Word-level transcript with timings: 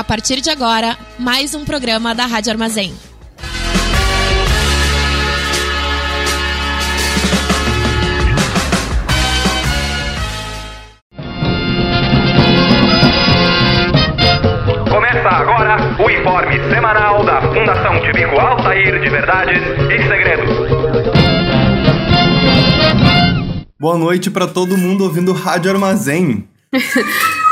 A 0.00 0.02
partir 0.02 0.40
de 0.40 0.48
agora, 0.48 0.96
mais 1.18 1.54
um 1.54 1.62
programa 1.62 2.14
da 2.14 2.24
Rádio 2.24 2.50
Armazém. 2.50 2.94
Começa 14.88 15.28
agora 15.28 15.76
o 16.02 16.10
informe 16.10 16.74
semanal 16.74 17.22
da 17.22 17.42
Fundação 17.42 18.00
Tibico 18.00 18.40
Altair 18.40 19.02
de 19.02 19.10
Verdades 19.10 19.58
e 19.58 20.08
Segredos. 20.08 20.50
Boa 23.78 23.98
noite 23.98 24.30
pra 24.30 24.46
todo 24.46 24.78
mundo 24.78 25.04
ouvindo 25.04 25.34
Rádio 25.34 25.70
Armazém. 25.70 26.48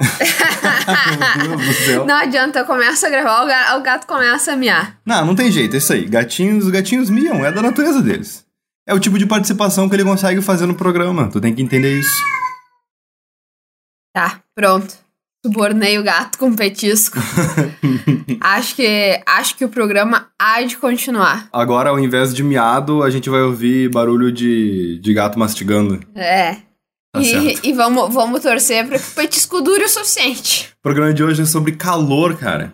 Meu 0.00 1.56
Deus 1.56 1.66
do 1.66 1.84
céu. 1.84 2.06
Não 2.06 2.14
adianta, 2.16 2.60
eu 2.60 2.64
começo 2.64 3.04
a 3.06 3.10
gravar, 3.10 3.42
o 3.44 3.46
ga- 3.46 3.76
o 3.76 3.82
gato 3.82 4.06
começa 4.06 4.52
a 4.52 4.56
miar. 4.56 4.98
Não, 5.04 5.26
não 5.26 5.34
tem 5.34 5.50
jeito, 5.52 5.74
é 5.74 5.78
isso 5.78 5.92
aí. 5.92 6.06
Gatinhos, 6.06 6.68
gatinhos 6.68 7.10
miam, 7.10 7.44
é 7.44 7.52
da 7.52 7.62
natureza 7.62 8.00
deles. 8.02 8.44
É 8.88 8.94
o 8.94 8.98
tipo 9.00 9.18
de 9.18 9.26
participação 9.26 9.88
que 9.88 9.94
ele 9.94 10.04
consegue 10.04 10.40
fazer 10.40 10.66
no 10.66 10.74
programa. 10.74 11.28
Tu 11.30 11.40
tem 11.40 11.54
que 11.54 11.62
entender 11.62 11.98
isso. 11.98 12.22
Tá, 14.14 14.40
pronto. 14.54 14.94
Subornei 15.46 15.98
o 15.98 16.02
gato 16.02 16.36
com 16.38 16.54
petisco. 16.54 17.18
acho 18.40 18.74
que 18.74 19.22
acho 19.26 19.56
que 19.56 19.64
o 19.64 19.68
programa 19.70 20.28
há 20.38 20.60
de 20.62 20.76
continuar. 20.76 21.48
Agora, 21.52 21.90
ao 21.90 21.98
invés 21.98 22.34
de 22.34 22.42
miado, 22.42 23.02
a 23.02 23.08
gente 23.08 23.30
vai 23.30 23.40
ouvir 23.42 23.88
barulho 23.90 24.30
de, 24.32 24.98
de 25.00 25.14
gato 25.14 25.38
mastigando. 25.38 26.00
É. 26.14 26.56
Tá 27.12 27.20
e 27.20 27.58
e 27.64 27.72
vamos, 27.72 28.14
vamos 28.14 28.40
torcer 28.40 28.86
pra 28.86 28.98
que 28.98 29.08
o 29.08 29.14
petisco 29.14 29.60
dure 29.60 29.84
o 29.84 29.88
suficiente. 29.88 30.70
O 30.78 30.82
programa 30.82 31.12
de 31.12 31.24
hoje 31.24 31.42
é 31.42 31.44
sobre 31.44 31.72
calor, 31.72 32.36
cara. 32.36 32.72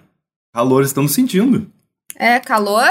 Calor, 0.54 0.82
estamos 0.82 1.12
sentindo. 1.12 1.66
É, 2.18 2.38
calor 2.40 2.86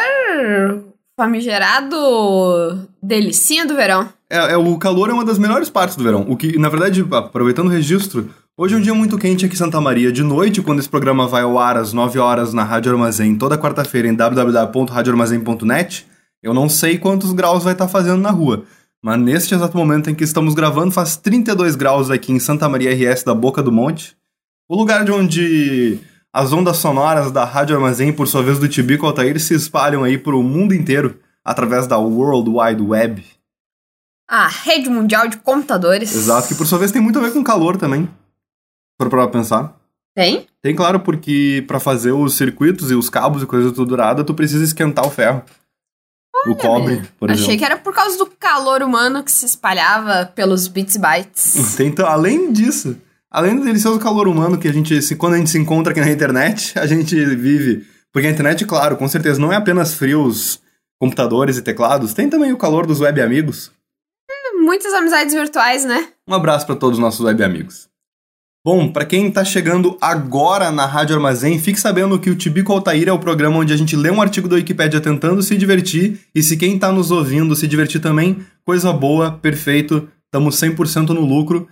famigerado 1.18 2.88
delicinha 3.02 3.66
do 3.66 3.76
verão. 3.76 4.10
É, 4.30 4.54
é, 4.54 4.58
o 4.58 4.78
calor 4.78 5.10
é 5.10 5.14
uma 5.14 5.24
das 5.24 5.38
melhores 5.38 5.70
partes 5.70 5.96
do 5.96 6.04
verão. 6.04 6.26
O 6.28 6.36
que, 6.36 6.58
na 6.58 6.68
verdade, 6.68 7.06
aproveitando 7.12 7.68
o 7.68 7.72
registro, 7.72 8.30
hoje 8.58 8.76
é 8.76 8.78
um 8.78 8.82
dia 8.82 8.94
muito 8.94 9.18
quente 9.18 9.46
aqui 9.46 9.54
em 9.56 9.58
Santa 9.58 9.80
Maria. 9.80 10.12
De 10.12 10.24
noite, 10.24 10.62
quando 10.62 10.80
esse 10.80 10.90
programa 10.90 11.28
vai 11.28 11.44
ao 11.44 11.58
ar 11.58 11.78
às 11.78 11.94
9 11.94 12.20
horas 12.20 12.54
na 12.54 12.64
Rádio 12.64 12.92
Armazém, 12.92 13.36
toda 13.36 13.58
quarta-feira 13.58 14.08
em 14.08 14.14
www.radioarmazém.net, 14.14 16.06
eu 16.44 16.54
não 16.54 16.68
sei 16.68 16.98
quantos 16.98 17.32
graus 17.34 17.64
vai 17.64 17.74
estar 17.74 17.88
fazendo 17.88 18.22
na 18.22 18.32
rua. 18.32 18.66
Mas 19.06 19.20
neste 19.20 19.54
exato 19.54 19.78
momento 19.78 20.10
em 20.10 20.16
que 20.16 20.24
estamos 20.24 20.56
gravando, 20.56 20.90
faz 20.90 21.16
32 21.16 21.76
graus 21.76 22.10
aqui 22.10 22.32
em 22.32 22.40
Santa 22.40 22.68
Maria 22.68 22.90
RS 22.90 23.22
da 23.22 23.36
Boca 23.36 23.62
do 23.62 23.72
Monte. 23.72 24.18
O 24.68 24.76
lugar 24.76 25.06
de 25.06 25.12
onde 25.12 26.00
as 26.34 26.52
ondas 26.52 26.78
sonoras 26.78 27.32
da 27.32 27.46
Rádio 27.46 27.76
Armazém, 27.76 28.12
por 28.12 28.28
sua 28.28 28.42
vez 28.42 28.58
do 28.58 28.68
Tibico 28.68 29.06
Altair, 29.06 29.40
se 29.40 29.54
espalham 29.54 30.04
aí 30.04 30.18
pro 30.18 30.42
mundo 30.42 30.74
inteiro 30.74 31.20
através 31.44 31.86
da 31.86 32.00
World 32.00 32.50
Wide 32.50 32.82
Web. 32.82 33.24
A 34.28 34.48
rede 34.48 34.90
mundial 34.90 35.28
de 35.28 35.38
computadores. 35.38 36.16
Exato, 36.16 36.48
que 36.48 36.56
por 36.56 36.66
sua 36.66 36.80
vez 36.80 36.92
tem 36.92 37.00
muito 37.00 37.20
a 37.20 37.22
ver 37.22 37.32
com 37.32 37.44
calor 37.44 37.78
também. 37.78 38.06
Se 38.06 39.04
for 39.04 39.08
pra 39.08 39.28
pensar. 39.28 39.80
Tem? 40.16 40.48
Tem, 40.64 40.76
claro, 40.76 41.00
porque 41.00 41.64
pra 41.68 41.80
fazer 41.80 42.12
os 42.12 42.34
circuitos 42.34 42.90
e 42.90 42.96
os 42.96 43.08
cabos 43.08 43.44
e 43.44 43.46
coisa 43.46 43.70
tudo 43.70 43.86
durada, 43.86 44.24
tu 44.24 44.34
precisa 44.34 44.64
esquentar 44.64 45.06
o 45.06 45.12
ferro. 45.12 45.44
O 46.46 46.56
cobre, 46.56 47.02
por 47.20 47.30
Achei 47.30 47.44
exemplo. 47.44 47.60
que 47.60 47.66
era 47.66 47.78
por 47.78 47.94
causa 47.94 48.18
do 48.18 48.26
calor 48.26 48.82
humano 48.84 49.24
que 49.24 49.32
se 49.32 49.46
espalhava 49.46 50.26
pelos 50.36 50.68
bits 50.68 50.96
e 50.96 51.00
bytes. 51.00 51.76
Tem, 51.76 51.88
então, 51.88 52.06
além 52.08 52.52
disso, 52.52 52.98
além 53.32 53.56
do 53.56 53.64
delicioso 53.64 54.00
calor 54.00 54.28
humano 54.28 54.58
que 54.58 54.68
a 54.68 54.74
gente, 54.74 55.02
se, 55.02 55.16
quando 55.16 55.34
a 55.34 55.38
gente 55.38 55.50
se 55.50 55.58
encontra 55.58 55.92
aqui 55.92 56.02
na 56.02 56.12
internet, 56.12 56.78
a 56.80 56.86
gente 56.86 57.16
vive. 57.36 57.86
Porque 58.12 58.28
a 58.28 58.32
internet, 58.32 58.66
claro, 58.66 58.96
com 58.96 59.08
certeza, 59.08 59.40
não 59.40 59.52
é 59.52 59.56
apenas 59.56 59.94
frios 59.94 60.62
computadores 61.00 61.58
e 61.58 61.62
teclados, 61.62 62.14
tem 62.14 62.30
também 62.30 62.54
o 62.54 62.58
calor 62.58 62.86
dos 62.86 63.02
web 63.02 63.22
amigos. 63.22 63.72
Muitas 64.58 64.94
amizades 64.94 65.34
virtuais, 65.34 65.86
né? 65.86 66.08
Um 66.28 66.34
abraço 66.34 66.66
para 66.66 66.76
todos 66.76 66.98
os 66.98 67.02
nossos 67.02 67.20
web 67.20 67.44
amigos. 67.44 67.88
Bom, 68.66 68.88
para 68.88 69.06
quem 69.06 69.30
tá 69.30 69.46
chegando 69.46 69.96
agora 70.02 70.72
na 70.72 70.88
Rádio 70.88 71.16
Armazém, 71.16 71.60
fique 71.60 71.80
sabendo 71.80 72.18
que 72.18 72.32
o 72.32 72.36
Tibico 72.36 72.74
Altair 72.74 73.08
é 73.08 73.12
o 73.12 73.20
programa 73.20 73.58
onde 73.58 73.72
a 73.72 73.78
gente 73.78 73.96
lê 73.96 74.10
um 74.10 74.20
artigo 74.20 74.48
da 74.48 74.56
Wikipédia 74.56 75.00
tentando 75.00 75.44
se 75.44 75.56
divertir, 75.56 76.22
e 76.34 76.42
se 76.42 76.58
quem 76.58 76.80
tá 76.80 76.92
nos 76.92 77.12
ouvindo 77.12 77.56
se 77.56 77.68
divertir 77.68 78.02
também, 78.02 78.40
coisa 78.66 78.92
boa, 78.92 79.30
perfeito, 79.34 80.10
estamos 80.26 80.60
100% 80.60 81.10
no 81.10 81.22
lucro. 81.22 81.68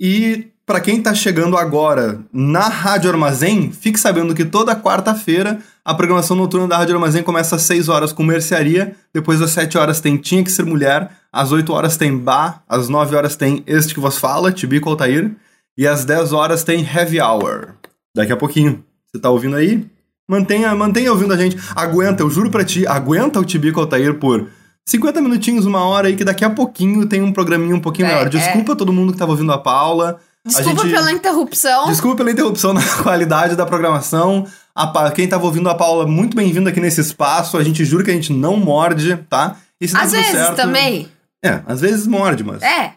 E 0.00 0.48
para 0.66 0.80
quem 0.80 1.00
tá 1.00 1.14
chegando 1.14 1.56
agora 1.56 2.18
na 2.32 2.66
Rádio 2.66 3.12
Armazém, 3.12 3.70
fique 3.70 4.00
sabendo 4.00 4.34
que 4.34 4.44
toda 4.44 4.74
quarta-feira 4.74 5.60
a 5.84 5.94
programação 5.94 6.36
noturna 6.36 6.66
da 6.66 6.78
Rádio 6.78 6.96
Armazém 6.96 7.22
começa 7.22 7.54
às 7.54 7.62
6 7.62 7.88
horas 7.88 8.12
com 8.12 8.24
mercearia, 8.24 8.92
depois 9.14 9.38
das 9.38 9.50
7 9.52 9.78
horas 9.78 10.00
tem 10.00 10.16
Tinha 10.16 10.42
Que 10.42 10.50
Ser 10.50 10.66
Mulher, 10.66 11.12
às 11.32 11.52
8 11.52 11.72
horas 11.72 11.96
tem 11.96 12.18
Bar, 12.18 12.64
às 12.68 12.88
9 12.88 13.14
horas 13.14 13.36
tem 13.36 13.62
Este 13.68 13.94
Que 13.94 14.00
Vos 14.00 14.18
Fala, 14.18 14.50
Tibico 14.50 14.90
Altair, 14.90 15.30
e 15.78 15.86
às 15.86 16.04
10 16.04 16.32
horas 16.32 16.64
tem 16.64 16.84
Heavy 16.84 17.20
Hour. 17.20 17.74
Daqui 18.14 18.32
a 18.32 18.36
pouquinho. 18.36 18.84
Você 19.06 19.18
tá 19.20 19.30
ouvindo 19.30 19.54
aí? 19.56 19.86
Mantenha, 20.28 20.74
mantenha 20.74 21.10
ouvindo 21.12 21.32
a 21.32 21.36
gente. 21.36 21.56
Aguenta, 21.74 22.22
eu 22.22 22.28
juro 22.28 22.50
pra 22.50 22.64
ti, 22.64 22.86
aguenta 22.86 23.40
o 23.40 23.44
Tibico 23.44 23.80
Altair 23.80 24.18
por 24.18 24.48
50 24.86 25.20
minutinhos, 25.22 25.64
uma 25.64 25.84
hora 25.84 26.08
aí, 26.08 26.16
que 26.16 26.24
daqui 26.24 26.44
a 26.44 26.50
pouquinho 26.50 27.06
tem 27.06 27.22
um 27.22 27.32
programinha 27.32 27.74
um 27.74 27.80
pouquinho 27.80 28.08
É, 28.08 28.12
maior. 28.12 28.26
é. 28.26 28.30
Desculpa 28.30 28.74
todo 28.76 28.92
mundo 28.92 29.12
que 29.12 29.18
tava 29.18 29.30
ouvindo 29.30 29.52
a 29.52 29.58
Paula. 29.58 30.18
Desculpa 30.44 30.80
a 30.82 30.84
gente... 30.84 30.94
pela 30.94 31.12
interrupção. 31.12 31.86
Desculpa 31.86 32.16
pela 32.16 32.30
interrupção 32.30 32.72
na 32.74 32.82
qualidade 33.02 33.54
da 33.56 33.64
programação. 33.64 34.46
Pa- 34.74 35.10
Quem 35.10 35.28
tava 35.28 35.44
ouvindo 35.44 35.68
a 35.68 35.74
Paula, 35.74 36.06
muito 36.06 36.36
bem-vindo 36.36 36.68
aqui 36.68 36.80
nesse 36.80 37.00
espaço. 37.00 37.56
A 37.56 37.64
gente 37.64 37.84
jura 37.84 38.04
que 38.04 38.10
a 38.10 38.14
gente 38.14 38.32
não 38.32 38.56
morde, 38.56 39.16
tá? 39.28 39.56
E 39.80 39.86
se 39.88 39.94
der 39.94 40.02
Às 40.02 40.12
vezes 40.12 40.30
certo- 40.30 40.56
também. 40.56 41.08
É, 41.44 41.60
às 41.66 41.80
vezes 41.80 42.06
morde, 42.06 42.42
mas. 42.44 42.62
É. 42.62 42.92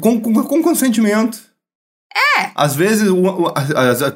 Com, 0.00 0.20
com, 0.20 0.32
com 0.42 0.62
consentimento. 0.62 1.38
É. 2.38 2.50
Às 2.54 2.74
vezes, 2.74 3.08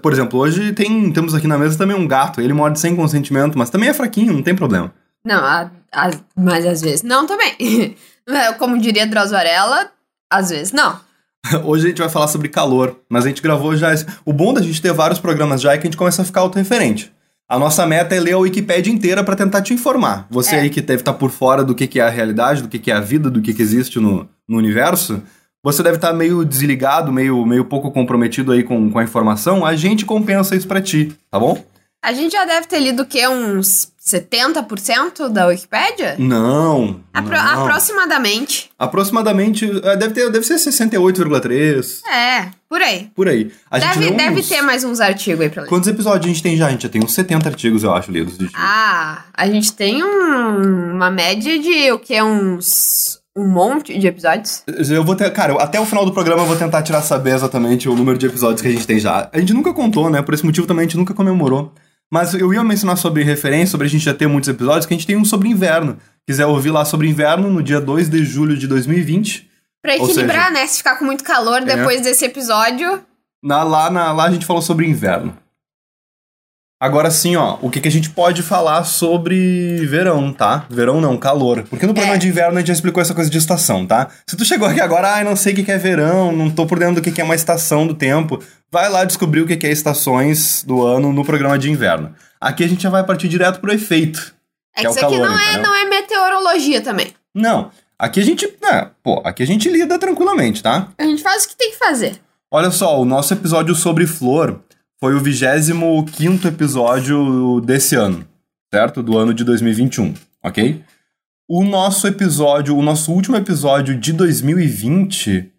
por 0.02 0.12
exemplo, 0.12 0.38
hoje 0.38 0.72
tem, 0.72 1.10
temos 1.12 1.34
aqui 1.34 1.46
na 1.46 1.58
mesa 1.58 1.76
também 1.76 1.96
um 1.96 2.06
gato. 2.08 2.40
Ele 2.40 2.52
morde 2.52 2.78
sem 2.80 2.96
consentimento, 2.96 3.58
mas 3.58 3.70
também 3.70 3.88
é 3.88 3.94
fraquinho, 3.94 4.32
não 4.32 4.42
tem 4.42 4.54
problema. 4.54 4.92
Não, 5.24 5.44
a- 5.44 5.70
a- 5.92 6.10
mas 6.36 6.64
às 6.66 6.80
vezes 6.80 7.02
não 7.02 7.26
também. 7.26 7.96
Como 8.58 8.78
diria 8.78 9.06
Drauzio 9.06 9.36
Varela, 9.36 9.90
às 10.32 10.50
vezes 10.50 10.72
não. 10.72 10.98
Hoje 11.64 11.86
a 11.86 11.88
gente 11.90 11.98
vai 12.00 12.08
falar 12.08 12.28
sobre 12.28 12.48
calor, 12.48 12.96
mas 13.08 13.24
a 13.24 13.28
gente 13.28 13.42
gravou 13.42 13.76
já. 13.76 13.92
esse- 13.92 14.06
O 14.24 14.32
bom 14.32 14.54
da 14.54 14.62
gente 14.62 14.80
ter 14.80 14.92
vários 14.92 15.18
programas 15.18 15.60
já 15.60 15.72
é 15.72 15.76
que 15.78 15.86
a 15.86 15.90
gente 15.90 15.96
começa 15.96 16.22
a 16.22 16.24
ficar 16.24 16.40
autorreferente. 16.40 17.12
A 17.48 17.58
nossa 17.58 17.84
meta 17.84 18.14
é 18.14 18.20
ler 18.20 18.32
a 18.34 18.38
Wikipédia 18.38 18.92
inteira 18.92 19.24
pra 19.24 19.34
tentar 19.34 19.60
te 19.60 19.74
informar. 19.74 20.26
Você 20.30 20.54
É. 20.54 20.60
aí 20.60 20.70
que 20.70 20.80
deve 20.80 21.02
estar 21.02 21.14
por 21.14 21.30
fora 21.30 21.64
do 21.64 21.74
que, 21.74 21.86
que 21.88 21.98
é 21.98 22.04
a 22.04 22.08
realidade, 22.08 22.62
do 22.62 22.68
que, 22.68 22.78
que 22.78 22.90
é 22.92 22.94
a 22.94 23.00
vida, 23.00 23.28
do 23.28 23.42
que, 23.42 23.52
que 23.52 23.60
existe 23.60 23.98
no, 23.98 24.28
no 24.48 24.56
universo, 24.56 25.20
você 25.62 25.82
deve 25.82 25.96
estar 25.96 26.12
meio 26.12 26.44
desligado, 26.44 27.12
meio, 27.12 27.44
meio 27.46 27.64
pouco 27.64 27.90
comprometido 27.90 28.52
aí 28.52 28.62
com, 28.62 28.90
com 28.90 28.98
a 28.98 29.04
informação. 29.04 29.64
A 29.64 29.74
gente 29.76 30.04
compensa 30.04 30.56
isso 30.56 30.66
pra 30.68 30.80
ti, 30.80 31.12
tá 31.30 31.38
bom? 31.38 31.62
A 32.02 32.14
gente 32.14 32.32
já 32.32 32.46
deve 32.46 32.66
ter 32.66 32.80
lido 32.80 33.02
o 33.02 33.06
quê? 33.06 33.28
Uns 33.28 33.92
70% 34.02 35.28
da 35.28 35.46
Wikipédia? 35.48 36.16
Não. 36.18 37.00
Apro- 37.12 37.36
não. 37.36 37.62
Aproximadamente. 37.66 38.70
Aproximadamente. 38.78 39.70
é, 39.84 39.96
Deve, 39.96 40.14
ter, 40.14 40.30
deve 40.30 40.46
ser 40.46 40.54
68,3. 40.54 42.00
É, 42.10 42.48
por 42.70 42.80
aí. 42.80 43.10
Por 43.14 43.28
aí. 43.28 43.52
A 43.70 43.78
Deve, 43.78 44.12
deve 44.12 44.42
ter 44.42 44.62
mais 44.62 44.82
uns 44.82 44.98
artigos 44.98 45.42
aí 45.42 45.50
pra 45.50 45.62
ler. 45.64 45.68
Quantos 45.68 45.88
episódios 45.88 46.24
a 46.24 46.28
gente 46.28 46.42
tem 46.42 46.56
já? 46.56 46.68
A 46.68 46.70
gente 46.70 46.84
já 46.84 46.88
tem 46.88 47.04
uns 47.04 47.12
70 47.12 47.48
artigos, 47.50 47.82
eu 47.84 47.92
acho, 47.92 48.10
lidos. 48.10 48.38
Ah, 48.54 49.24
a 49.34 49.46
gente 49.46 49.70
tem 49.74 50.02
um- 50.02 50.94
uma 50.94 51.10
média 51.10 51.58
de 51.58 51.92
o 51.92 51.98
quê? 51.98 52.22
Uns. 52.22 53.19
Um 53.36 53.46
monte 53.48 53.96
de 53.96 54.06
episódios? 54.06 54.64
Eu 54.90 55.04
vou 55.04 55.14
ter, 55.14 55.30
cara, 55.32 55.54
até 55.62 55.78
o 55.80 55.86
final 55.86 56.04
do 56.04 56.12
programa 56.12 56.42
eu 56.42 56.46
vou 56.46 56.56
tentar 56.56 56.82
tirar 56.82 57.00
saber 57.00 57.34
exatamente 57.34 57.88
o 57.88 57.94
número 57.94 58.18
de 58.18 58.26
episódios 58.26 58.60
que 58.60 58.66
a 58.68 58.70
gente 58.72 58.86
tem 58.86 58.98
já. 58.98 59.28
A 59.32 59.38
gente 59.38 59.52
nunca 59.54 59.72
contou, 59.72 60.10
né? 60.10 60.20
Por 60.20 60.34
esse 60.34 60.44
motivo 60.44 60.66
também 60.66 60.84
a 60.84 60.88
gente 60.88 60.96
nunca 60.96 61.14
comemorou. 61.14 61.72
Mas 62.12 62.34
eu 62.34 62.52
ia 62.52 62.64
mencionar 62.64 62.96
sobre 62.96 63.22
referência, 63.22 63.68
sobre 63.68 63.86
a 63.86 63.90
gente 63.90 64.04
já 64.04 64.12
ter 64.12 64.26
muitos 64.26 64.48
episódios, 64.50 64.84
que 64.84 64.92
a 64.92 64.96
gente 64.96 65.06
tem 65.06 65.16
um 65.16 65.24
sobre 65.24 65.48
inverno. 65.48 65.96
Quiser 66.26 66.44
ouvir 66.46 66.70
lá 66.70 66.84
sobre 66.84 67.08
inverno, 67.08 67.48
no 67.48 67.62
dia 67.62 67.80
2 67.80 68.08
de 68.10 68.24
julho 68.24 68.56
de 68.56 68.66
2020. 68.66 69.48
Pra 69.80 69.96
equilibrar, 69.96 70.50
né? 70.52 70.66
Se 70.66 70.78
ficar 70.78 70.98
com 70.98 71.04
muito 71.04 71.22
calor 71.22 71.62
É. 71.62 71.64
depois 71.64 72.00
desse 72.02 72.24
episódio. 72.24 73.00
Na, 73.42 73.62
lá, 73.62 73.88
na, 73.90 74.12
lá 74.12 74.24
a 74.24 74.30
gente 74.30 74.44
falou 74.44 74.60
sobre 74.60 74.86
inverno. 74.86 75.36
Agora 76.82 77.10
sim, 77.10 77.36
ó, 77.36 77.58
o 77.60 77.68
que, 77.68 77.78
que 77.78 77.88
a 77.88 77.90
gente 77.90 78.08
pode 78.08 78.42
falar 78.42 78.84
sobre 78.84 79.84
verão, 79.86 80.32
tá? 80.32 80.64
Verão 80.70 80.98
não, 80.98 81.14
calor. 81.18 81.64
Porque 81.68 81.86
no 81.86 81.92
programa 81.92 82.16
É. 82.16 82.18
de 82.18 82.26
inverno 82.28 82.56
a 82.56 82.60
gente 82.60 82.68
já 82.68 82.72
explicou 82.72 83.02
essa 83.02 83.12
coisa 83.12 83.28
de 83.28 83.36
estação, 83.36 83.86
tá? 83.86 84.08
Se 84.26 84.34
tu 84.34 84.46
chegou 84.46 84.66
aqui 84.66 84.80
agora, 84.80 85.12
ai, 85.16 85.22
não 85.22 85.36
sei 85.36 85.52
o 85.52 85.56
que, 85.56 85.62
que 85.62 85.70
é 85.72 85.76
verão, 85.76 86.32
não 86.32 86.50
tô 86.50 86.64
por 86.64 86.78
dentro 86.78 86.94
do 86.94 87.02
que, 87.02 87.12
que 87.12 87.20
é 87.20 87.24
uma 87.24 87.34
estação 87.34 87.86
do 87.86 87.92
tempo, 87.92 88.42
vai 88.72 88.88
lá 88.88 89.04
descobrir 89.04 89.42
o 89.42 89.46
que, 89.46 89.58
que 89.58 89.66
é 89.66 89.70
estações 89.70 90.64
do 90.66 90.82
ano 90.86 91.12
no 91.12 91.22
programa 91.22 91.58
de 91.58 91.70
inverno. 91.70 92.14
Aqui 92.40 92.64
a 92.64 92.68
gente 92.68 92.82
já 92.82 92.88
vai 92.88 93.04
partir 93.04 93.28
direto 93.28 93.60
pro 93.60 93.70
efeito. 93.74 94.34
É 94.74 94.80
Que 94.80 94.80
que, 94.80 94.86
é 94.86 94.90
isso 94.90 95.04
aqui 95.04 95.18
calor, 95.18 95.28
não, 95.28 95.38
é, 95.38 95.58
não 95.60 95.74
é 95.76 95.84
meteorologia 95.84 96.80
também. 96.80 97.08
Não, 97.34 97.70
aqui 97.98 98.20
a 98.20 98.24
gente, 98.24 98.48
né, 98.62 98.88
pô, 99.02 99.20
aqui 99.22 99.42
a 99.42 99.46
gente 99.46 99.68
lida 99.68 99.98
tranquilamente, 99.98 100.62
tá? 100.62 100.88
A 100.96 101.04
gente 101.04 101.22
faz 101.22 101.44
o 101.44 101.48
que 101.50 101.56
tem 101.56 101.72
que 101.72 101.78
fazer. 101.78 102.18
Olha 102.50 102.70
só, 102.70 102.98
o 102.98 103.04
nosso 103.04 103.34
episódio 103.34 103.74
sobre 103.74 104.06
flor 104.06 104.60
foi 105.00 105.14
o 105.14 105.20
25 105.20 106.46
episódio 106.46 107.60
desse 107.62 107.94
ano, 107.96 108.26
certo? 108.72 109.02
Do 109.02 109.16
ano 109.16 109.32
de 109.32 109.44
2021, 109.44 110.14
ok? 110.44 110.84
O 111.48 111.64
nosso 111.64 112.06
episódio, 112.06 112.76
o 112.76 112.82
nosso 112.82 113.10
último 113.12 113.36
episódio 113.36 113.98
de 113.98 114.12
2020 114.12 115.50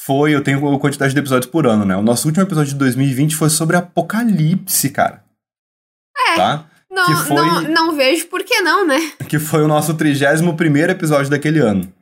foi. 0.00 0.34
Eu 0.34 0.42
tenho 0.42 0.78
quantidade 0.78 1.12
de 1.12 1.18
episódios 1.18 1.50
por 1.50 1.66
ano, 1.66 1.84
né? 1.84 1.96
O 1.96 2.02
nosso 2.02 2.28
último 2.28 2.44
episódio 2.44 2.72
de 2.72 2.78
2020 2.78 3.34
foi 3.34 3.50
sobre 3.50 3.76
Apocalipse, 3.76 4.90
cara. 4.90 5.24
É. 6.32 6.36
Tá? 6.36 6.70
Não, 6.88 7.06
que 7.06 7.14
foi- 7.28 7.36
não, 7.36 7.62
não 7.62 7.96
vejo 7.96 8.26
por 8.28 8.44
que 8.44 8.60
não, 8.60 8.86
né? 8.86 9.12
Que 9.28 9.38
foi 9.38 9.62
o 9.62 9.68
nosso 9.68 9.94
31 9.94 10.88
episódio 10.90 11.30
daquele 11.30 11.58
ano. 11.58 11.92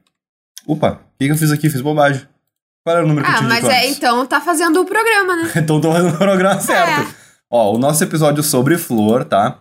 Opa, 0.66 0.92
o 0.92 1.18
que, 1.18 1.26
que 1.26 1.32
eu 1.32 1.36
fiz 1.36 1.50
aqui? 1.50 1.70
Fiz 1.70 1.80
bobagem. 1.80 2.26
Qual 2.84 2.96
era 2.96 3.04
o 3.04 3.08
número 3.08 3.24
que 3.26 3.32
eu 3.32 3.34
Ah, 3.34 3.38
tinha 3.38 3.48
mas 3.48 3.60
dito 3.60 3.70
é, 3.72 3.88
então 3.88 4.26
tá 4.26 4.40
fazendo 4.40 4.80
o 4.80 4.84
programa, 4.84 5.36
né? 5.36 5.52
Então 5.56 5.80
tô 5.80 5.90
fazendo 5.90 6.14
o 6.14 6.18
programa 6.18 6.60
certo. 6.60 7.08
É. 7.10 7.14
Ó, 7.50 7.74
o 7.74 7.78
nosso 7.78 8.04
episódio 8.04 8.42
sobre 8.42 8.76
flor, 8.76 9.24
tá? 9.24 9.58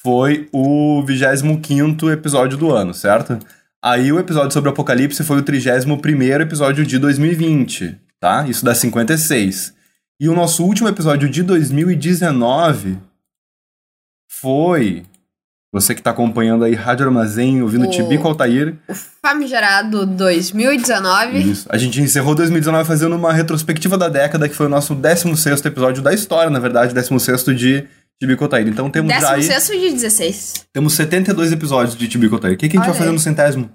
Foi 0.00 0.48
o 0.52 1.02
25 1.04 2.10
episódio 2.10 2.56
do 2.56 2.70
ano, 2.72 2.94
certo? 2.94 3.38
Aí 3.84 4.12
o 4.12 4.18
episódio 4.18 4.52
sobre 4.52 4.70
Apocalipse 4.70 5.24
foi 5.24 5.38
o 5.38 5.42
31 5.42 6.40
episódio 6.40 6.86
de 6.86 6.98
2020, 6.98 7.98
tá? 8.20 8.46
Isso 8.46 8.64
dá 8.64 8.74
56. 8.74 9.74
E 10.20 10.28
o 10.28 10.34
nosso 10.34 10.64
último 10.64 10.88
episódio 10.88 11.28
de 11.28 11.42
2019 11.42 12.98
foi. 14.28 15.04
Você 15.74 15.94
que 15.94 16.02
tá 16.02 16.10
acompanhando 16.10 16.64
aí 16.64 16.74
Rádio 16.74 17.06
Armazém, 17.06 17.62
ouvindo 17.62 17.86
O- 17.86 17.90
Tibico 17.90 18.28
Altair. 18.28 18.74
Famigerado 19.24 20.04
2019. 20.04 21.38
Isso. 21.50 21.66
A 21.70 21.78
gente 21.78 21.98
encerrou 22.00 22.34
2019 22.34 22.86
fazendo 22.86 23.16
uma 23.16 23.32
retrospectiva 23.32 23.96
da 23.96 24.08
década, 24.10 24.48
que 24.48 24.54
foi 24.54 24.66
o 24.66 24.68
nosso 24.68 24.94
16 24.94 25.64
episódio 25.64 26.02
da 26.02 26.12
história, 26.12 26.50
na 26.50 26.58
verdade, 26.58 26.92
16 26.92 27.44
de 27.56 27.84
Tibicotaíra. 28.20 28.68
Então 28.68 28.90
temos 28.90 29.12
já 29.14 29.32
aí, 29.32 29.40
16 29.40 29.80
de 29.80 29.90
16. 29.92 30.66
temos 30.74 30.92
72 30.92 31.52
episódios 31.52 31.96
de 31.96 32.06
Tibicotaíra. 32.06 32.54
O 32.54 32.58
que, 32.58 32.68
que 32.68 32.76
a 32.76 32.80
gente 32.80 32.84
Olha 32.84 32.92
vai 32.92 32.98
fazer 32.98 33.08
aí. 33.10 33.14
no 33.14 33.20
centésimo? 33.20 33.70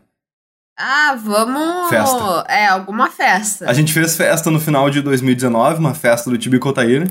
Ah, 0.79 1.17
vamos. 1.19 1.89
Festa. 1.89 2.45
É, 2.47 2.67
alguma 2.67 3.09
festa. 3.09 3.67
A 3.67 3.73
gente 3.73 3.91
fez 3.91 4.15
festa 4.15 4.51
no 4.51 4.59
final 4.59 4.87
de 4.91 5.01
2019, 5.01 5.79
uma 5.79 5.95
festa 5.95 6.29
do 6.29 6.37
Tibicotaíra. 6.37 7.07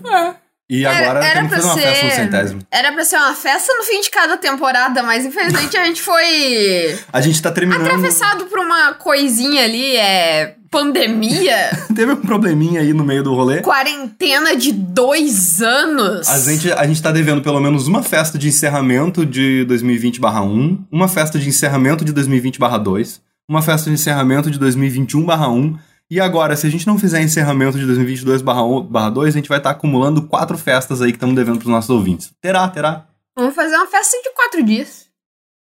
E 0.69 0.85
agora 0.85 1.25
era 1.25 1.41
pra 1.41 1.49
fazer 1.49 1.65
uma 1.69 1.75
festa 1.77 2.05
no 2.05 2.11
ser- 2.11 2.17
centésimo. 2.17 2.61
Era 2.73 2.93
pra 2.93 3.05
ser 3.05 3.17
uma 3.17 3.35
festa 3.35 3.73
no 3.75 3.85
fim 3.85 4.01
de 4.01 4.11
cada 4.11 4.37
temporada, 4.37 5.03
mas 5.03 5.25
infelizmente 5.25 5.77
a 5.77 5.85
gente 5.85 6.03
foi 6.03 6.99
A 7.13 7.21
gente 7.21 7.41
tá 7.41 7.53
terminando. 7.53 7.83
atravessado 7.87 8.47
por 8.47 8.59
uma 8.59 8.95
coisinha 8.95 9.63
ali, 9.65 9.97
é. 9.97 10.55
Pandemia, 10.69 11.71
Teve 11.95 12.13
um 12.13 12.17
probleminha 12.17 12.81
aí 12.81 12.93
no 12.93 13.05
meio 13.05 13.23
do 13.23 13.33
rolê. 13.33 13.63
quarentena 13.63 14.57
de 14.57 14.73
dois 14.73 15.63
anos. 15.63 16.29
A 16.29 16.39
gente, 16.41 16.71
a 16.73 16.85
gente 16.87 17.01
tá 17.01 17.13
devendo 17.13 17.41
pelo 17.41 17.61
menos 17.61 17.87
uma 17.87 18.03
festa 18.03 18.37
de 18.37 18.49
encerramento 18.49 19.25
de 19.25 19.65
2020-1, 19.69 20.79
uma 20.91 21.07
festa 21.09 21.39
de 21.39 21.49
encerramento 21.49 22.05
de 22.05 22.13
2020-2, 22.13 23.21
uma 23.49 23.63
festa 23.63 23.89
de 23.89 23.95
encerramento 23.95 24.51
de 24.51 24.59
2021-1, 24.59 25.79
e 26.11 26.21
agora, 26.21 26.57
se 26.57 26.67
a 26.67 26.71
gente 26.71 26.87
não 26.87 26.99
fizer 26.99 27.21
encerramento 27.23 27.79
de 27.79 27.85
2022-2, 27.87 29.27
a 29.27 29.31
gente 29.31 29.49
vai 29.49 29.59
estar 29.59 29.71
acumulando 29.71 30.23
quatro 30.27 30.57
festas 30.57 31.03
aí 31.03 31.11
que 31.13 31.17
estamos 31.17 31.35
devendo 31.35 31.59
pros 31.59 31.71
nossos 31.71 31.91
ouvintes. 31.91 32.31
Terá, 32.41 32.69
terá. 32.69 33.07
Vamos 33.37 33.55
fazer 33.55 33.77
uma 33.77 33.87
festa 33.87 34.17
de 34.23 34.31
quatro 34.35 34.63
dias. 34.63 35.07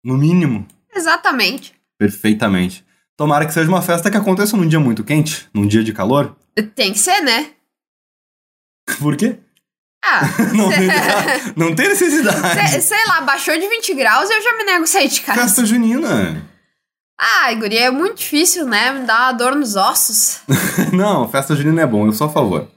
No 0.04 0.18
mínimo. 0.18 0.68
Exatamente. 0.94 1.74
Perfeitamente. 1.98 2.86
Tomara 3.18 3.46
que 3.46 3.54
seja 3.54 3.70
uma 3.70 3.82
festa 3.82 4.12
que 4.12 4.18
aconteça 4.18 4.58
num 4.58 4.68
dia 4.68 4.80
muito 4.80 5.04
quente, 5.04 5.48
num 5.54 5.66
dia 5.68 5.84
de 5.84 5.94
calor. 5.94 6.36
Tem 6.76 6.92
que 6.92 7.00
ser, 7.00 7.22
né? 7.22 7.52
Por 9.00 9.16
quê? 9.16 9.38
Ah, 10.06 10.22
Não, 10.54 10.70
cê- 10.70 10.78
tem- 10.78 11.54
não 11.56 11.74
tem 11.76 11.88
necessidade. 11.88 12.82
sei 12.82 13.06
lá, 13.08 13.22
baixou 13.22 13.58
de 13.58 13.68
20 13.70 13.94
graus 13.94 14.30
eu 14.30 14.42
já 14.42 14.58
me 14.58 14.66
nego 14.66 14.84
a 14.84 14.88
sair 14.88 15.08
de 15.08 15.22
casa. 15.22 15.42
Festa 15.42 15.66
junina. 15.66 16.46
Ah, 17.26 17.54
guria, 17.54 17.86
é 17.86 17.90
muito 17.90 18.18
difícil, 18.18 18.66
né? 18.66 18.92
Me 18.92 19.06
dá 19.06 19.28
uma 19.28 19.32
dor 19.32 19.56
nos 19.56 19.78
ossos. 19.78 20.42
Não, 20.92 21.30
festa 21.30 21.56
junina 21.56 21.84
é 21.84 21.88
bom, 21.88 22.06
eu 22.06 22.12
sou 22.12 22.28
a 22.28 22.30
favor. 22.30 22.68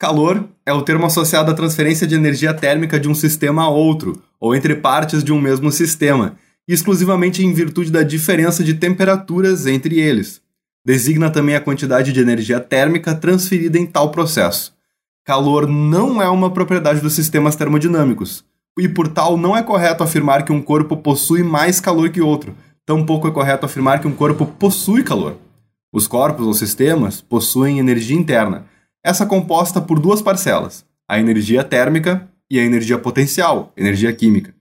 Calor 0.00 0.44
é 0.66 0.72
o 0.72 0.82
termo 0.82 1.06
associado 1.06 1.48
à 1.48 1.54
transferência 1.54 2.08
de 2.08 2.16
energia 2.16 2.52
térmica 2.52 2.98
de 2.98 3.08
um 3.08 3.14
sistema 3.14 3.62
a 3.62 3.68
outro, 3.68 4.20
ou 4.40 4.52
entre 4.52 4.74
partes 4.74 5.22
de 5.22 5.32
um 5.32 5.40
mesmo 5.40 5.70
sistema, 5.70 6.36
exclusivamente 6.66 7.44
em 7.44 7.54
virtude 7.54 7.92
da 7.92 8.02
diferença 8.02 8.64
de 8.64 8.74
temperaturas 8.74 9.64
entre 9.68 10.00
eles. 10.00 10.42
Designa 10.84 11.30
também 11.30 11.54
a 11.54 11.60
quantidade 11.60 12.12
de 12.12 12.20
energia 12.20 12.58
térmica 12.58 13.14
transferida 13.14 13.78
em 13.78 13.86
tal 13.86 14.10
processo. 14.10 14.74
Calor 15.24 15.68
não 15.68 16.20
é 16.20 16.28
uma 16.28 16.50
propriedade 16.52 17.00
dos 17.00 17.12
sistemas 17.12 17.54
termodinâmicos, 17.54 18.44
e 18.76 18.88
por 18.88 19.06
tal 19.06 19.36
não 19.36 19.56
é 19.56 19.62
correto 19.62 20.02
afirmar 20.02 20.44
que 20.44 20.52
um 20.52 20.60
corpo 20.60 20.96
possui 20.96 21.44
mais 21.44 21.78
calor 21.78 22.10
que 22.10 22.20
outro, 22.20 22.56
tampouco 22.86 23.28
é 23.28 23.30
correto 23.30 23.66
afirmar 23.66 24.00
que 24.00 24.06
um 24.06 24.14
corpo 24.14 24.46
possui 24.46 25.02
calor. 25.02 25.36
Os 25.92 26.06
corpos 26.06 26.46
ou 26.46 26.54
sistemas 26.54 27.20
possuem 27.20 27.78
energia 27.78 28.16
interna. 28.16 28.66
Essa 29.02 29.24
é 29.24 29.26
composta 29.26 29.80
por 29.80 29.98
duas 30.00 30.20
parcelas: 30.20 30.84
a 31.08 31.18
energia 31.18 31.62
térmica 31.62 32.28
e 32.50 32.58
a 32.58 32.64
energia 32.64 32.98
potencial, 32.98 33.72
energia 33.76 34.12
química. 34.12 34.54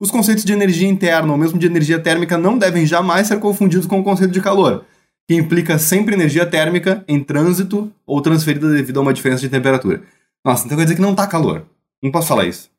Os 0.00 0.10
conceitos 0.10 0.44
de 0.44 0.52
energia 0.52 0.88
interna 0.88 1.32
ou 1.32 1.38
mesmo 1.38 1.58
de 1.58 1.66
energia 1.66 1.98
térmica 1.98 2.36
não 2.36 2.58
devem 2.58 2.84
jamais 2.84 3.28
ser 3.28 3.38
confundidos 3.40 3.86
com 3.86 4.00
o 4.00 4.04
conceito 4.04 4.32
de 4.32 4.40
calor, 4.40 4.84
que 5.26 5.34
implica 5.34 5.78
sempre 5.78 6.14
energia 6.14 6.44
térmica 6.44 7.04
em 7.08 7.22
trânsito 7.22 7.90
ou 8.06 8.20
transferida 8.20 8.70
devido 8.70 8.98
a 8.98 9.02
uma 9.02 9.14
diferença 9.14 9.40
de 9.40 9.48
temperatura. 9.48 10.02
Nossa, 10.44 10.66
então 10.66 10.76
quer 10.76 10.84
dizer 10.84 10.96
que 10.96 11.00
não 11.00 11.14
tá 11.14 11.26
calor. 11.26 11.64
Não 12.02 12.10
posso 12.10 12.28
falar 12.28 12.44
isso. 12.44 12.70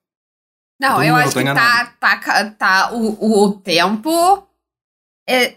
Não, 0.80 0.90
Então, 0.90 1.04
eu 1.04 1.08
eu 1.10 1.16
acho 1.16 1.34
que 1.34 1.40
enganado. 1.42 1.90
tá, 2.00 2.20
tá, 2.22 2.50
tá 2.52 2.92
o, 2.94 3.46
o 3.46 3.54
tempo. 3.54 4.45
É, 5.28 5.56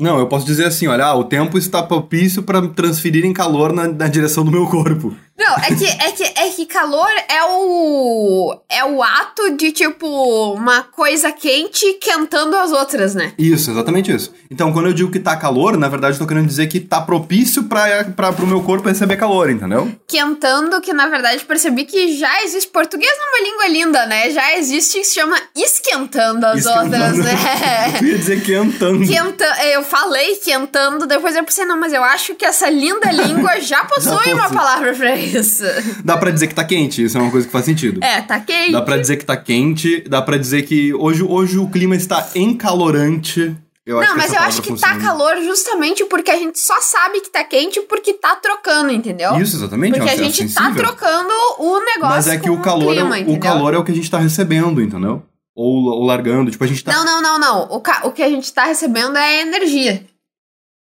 Não, 0.00 0.18
eu 0.18 0.26
posso 0.26 0.44
dizer 0.44 0.66
assim, 0.66 0.86
olha, 0.86 1.06
ah, 1.06 1.14
o 1.14 1.24
tempo 1.24 1.56
está 1.56 1.82
propício 1.82 2.42
para 2.42 2.66
transferirem 2.68 3.32
calor 3.32 3.72
na, 3.72 3.86
na 3.88 4.08
direção 4.08 4.44
do 4.44 4.50
meu 4.50 4.66
corpo. 4.66 5.14
Não, 5.38 5.56
é 5.56 5.74
que, 5.74 5.84
é, 5.86 6.12
que, 6.12 6.22
é 6.22 6.48
que 6.50 6.66
calor 6.66 7.10
é 7.28 7.42
o. 7.44 8.56
É 8.68 8.84
o 8.84 9.02
ato 9.02 9.56
de, 9.56 9.72
tipo, 9.72 10.06
uma 10.54 10.82
coisa 10.84 11.32
quente 11.32 11.94
quentando 12.00 12.56
as 12.56 12.70
outras, 12.72 13.14
né? 13.14 13.32
Isso, 13.38 13.70
exatamente 13.70 14.12
isso. 14.14 14.32
Então, 14.50 14.72
quando 14.72 14.86
eu 14.86 14.92
digo 14.92 15.10
que 15.10 15.18
tá 15.18 15.36
calor, 15.36 15.76
na 15.76 15.88
verdade 15.88 16.14
eu 16.14 16.18
tô 16.20 16.26
querendo 16.26 16.46
dizer 16.46 16.66
que 16.68 16.78
tá 16.80 17.00
propício 17.00 17.64
para 17.64 18.04
pro 18.32 18.46
meu 18.46 18.62
corpo 18.62 18.88
receber 18.88 19.16
calor, 19.16 19.50
entendeu? 19.50 19.90
Quentando, 20.06 20.80
que 20.80 20.92
na 20.92 21.08
verdade 21.08 21.44
percebi 21.44 21.84
que 21.84 22.16
já 22.16 22.42
existe. 22.44 22.70
Português 22.70 23.12
numa 23.18 23.48
língua 23.48 23.68
linda, 23.68 24.06
né? 24.06 24.30
Já 24.30 24.56
existe 24.56 24.98
que 24.98 25.04
se 25.04 25.14
chama 25.14 25.36
esquentando 25.54 26.44
as 26.46 26.58
Esquentando. 26.58 26.84
outras, 26.94 27.18
né? 27.18 27.32
Eu 28.00 28.06
ia 28.08 28.18
dizer 28.18 28.42
quentando. 28.42 29.06
Quenta, 29.06 29.44
eu 29.72 29.82
falei 29.82 30.36
quentando, 30.36 31.06
depois 31.06 31.36
eu 31.36 31.44
pensei, 31.44 31.64
não, 31.64 31.78
mas 31.78 31.92
eu 31.92 32.02
acho 32.02 32.34
que 32.34 32.44
essa 32.44 32.68
linda 32.70 33.10
língua 33.10 33.60
já 33.60 33.84
possui 33.86 34.32
uma 34.32 34.42
possui. 34.44 34.56
palavra 34.56 34.92
pra 34.94 35.16
isso. 35.24 35.64
Dá 36.04 36.16
pra 36.16 36.30
dizer 36.30 36.46
que 36.48 36.54
tá 36.54 36.64
quente, 36.64 37.02
isso 37.04 37.16
é 37.16 37.20
uma 37.20 37.30
coisa 37.30 37.46
que 37.46 37.52
faz 37.52 37.64
sentido. 37.64 38.02
É, 38.02 38.20
tá 38.22 38.38
quente. 38.40 38.72
Dá 38.72 38.82
pra 38.82 38.96
dizer 38.96 39.16
que 39.16 39.24
tá 39.24 39.36
quente, 39.36 40.00
dá 40.08 40.20
pra 40.22 40.36
dizer 40.36 40.62
que 40.62 40.92
hoje, 40.94 41.22
hoje 41.22 41.58
o 41.58 41.68
clima 41.68 41.96
está 41.96 42.28
encalorante. 42.34 43.56
Eu 43.86 43.98
acho 44.00 44.08
não, 44.10 44.16
mas 44.16 44.32
eu 44.32 44.38
acho 44.40 44.62
que 44.62 44.68
tá 44.70 44.74
funciona. 44.94 44.98
calor 45.00 45.42
justamente 45.42 46.04
porque 46.06 46.30
a 46.30 46.36
gente 46.38 46.58
só 46.58 46.80
sabe 46.80 47.20
que 47.20 47.28
tá 47.28 47.44
quente 47.44 47.80
porque 47.82 48.14
tá 48.14 48.34
trocando, 48.36 48.90
entendeu? 48.90 49.36
Isso, 49.38 49.56
exatamente. 49.56 49.92
Porque 49.98 50.08
é 50.08 50.12
a 50.12 50.16
uma 50.16 50.24
gente 50.24 50.54
tá 50.54 50.62
sensível. 50.62 50.82
trocando 50.86 51.32
o 51.58 51.80
negócio 51.80 52.14
Mas 52.16 52.28
é 52.28 52.38
que 52.38 52.48
o 52.48 52.62
calor, 52.62 52.94
clima, 52.94 53.18
é, 53.18 53.22
o, 53.24 53.32
o 53.34 53.38
calor 53.40 53.74
é 53.74 53.78
o 53.78 53.84
que 53.84 53.92
a 53.92 53.94
gente 53.94 54.10
tá 54.10 54.18
recebendo, 54.18 54.80
entendeu? 54.80 55.22
Ou, 55.54 55.84
ou 55.84 56.02
largando. 56.04 56.50
Tipo, 56.50 56.64
a 56.64 56.66
gente 56.66 56.82
tá. 56.82 56.92
Não, 56.94 57.04
não, 57.04 57.20
não, 57.20 57.38
não. 57.38 57.62
O, 57.76 57.80
ca- 57.80 58.00
o 58.04 58.10
que 58.12 58.22
a 58.22 58.28
gente 58.30 58.50
tá 58.52 58.64
recebendo 58.64 59.18
é 59.18 59.42
energia. 59.42 60.02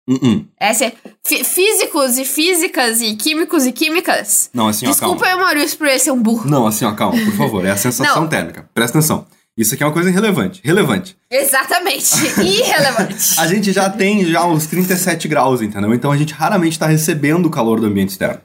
Uh-uh. 0.08 0.46
Essa 0.60 0.86
é 0.86 0.94
fí- 1.26 1.44
físicos 1.44 2.18
e 2.18 2.26
físicas 2.26 3.02
e 3.02 3.16
químicos 3.16 3.66
e 3.66 3.72
químicas. 3.72 4.50
Não, 4.54 4.68
assim, 4.68 4.86
ó, 4.86 4.90
Desculpa 4.90 5.26
calma. 5.26 5.38
aí, 5.40 5.44
Maurício, 5.56 5.78
por 5.78 5.88
ele 5.88 6.00
ser 6.00 6.12
um 6.12 6.22
burro. 6.22 6.50
Não, 6.50 6.68
assim, 6.68 6.86
ó, 6.86 6.92
calma, 6.94 7.18
por 7.24 7.34
favor. 7.36 7.66
É 7.66 7.72
a 7.72 7.78
sensação 7.78 8.28
térmica. 8.30 8.70
Presta 8.74 8.98
atenção. 8.98 9.26
Isso 9.58 9.74
aqui 9.74 9.84
é 9.84 9.86
uma 9.86 9.92
coisa 9.92 10.10
irrelevante. 10.10 10.62
Relevante. 10.64 11.18
Exatamente. 11.30 12.16
Irrelevante. 12.42 13.38
A 13.38 13.46
gente 13.48 13.72
já 13.74 13.90
tem 13.90 14.26
já 14.26 14.46
uns 14.46 14.66
37 14.66 15.28
graus, 15.28 15.62
entendeu? 15.62 15.94
Então 15.94 16.10
a 16.12 16.18
gente 16.18 16.34
raramente 16.34 16.80
tá 16.80 16.88
recebendo 16.88 17.48
o 17.48 17.50
calor 17.52 17.80
do 17.80 17.86
ambiente 17.88 18.10
externo. 18.12 18.40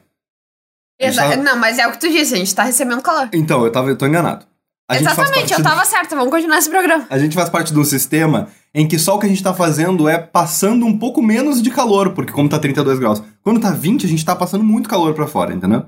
Exa- 1.00 1.26
Exato. 1.26 1.42
Não, 1.42 1.56
mas 1.56 1.78
é 1.78 1.87
o 1.87 1.92
que 1.92 2.00
tu 2.00 2.09
disse, 2.11 2.35
a 2.35 2.37
gente 2.38 2.54
tá 2.54 2.64
recebendo 2.64 3.00
calor. 3.02 3.28
Então, 3.33 3.64
eu, 3.64 3.71
tava, 3.71 3.88
eu 3.90 3.97
tô 3.97 4.06
enganado. 4.06 4.45
Exatamente, 4.90 5.52
eu 5.52 5.59
do- 5.59 5.64
tava 5.64 5.85
certa. 5.85 6.14
Vamos 6.14 6.31
continuar 6.31 6.59
esse 6.59 6.71
programa. 6.71 7.07
A 7.11 7.19
gente 7.19 7.35
faz 7.35 7.49
parte 7.50 7.73
de 7.73 7.78
um 7.78 7.85
sistema 7.85 8.49
em 8.75 8.87
que 8.87 8.99
só 8.99 9.16
o 9.16 9.19
que 9.19 9.26
a 9.26 9.28
gente 9.28 9.43
tá 9.43 9.52
fazendo 9.52 10.09
é 10.09 10.16
passando 10.19 10.87
um 10.87 10.97
pouco 10.99 11.21
menos 11.23 11.61
de 11.61 11.71
calor, 11.71 12.12
porque 12.12 12.33
como 12.33 12.49
tá 12.49 12.59
32 12.59 12.99
graus. 12.99 13.23
Quando 13.43 13.61
tá 13.61 13.71
20, 13.71 14.07
a 14.07 14.09
gente 14.09 14.25
tá 14.25 14.37
passando 14.37 14.62
muito 14.62 14.88
calor 14.88 15.12
pra 15.14 15.26
fora, 15.26 15.52
entendeu? 15.52 15.85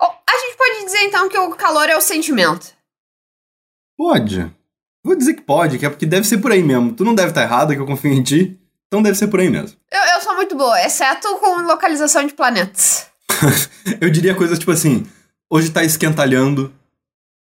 Oh, 0.00 0.04
a 0.06 0.38
gente 0.38 0.56
pode 0.56 0.84
dizer 0.84 1.00
então 1.04 1.28
que 1.28 1.36
o 1.38 1.50
calor 1.56 1.88
é 1.88 1.96
o 1.96 2.00
sentimento. 2.00 2.74
Pode. 3.98 4.50
Vou 5.04 5.16
dizer 5.16 5.34
que 5.34 5.42
pode, 5.42 5.78
que 5.78 5.86
é 5.86 5.88
porque 5.90 6.04
deve 6.06 6.26
ser 6.26 6.38
por 6.38 6.52
aí 6.52 6.62
mesmo. 6.62 6.92
Tu 6.92 7.04
não 7.04 7.14
deve 7.14 7.28
estar 7.28 7.42
errado, 7.42 7.72
que 7.74 7.80
eu 7.80 7.86
confio 7.86 8.12
em 8.12 8.22
ti. 8.22 8.58
Então 8.88 9.02
deve 9.02 9.16
ser 9.16 9.28
por 9.28 9.40
aí 9.40 9.48
mesmo. 9.50 9.76
Eu, 9.90 10.00
eu 10.14 10.20
sou 10.20 10.34
muito 10.36 10.56
boa, 10.56 10.80
exceto 10.84 11.26
com 11.38 11.62
localização 11.62 12.24
de 12.26 12.32
planetas. 12.34 13.06
Eu 14.00 14.08
diria 14.10 14.34
coisas 14.34 14.58
tipo 14.58 14.70
assim: 14.70 15.04
Hoje 15.50 15.70
tá 15.70 15.82
esquentalhando. 15.84 16.72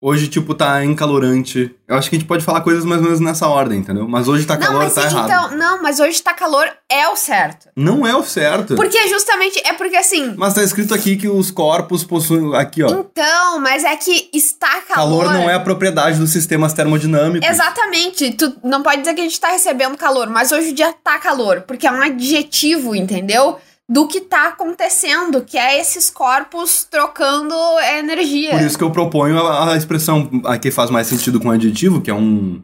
Hoje, 0.00 0.28
tipo, 0.28 0.54
tá 0.54 0.84
encalorante. 0.84 1.74
Eu 1.88 1.96
acho 1.96 2.10
que 2.10 2.16
a 2.16 2.18
gente 2.18 2.28
pode 2.28 2.44
falar 2.44 2.60
coisas 2.60 2.84
mais 2.84 3.00
ou 3.00 3.06
menos 3.06 3.18
nessa 3.18 3.48
ordem, 3.48 3.78
entendeu? 3.78 4.06
Mas 4.06 4.28
hoje 4.28 4.44
tá 4.44 4.54
não, 4.54 4.66
calor, 4.66 4.82
mas 4.82 4.94
tá 4.94 5.04
errado. 5.04 5.24
então, 5.24 5.58
não, 5.58 5.82
mas 5.82 5.98
hoje 5.98 6.22
tá 6.22 6.34
calor 6.34 6.68
é 6.86 7.08
o 7.08 7.16
certo. 7.16 7.68
Não 7.74 8.06
é 8.06 8.14
o 8.14 8.22
certo. 8.22 8.74
Porque 8.76 9.08
justamente 9.08 9.58
é 9.64 9.72
porque 9.72 9.96
assim. 9.96 10.34
Mas 10.36 10.52
tá 10.52 10.62
escrito 10.62 10.92
aqui 10.92 11.16
que 11.16 11.28
os 11.28 11.50
corpos 11.50 12.04
possuem. 12.04 12.54
Aqui, 12.54 12.82
ó. 12.82 12.90
Então, 12.90 13.58
mas 13.60 13.84
é 13.84 13.96
que 13.96 14.28
está 14.34 14.82
calor. 14.82 15.24
Calor 15.24 15.32
não 15.32 15.48
é 15.48 15.54
a 15.54 15.60
propriedade 15.60 16.18
dos 16.18 16.30
sistemas 16.30 16.74
termodinâmicos. 16.74 17.48
Exatamente. 17.48 18.34
Tu 18.34 18.52
não 18.62 18.82
pode 18.82 19.00
dizer 19.00 19.14
que 19.14 19.20
a 19.22 19.24
gente 19.24 19.40
tá 19.40 19.48
recebendo 19.48 19.96
calor, 19.96 20.28
mas 20.28 20.52
hoje 20.52 20.70
o 20.70 20.74
dia 20.74 20.92
tá 20.92 21.18
calor, 21.18 21.62
porque 21.62 21.86
é 21.86 21.90
um 21.90 22.02
adjetivo, 22.02 22.94
entendeu? 22.94 23.58
Do 23.88 24.08
que 24.08 24.20
tá 24.20 24.48
acontecendo, 24.48 25.42
que 25.44 25.56
é 25.56 25.80
esses 25.80 26.10
corpos 26.10 26.82
trocando 26.90 27.54
energia. 27.98 28.50
Por 28.50 28.60
isso 28.62 28.76
que 28.76 28.82
eu 28.82 28.90
proponho 28.90 29.38
a, 29.38 29.72
a 29.72 29.76
expressão 29.76 30.28
a 30.44 30.58
que 30.58 30.72
faz 30.72 30.90
mais 30.90 31.06
sentido 31.06 31.38
com 31.38 31.50
adjetivo, 31.50 32.00
que 32.00 32.10
é 32.10 32.14
um. 32.14 32.60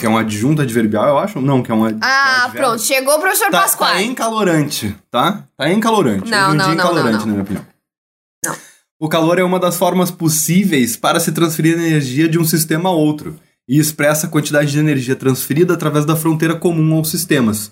Que 0.00 0.06
é 0.06 0.08
um 0.08 0.16
adjunto 0.18 0.62
adverbial, 0.62 1.06
eu 1.06 1.18
acho. 1.18 1.40
Não, 1.40 1.62
que 1.62 1.70
é 1.70 1.74
um. 1.74 1.84
ad- 1.84 1.98
Ah, 2.02 2.48
pronto, 2.52 2.80
chegou 2.82 3.14
o 3.14 3.20
professor 3.20 3.50
Tá, 3.50 3.60
Pascoal. 3.62 3.90
tá 3.92 4.02
encalorante, 4.02 4.96
tá? 5.10 5.44
Tá 5.56 5.70
encalorante. 5.70 6.28
Não, 6.30 6.48
Hoje 6.48 6.56
não, 6.56 6.66
não, 6.68 6.74
encalorante, 6.74 7.12
não, 7.12 7.18
não. 7.20 7.26
na 7.26 7.32
minha 7.32 7.42
opinião. 7.42 7.66
Não. 8.44 8.56
O 8.98 9.08
calor 9.08 9.38
é 9.38 9.44
uma 9.44 9.60
das 9.60 9.76
formas 9.76 10.10
possíveis 10.10 10.96
para 10.96 11.20
se 11.20 11.30
transferir 11.30 11.74
energia 11.74 12.28
de 12.28 12.38
um 12.38 12.44
sistema 12.44 12.88
a 12.88 12.92
outro 12.92 13.38
e 13.68 13.78
expressa 13.78 14.26
a 14.26 14.30
quantidade 14.30 14.72
de 14.72 14.78
energia 14.78 15.14
transferida 15.14 15.74
através 15.74 16.04
da 16.06 16.16
fronteira 16.16 16.56
comum 16.56 16.96
aos 16.96 17.10
sistemas. 17.10 17.70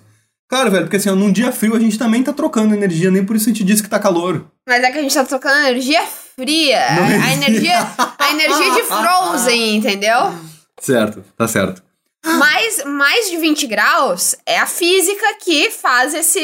Claro, 0.54 0.70
velho, 0.70 0.84
porque 0.84 0.98
assim, 0.98 1.10
num 1.10 1.32
dia 1.32 1.50
frio 1.50 1.74
a 1.74 1.80
gente 1.80 1.98
também 1.98 2.22
tá 2.22 2.32
trocando 2.32 2.72
energia, 2.72 3.10
nem 3.10 3.24
por 3.24 3.34
isso 3.34 3.48
a 3.48 3.52
gente 3.52 3.64
disse 3.64 3.82
que 3.82 3.88
tá 3.88 3.98
calor. 3.98 4.46
Mas 4.64 4.84
é 4.84 4.92
que 4.92 4.98
a 4.98 5.02
gente 5.02 5.12
tá 5.12 5.24
trocando 5.24 5.66
energia 5.66 6.00
fria. 6.36 6.80
Não 6.94 7.04
a 7.24 7.32
energia, 7.32 7.76
a 8.16 8.30
energia 8.30 8.70
de 8.74 8.82
Frozen, 8.82 9.76
entendeu? 9.78 10.32
Certo, 10.80 11.24
tá 11.36 11.48
certo. 11.48 11.82
Mais, 12.24 12.84
mais 12.84 13.30
de 13.30 13.36
20 13.36 13.66
graus 13.66 14.36
é 14.46 14.56
a 14.60 14.66
física 14.66 15.26
que 15.44 15.72
faz 15.72 16.14
esse 16.14 16.40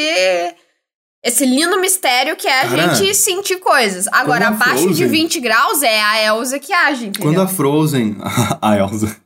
esse 1.25 1.47
lindo 1.47 1.81
mistério 1.81 2.35
que 2.35 2.49
é 2.49 2.62
a 2.62 2.69
Cara, 2.69 2.95
gente 2.95 3.14
sentir 3.14 3.59
coisas. 3.59 4.09
Agora, 4.09 4.49
abaixo 4.49 4.88
de 4.88 5.05
Frozen- 5.05 5.07
20 5.07 5.38
graus 5.40 5.83
é 5.85 6.02
a 6.02 6.21
Elsa 6.25 6.59
que 6.59 6.73
age, 6.73 7.07
entendeu? 7.07 7.31
Quando 7.31 7.40
a 7.43 7.47
Frozen. 7.47 8.17
a 8.61 8.76
Elsa. 8.76 9.17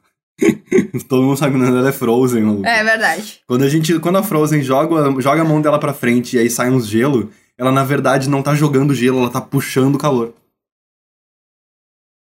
Todo 1.09 1.23
mundo 1.23 1.37
sabe 1.37 1.53
que 1.53 1.59
o 1.59 1.63
nome 1.63 1.75
dela 1.77 1.89
é 1.89 1.93
Frozen, 1.93 2.43
maluco. 2.43 2.67
É 2.67 2.83
verdade. 2.85 3.41
Quando 3.47 3.63
a 3.65 3.69
gente. 3.69 3.99
Quando 3.99 4.17
a 4.19 4.23
Frozen 4.23 4.63
joga, 4.63 5.21
joga 5.21 5.43
a 5.43 5.45
mão 5.45 5.61
dela 5.61 5.79
pra 5.79 5.93
frente 5.95 6.37
e 6.37 6.39
aí 6.39 6.49
sai 6.51 6.71
uns 6.71 6.87
gelo, 6.87 7.31
ela 7.59 7.71
na 7.73 7.85
verdade 7.85 8.29
não 8.29 8.43
tá 8.43 8.55
jogando 8.55 8.95
gelo, 8.95 9.19
ela 9.21 9.31
tá 9.31 9.41
puxando 9.41 9.99
calor. 9.99 10.33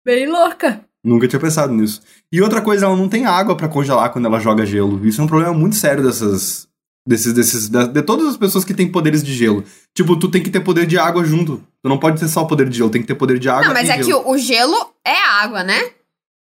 Bem 0.05 0.27
louca. 0.29 0.81
Nunca 1.05 1.29
tinha 1.29 1.41
pensado 1.41 1.73
nisso. 1.73 2.01
E 2.33 2.41
outra 2.43 2.61
coisa, 2.61 2.87
ela 2.87 2.97
não 2.97 3.09
tem 3.09 3.27
água 3.27 3.57
pra 3.57 3.69
congelar 3.69 4.11
quando 4.13 4.27
ela 4.27 4.41
joga 4.41 4.67
gelo. 4.67 5.05
Isso 5.07 5.21
é 5.21 5.25
um 5.25 5.29
problema 5.29 5.53
muito 5.55 5.77
sério 5.77 6.03
dessas. 6.03 6.67
Desses, 7.09 7.33
desses, 7.33 7.69
da- 7.69 7.87
de 7.87 8.03
todas 8.03 8.27
as 8.27 8.37
pessoas 8.37 8.65
que 8.65 8.75
têm 8.75 8.91
poderes 8.91 9.23
de 9.23 9.33
gelo. 9.33 9.63
Tipo, 9.95 10.17
tu 10.19 10.29
tem 10.29 10.43
que 10.43 10.51
ter 10.51 10.59
poder 10.59 10.87
de 10.87 10.99
água 10.99 11.25
junto. 11.25 11.63
Tu 11.81 11.89
não 11.89 11.99
pode 11.99 12.19
ter 12.19 12.27
só 12.27 12.43
o 12.43 12.49
poder 12.49 12.69
de 12.69 12.77
gelo, 12.77 12.91
tem 12.91 13.01
que 13.01 13.07
ter 13.07 13.15
poder 13.15 13.39
de 13.39 13.49
água 13.49 13.67
Não, 13.67 13.73
mas 13.75 13.89
é 13.89 13.97
que 13.99 14.03
gelo. 14.03 14.23
o, 14.27 14.33
o 14.33 14.39
gelo 14.39 14.75
é 15.07 15.17
água, 15.17 15.63
né? 15.63 15.81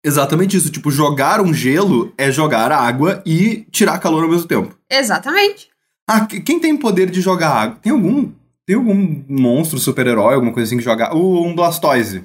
Exatamente 0.07 0.57
isso. 0.57 0.71
Tipo, 0.71 0.91
jogar 0.91 1.41
um 1.41 1.53
gelo 1.53 2.13
é 2.17 2.31
jogar 2.31 2.71
água 2.71 3.23
e 3.27 3.67
tirar 3.73 3.99
calor 3.99 4.23
ao 4.23 4.31
mesmo 4.31 4.47
tempo. 4.47 4.75
Exatamente. 4.89 5.69
Ah, 6.09 6.25
que- 6.25 6.41
quem 6.41 6.61
tem 6.61 6.77
poder 6.77 7.11
de 7.11 7.21
jogar 7.21 7.51
água? 7.51 7.79
Tem 7.83 7.91
algum. 7.93 8.31
Tem 8.65 8.77
algum 8.77 9.25
monstro, 9.29 9.79
super-herói, 9.79 10.35
alguma 10.35 10.53
coisa 10.53 10.69
assim 10.69 10.77
que 10.79 10.85
joga. 10.85 11.15
Uh, 11.15 11.45
um 11.45 11.55
Blastoise. 11.55 12.23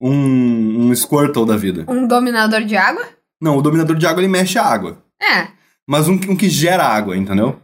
Um, 0.00 0.88
um 0.90 0.94
Squirtle 0.96 1.44
da 1.46 1.56
vida. 1.56 1.84
Um 1.88 2.06
dominador 2.06 2.62
de 2.64 2.76
água? 2.76 3.06
Não, 3.40 3.56
o 3.56 3.62
dominador 3.62 3.96
de 3.96 4.06
água 4.06 4.20
ele 4.22 4.28
mexe 4.28 4.58
a 4.58 4.64
água. 4.64 4.98
É. 5.20 5.48
Mas 5.88 6.08
um, 6.08 6.16
que- 6.18 6.30
um 6.30 6.36
que 6.36 6.48
gera 6.48 6.84
água, 6.84 7.16
entendeu? 7.16 7.60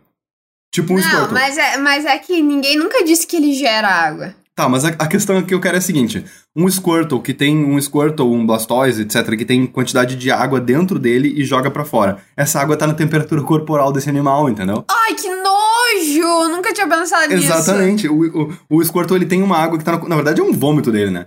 Tipo 0.73 0.93
um 0.93 0.97
Não, 0.97 1.03
Squirtle. 1.03 1.33
mas 1.33 1.57
é, 1.59 1.77
mas 1.79 2.05
é 2.05 2.19
que 2.19 2.43
ninguém 2.43 2.77
nunca 2.77 3.03
disse 3.05 3.27
que 3.27 3.37
ele 3.37 3.55
gera 3.55 3.89
água. 3.89 4.35
Tá, 4.57 4.71
mas 4.71 4.87
a, 4.87 4.89
a 4.99 5.07
questão 5.07 5.43
que 5.43 5.53
eu 5.53 5.61
quero 5.61 5.75
é 5.77 5.79
a 5.79 5.83
seguinte: 5.83 6.25
um 6.57 6.67
Squirtle 6.67 7.21
que 7.21 7.35
tem 7.35 7.63
um 7.63 7.79
Squirtle, 7.79 8.33
um 8.33 8.47
Blastoise, 8.47 9.03
etc., 9.03 9.37
que 9.37 9.45
tem 9.45 9.67
quantidade 9.67 10.17
de 10.17 10.31
água 10.31 10.59
dentro 10.59 10.99
dele 10.99 11.31
e 11.37 11.45
joga 11.45 11.71
pra 11.71 11.85
fora. 11.85 12.17
Essa 12.35 12.59
água 12.61 12.75
tá 12.75 12.87
na 12.87 12.95
temperatura 12.95 13.43
corporal 13.43 13.93
desse 13.93 14.09
animal, 14.09 14.49
entendeu? 14.49 14.83
Ai, 14.91 15.13
que 15.15 15.29
nojo! 15.29 16.49
Nunca 16.49 16.73
tinha 16.73 16.89
pensado 16.89 17.35
nisso. 17.35 17.53
Exatamente. 17.53 18.09
O, 18.09 18.49
o, 18.71 18.79
o 18.79 18.83
Squirtle 18.85 19.17
ele 19.19 19.27
tem 19.27 19.43
uma 19.43 19.59
água 19.59 19.77
que 19.77 19.85
tá 19.85 19.93
na, 19.93 20.09
na 20.09 20.15
verdade 20.17 20.41
é 20.41 20.45
um 20.45 20.53
vômito 20.55 20.91
dele, 20.91 21.11
né? 21.11 21.27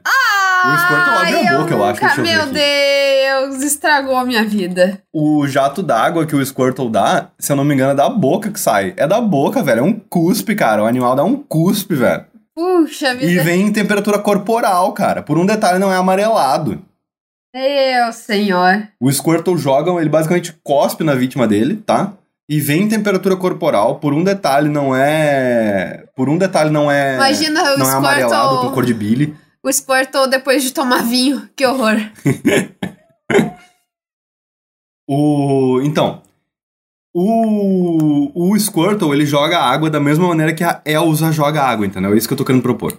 O 0.65 0.77
Squirtle 0.77 1.13
abre 1.13 1.47
a 1.47 1.57
boca, 1.59 1.73
eu 1.75 1.83
acho. 1.83 2.01
nunca- 2.01 2.15
eu 2.17 2.23
Meu 2.23 2.41
aqui. 2.41 2.53
Deus, 2.53 3.61
estragou 3.63 4.17
a 4.17 4.25
minha 4.25 4.43
vida. 4.43 5.03
O 5.13 5.47
jato 5.47 5.83
d'água 5.83 6.25
que 6.25 6.35
o 6.35 6.43
Squirtle 6.43 6.89
dá, 6.89 7.29
se 7.37 7.51
eu 7.51 7.55
não 7.55 7.63
me 7.63 7.75
engano, 7.75 7.91
é 7.91 7.95
da 7.95 8.09
boca 8.09 8.49
que 8.49 8.59
sai. 8.59 8.93
É 8.97 9.07
da 9.07 9.21
boca, 9.21 9.61
velho. 9.61 9.79
É 9.81 9.83
um 9.83 9.93
cuspe, 9.93 10.55
cara. 10.55 10.83
O 10.83 10.87
animal 10.87 11.15
dá 11.15 11.23
um 11.23 11.35
cuspe, 11.35 11.93
velho. 11.93 12.25
Puxa 12.59 13.15
vida. 13.15 13.31
E 13.31 13.39
vem 13.39 13.61
em 13.67 13.71
temperatura 13.71 14.19
corporal, 14.19 14.91
cara. 14.91 15.23
Por 15.23 15.37
um 15.37 15.45
detalhe, 15.45 15.79
não 15.79 15.93
é 15.93 15.95
amarelado. 15.95 16.81
Meu 17.55 18.11
senhor. 18.11 18.85
O 18.99 19.09
Squirtle 19.09 19.57
joga, 19.57 19.91
ele 19.93 20.09
basicamente 20.09 20.53
cospe 20.61 21.05
na 21.05 21.15
vítima 21.15 21.47
dele, 21.47 21.77
tá? 21.77 22.11
E 22.49 22.59
vem 22.59 22.81
em 22.83 22.89
temperatura 22.89 23.37
corporal. 23.37 23.95
Por 23.99 24.13
um 24.13 24.25
detalhe, 24.25 24.67
não 24.67 24.93
é. 24.93 26.03
Por 26.13 26.27
um 26.27 26.37
detalhe, 26.37 26.69
não 26.69 26.91
é. 26.91 27.15
Imagina 27.15 27.75
o 27.75 27.77
Não 27.77 27.89
é 27.89 27.93
amarelado 27.93 28.33
com 28.33 28.55
Squirtle, 28.55 28.73
cor 28.73 28.85
de 28.85 28.93
bile. 28.93 29.35
o 29.63 29.71
Squirtle 29.71 30.27
depois 30.29 30.61
de 30.61 30.73
tomar 30.73 31.01
vinho. 31.03 31.49
Que 31.55 31.65
horror. 31.65 31.95
O. 35.11 35.81
Então. 35.81 36.21
O. 37.13 38.51
O 38.51 38.59
Squirtle, 38.59 39.13
ele 39.13 39.25
joga 39.25 39.59
água 39.59 39.89
da 39.89 39.99
mesma 39.99 40.27
maneira 40.27 40.53
que 40.53 40.63
a 40.63 40.81
Elsa 40.85 41.31
joga 41.31 41.61
água, 41.61 41.85
entendeu? 41.85 42.13
É 42.13 42.17
isso 42.17 42.27
que 42.27 42.33
eu 42.33 42.37
tô 42.37 42.45
querendo 42.45 42.61
propor. 42.63 42.93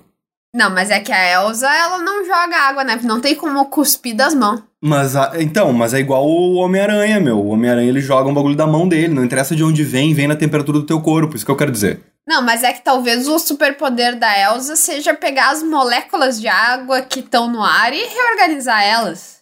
Não, 0.55 0.69
mas 0.71 0.91
é 0.91 0.99
que 0.99 1.13
a 1.13 1.33
Elsa, 1.43 1.69
ela 1.73 1.99
não 1.99 2.25
joga 2.25 2.57
água, 2.69 2.83
né? 2.83 2.99
Não 3.05 3.21
tem 3.21 3.37
como 3.37 3.65
cuspir 3.67 4.17
das 4.17 4.35
mãos. 4.35 4.63
Mas, 4.83 5.15
a- 5.15 5.33
então, 5.39 5.73
mas 5.73 5.95
é 5.95 6.01
igual 6.01 6.27
o 6.27 6.55
Homem-Aranha, 6.55 7.21
meu. 7.21 7.39
O 7.39 7.49
Homem-Aranha, 7.51 7.89
ele 7.89 8.01
joga 8.01 8.29
um 8.29 8.35
bagulho 8.35 8.57
da 8.57 8.67
mão 8.67 8.89
dele. 8.89 9.15
Não 9.15 9.25
interessa 9.25 9.55
de 9.55 9.63
onde 9.63 9.85
vem, 9.85 10.13
vem 10.13 10.27
na 10.27 10.35
temperatura 10.35 10.79
do 10.81 10.87
teu 10.87 11.01
corpo. 11.01 11.37
Isso 11.37 11.45
que 11.45 11.51
eu 11.51 11.57
quero 11.57 11.71
dizer. 11.71 12.01
Não, 12.27 12.43
mas 12.43 12.63
é 12.65 12.73
que 12.73 12.83
talvez 12.83 13.29
o 13.29 13.39
superpoder 13.39 14.19
da 14.19 14.37
Elsa 14.39 14.75
seja 14.75 15.15
pegar 15.15 15.51
as 15.51 15.63
moléculas 15.63 16.41
de 16.41 16.49
água 16.49 17.01
que 17.03 17.21
estão 17.21 17.49
no 17.51 17.63
ar 17.63 17.93
e 17.93 18.03
reorganizar 18.07 18.83
elas. 18.83 19.40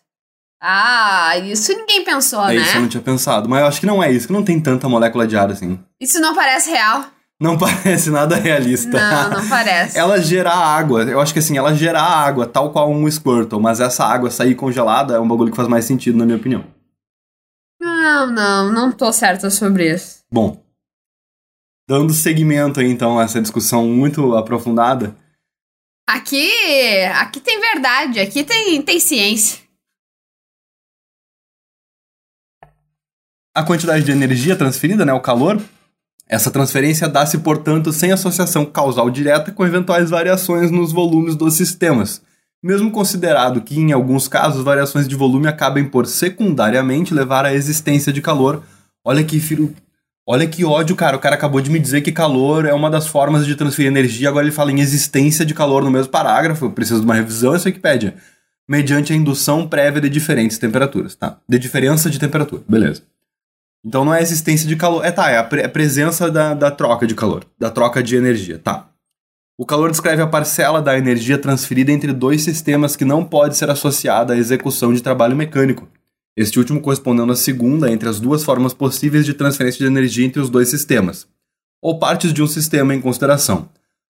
Ah, 0.61 1.39
isso 1.39 1.73
ninguém 1.73 2.05
pensou, 2.05 2.43
é 2.49 2.55
né? 2.55 2.63
isso, 2.63 2.77
eu 2.77 2.81
não 2.83 2.89
tinha 2.89 3.03
pensado. 3.03 3.49
Mas 3.49 3.61
eu 3.61 3.67
acho 3.67 3.81
que 3.81 3.87
não 3.87 4.03
é 4.03 4.11
isso, 4.11 4.27
que 4.27 4.33
não 4.33 4.45
tem 4.45 4.61
tanta 4.61 4.89
molécula 4.89 5.27
de 5.27 5.37
ar 5.37 5.51
assim. 5.51 5.79
Isso 6.01 6.21
não 6.21 6.35
parece 6.35 6.71
real. 6.71 7.05
Não 7.41 7.57
parece 7.59 8.11
nada 8.11 8.35
realista. 8.37 8.99
Não, 8.99 9.39
não 9.39 9.49
parece. 9.49 9.97
ela 9.97 10.21
gerar 10.21 10.57
água, 10.57 11.05
eu 11.05 11.21
acho 11.21 11.33
que 11.33 11.39
assim, 11.39 11.57
ela 11.57 11.75
gerar 11.75 12.03
água 12.03 12.47
tal 12.47 12.73
qual 12.73 12.91
um 12.91 13.09
Squirtle, 13.11 13.61
mas 13.61 13.81
essa 13.81 14.05
água 14.05 14.31
sair 14.31 14.55
congelada 14.55 15.15
é 15.15 15.21
um 15.21 15.29
bagulho 15.29 15.51
que 15.51 15.57
faz 15.57 15.69
mais 15.69 15.85
sentido, 15.85 16.19
na 16.19 16.25
minha 16.25 16.39
opinião. 16.39 16.65
Não, 17.81 18.27
não, 18.27 18.73
não 18.73 18.93
tô 18.93 19.13
certa 19.13 19.51
sobre 19.51 19.95
isso. 19.95 20.19
Bom, 20.33 20.61
dando 21.89 22.13
seguimento 22.13 22.81
aí 22.81 22.91
então 22.91 23.19
a 23.19 23.23
essa 23.23 23.41
discussão 23.41 23.87
muito 23.87 24.35
aprofundada, 24.37 25.17
Aqui, 26.09 26.51
aqui 27.17 27.39
tem 27.39 27.61
verdade, 27.61 28.19
aqui 28.19 28.43
tem, 28.43 28.81
tem 28.81 28.99
ciência. 28.99 29.68
A 33.59 33.63
quantidade 33.65 34.05
de 34.05 34.13
energia 34.13 34.55
transferida, 34.55 35.05
né, 35.05 35.13
o 35.13 35.21
calor, 35.21 35.61
essa 36.29 36.49
transferência 36.49 37.09
dá-se, 37.09 37.39
portanto, 37.39 37.93
sem 37.93 38.13
associação 38.13 38.65
causal 38.65 39.11
direta 39.11 39.51
com 39.51 39.67
eventuais 39.67 40.11
variações 40.11 40.71
nos 40.71 40.93
volumes 40.93 41.35
dos 41.35 41.55
sistemas. 41.55 42.23
Mesmo 42.63 42.91
considerado 42.93 43.61
que, 43.61 43.77
em 43.79 43.93
alguns 43.93 44.29
casos, 44.29 44.63
variações 44.63 45.09
de 45.09 45.17
volume 45.17 45.49
acabem 45.49 45.85
por 45.85 46.07
secundariamente 46.07 47.13
levar 47.13 47.45
à 47.45 47.53
existência 47.53 48.13
de 48.13 48.23
calor. 48.23 48.63
Olha 49.05 49.25
que 49.25 49.41
filho. 49.41 49.75
Olha 50.25 50.47
que 50.47 50.65
ódio, 50.65 50.95
cara. 50.95 51.17
O 51.17 51.21
cara 51.21 51.35
acabou 51.35 51.61
de 51.61 51.71
me 51.71 51.81
dizer 51.81 52.03
que 52.03 52.13
calor 52.13 52.65
é 52.65 52.73
uma 52.73 52.91
das 52.91 53.09
formas 53.09 53.45
de 53.45 53.57
transferir 53.57 53.91
energia, 53.91 54.29
agora 54.29 54.45
ele 54.45 54.55
fala 54.55 54.71
em 54.71 54.81
existência 54.81 55.45
de 55.45 55.55
calor 55.55 55.83
no 55.83 55.91
mesmo 55.91 56.13
parágrafo. 56.13 56.67
Eu 56.67 56.71
preciso 56.71 57.01
de 57.01 57.07
uma 57.07 57.15
revisão 57.15 57.57
essa 57.57 57.69
Wikipédia. 57.69 58.15
Mediante 58.69 59.13
a 59.13 59.17
indução 59.17 59.67
prévia 59.67 60.01
de 60.01 60.11
diferentes 60.11 60.59
temperaturas, 60.59 61.17
tá? 61.17 61.39
De 61.49 61.59
diferença 61.59 62.09
de 62.09 62.19
temperatura, 62.19 62.63
beleza. 62.69 63.03
Então 63.89 64.05
não 64.05 64.13
é 64.13 64.19
a 64.19 64.23
existência 64.23 64.69
de 64.69 64.77
calor. 64.77 65.03
É, 65.03 65.11
tá, 65.11 65.31
é 65.31 65.39
a, 65.39 65.43
pre- 65.43 65.65
a 65.65 65.69
presença 65.69 66.31
da, 66.31 66.53
da 66.53 66.71
troca 66.71 67.07
de 67.07 67.15
calor, 67.15 67.47
da 67.59 67.71
troca 67.71 68.03
de 68.03 68.17
energia, 68.17 68.59
tá. 68.59 68.91
O 69.57 69.65
calor 69.65 69.91
descreve 69.91 70.21
a 70.21 70.27
parcela 70.27 70.83
da 70.83 70.99
energia 70.99 71.39
transferida 71.39 71.91
entre 71.91 72.13
dois 72.13 72.43
sistemas 72.43 72.95
que 72.95 73.05
não 73.07 73.25
pode 73.25 73.57
ser 73.57 73.71
associada 73.71 74.35
à 74.35 74.37
execução 74.37 74.93
de 74.93 75.03
trabalho 75.03 75.35
mecânico. 75.35 75.89
Este 76.37 76.59
último 76.59 76.83
correspondendo 76.83 77.33
à 77.33 77.35
segunda 77.35 77.91
entre 77.91 78.11
as 78.11 78.21
duas 78.21 78.45
formas 78.45 78.75
possíveis 78.75 79.25
de 79.25 79.33
transferência 79.33 79.79
de 79.79 79.87
energia 79.87 80.27
entre 80.27 80.43
os 80.43 80.51
dois 80.51 80.69
sistemas, 80.69 81.27
ou 81.81 81.99
partes 81.99 82.31
de 82.35 82.43
um 82.43 82.47
sistema 82.47 82.95
em 82.95 83.01
consideração. 83.01 83.71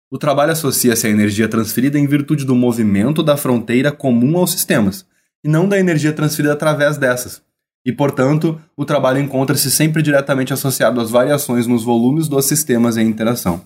O 0.10 0.18
trabalho 0.18 0.54
associa-se 0.54 1.06
à 1.06 1.10
energia 1.12 1.48
transferida 1.48 2.00
em 2.00 2.08
virtude 2.08 2.46
do 2.46 2.56
movimento 2.56 3.22
da 3.22 3.38
fronteira 3.38 3.92
comum 3.92 4.38
aos 4.38 4.54
sistemas, 4.54 5.06
e 5.44 5.48
não 5.48 5.70
da 5.70 5.78
energia 5.78 6.12
transferida 6.12 6.54
através 6.54 6.98
dessas. 6.98 7.46
E, 7.88 7.94
portanto, 7.94 8.62
o 8.76 8.84
trabalho 8.84 9.22
encontra-se 9.22 9.72
sempre 9.72 10.04
diretamente 10.04 10.52
associado 10.52 11.00
às 11.00 11.10
variações 11.10 11.66
nos 11.66 11.86
volumes 11.86 12.28
dos 12.28 12.44
sistemas 12.44 12.98
em 12.98 13.08
interação. 13.08 13.66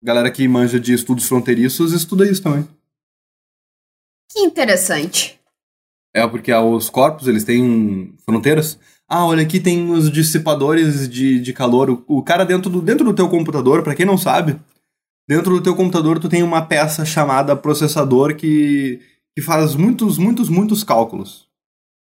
Galera 0.00 0.30
que 0.30 0.46
manja 0.46 0.78
de 0.78 0.94
estudos 0.94 1.26
fronteiriços 1.26 1.92
estuda 1.92 2.30
isso 2.30 2.44
também. 2.44 2.68
Que 4.30 4.38
interessante. 4.38 5.36
É 6.14 6.24
porque 6.28 6.52
os 6.52 6.88
corpos, 6.88 7.26
eles 7.26 7.42
têm 7.42 8.14
fronteiras. 8.24 8.78
Ah, 9.08 9.26
olha 9.26 9.42
aqui 9.42 9.58
tem 9.58 9.90
os 9.90 10.12
dissipadores 10.12 11.08
de, 11.08 11.40
de 11.40 11.52
calor. 11.52 11.90
O, 11.90 12.04
o 12.06 12.22
cara 12.22 12.44
dentro 12.44 12.70
do, 12.70 12.80
dentro 12.80 13.04
do 13.04 13.14
teu 13.14 13.28
computador, 13.28 13.82
para 13.82 13.96
quem 13.96 14.06
não 14.06 14.16
sabe, 14.16 14.60
dentro 15.28 15.56
do 15.56 15.60
teu 15.60 15.74
computador 15.74 16.20
tu 16.20 16.28
tem 16.28 16.44
uma 16.44 16.64
peça 16.64 17.04
chamada 17.04 17.56
processador 17.56 18.36
que, 18.36 19.00
que 19.36 19.42
faz 19.42 19.74
muitos, 19.74 20.18
muitos, 20.18 20.48
muitos 20.48 20.84
cálculos. 20.84 21.47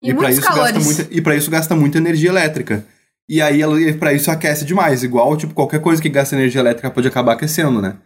E, 0.04 0.10
E 0.10 0.14
para 0.14 0.30
isso 0.30 0.40
gasta 0.42 0.54
calores. 0.54 0.84
muita, 0.84 1.08
e 1.10 1.20
para 1.20 1.36
isso 1.36 1.50
gasta 1.50 1.74
muita 1.74 1.98
energia 1.98 2.28
elétrica. 2.30 2.84
E 3.28 3.40
aí 3.40 3.62
ela 3.62 3.76
para 3.98 4.12
isso 4.12 4.30
aquece 4.30 4.64
demais, 4.64 5.02
igual 5.02 5.34
tipo 5.36 5.54
qualquer 5.54 5.80
coisa 5.80 6.00
que 6.02 6.08
gasta 6.10 6.36
energia 6.36 6.60
elétrica 6.60 6.90
pode 6.90 7.08
acabar 7.08 7.32
aquecendo, 7.32 7.80
né? 7.80 7.96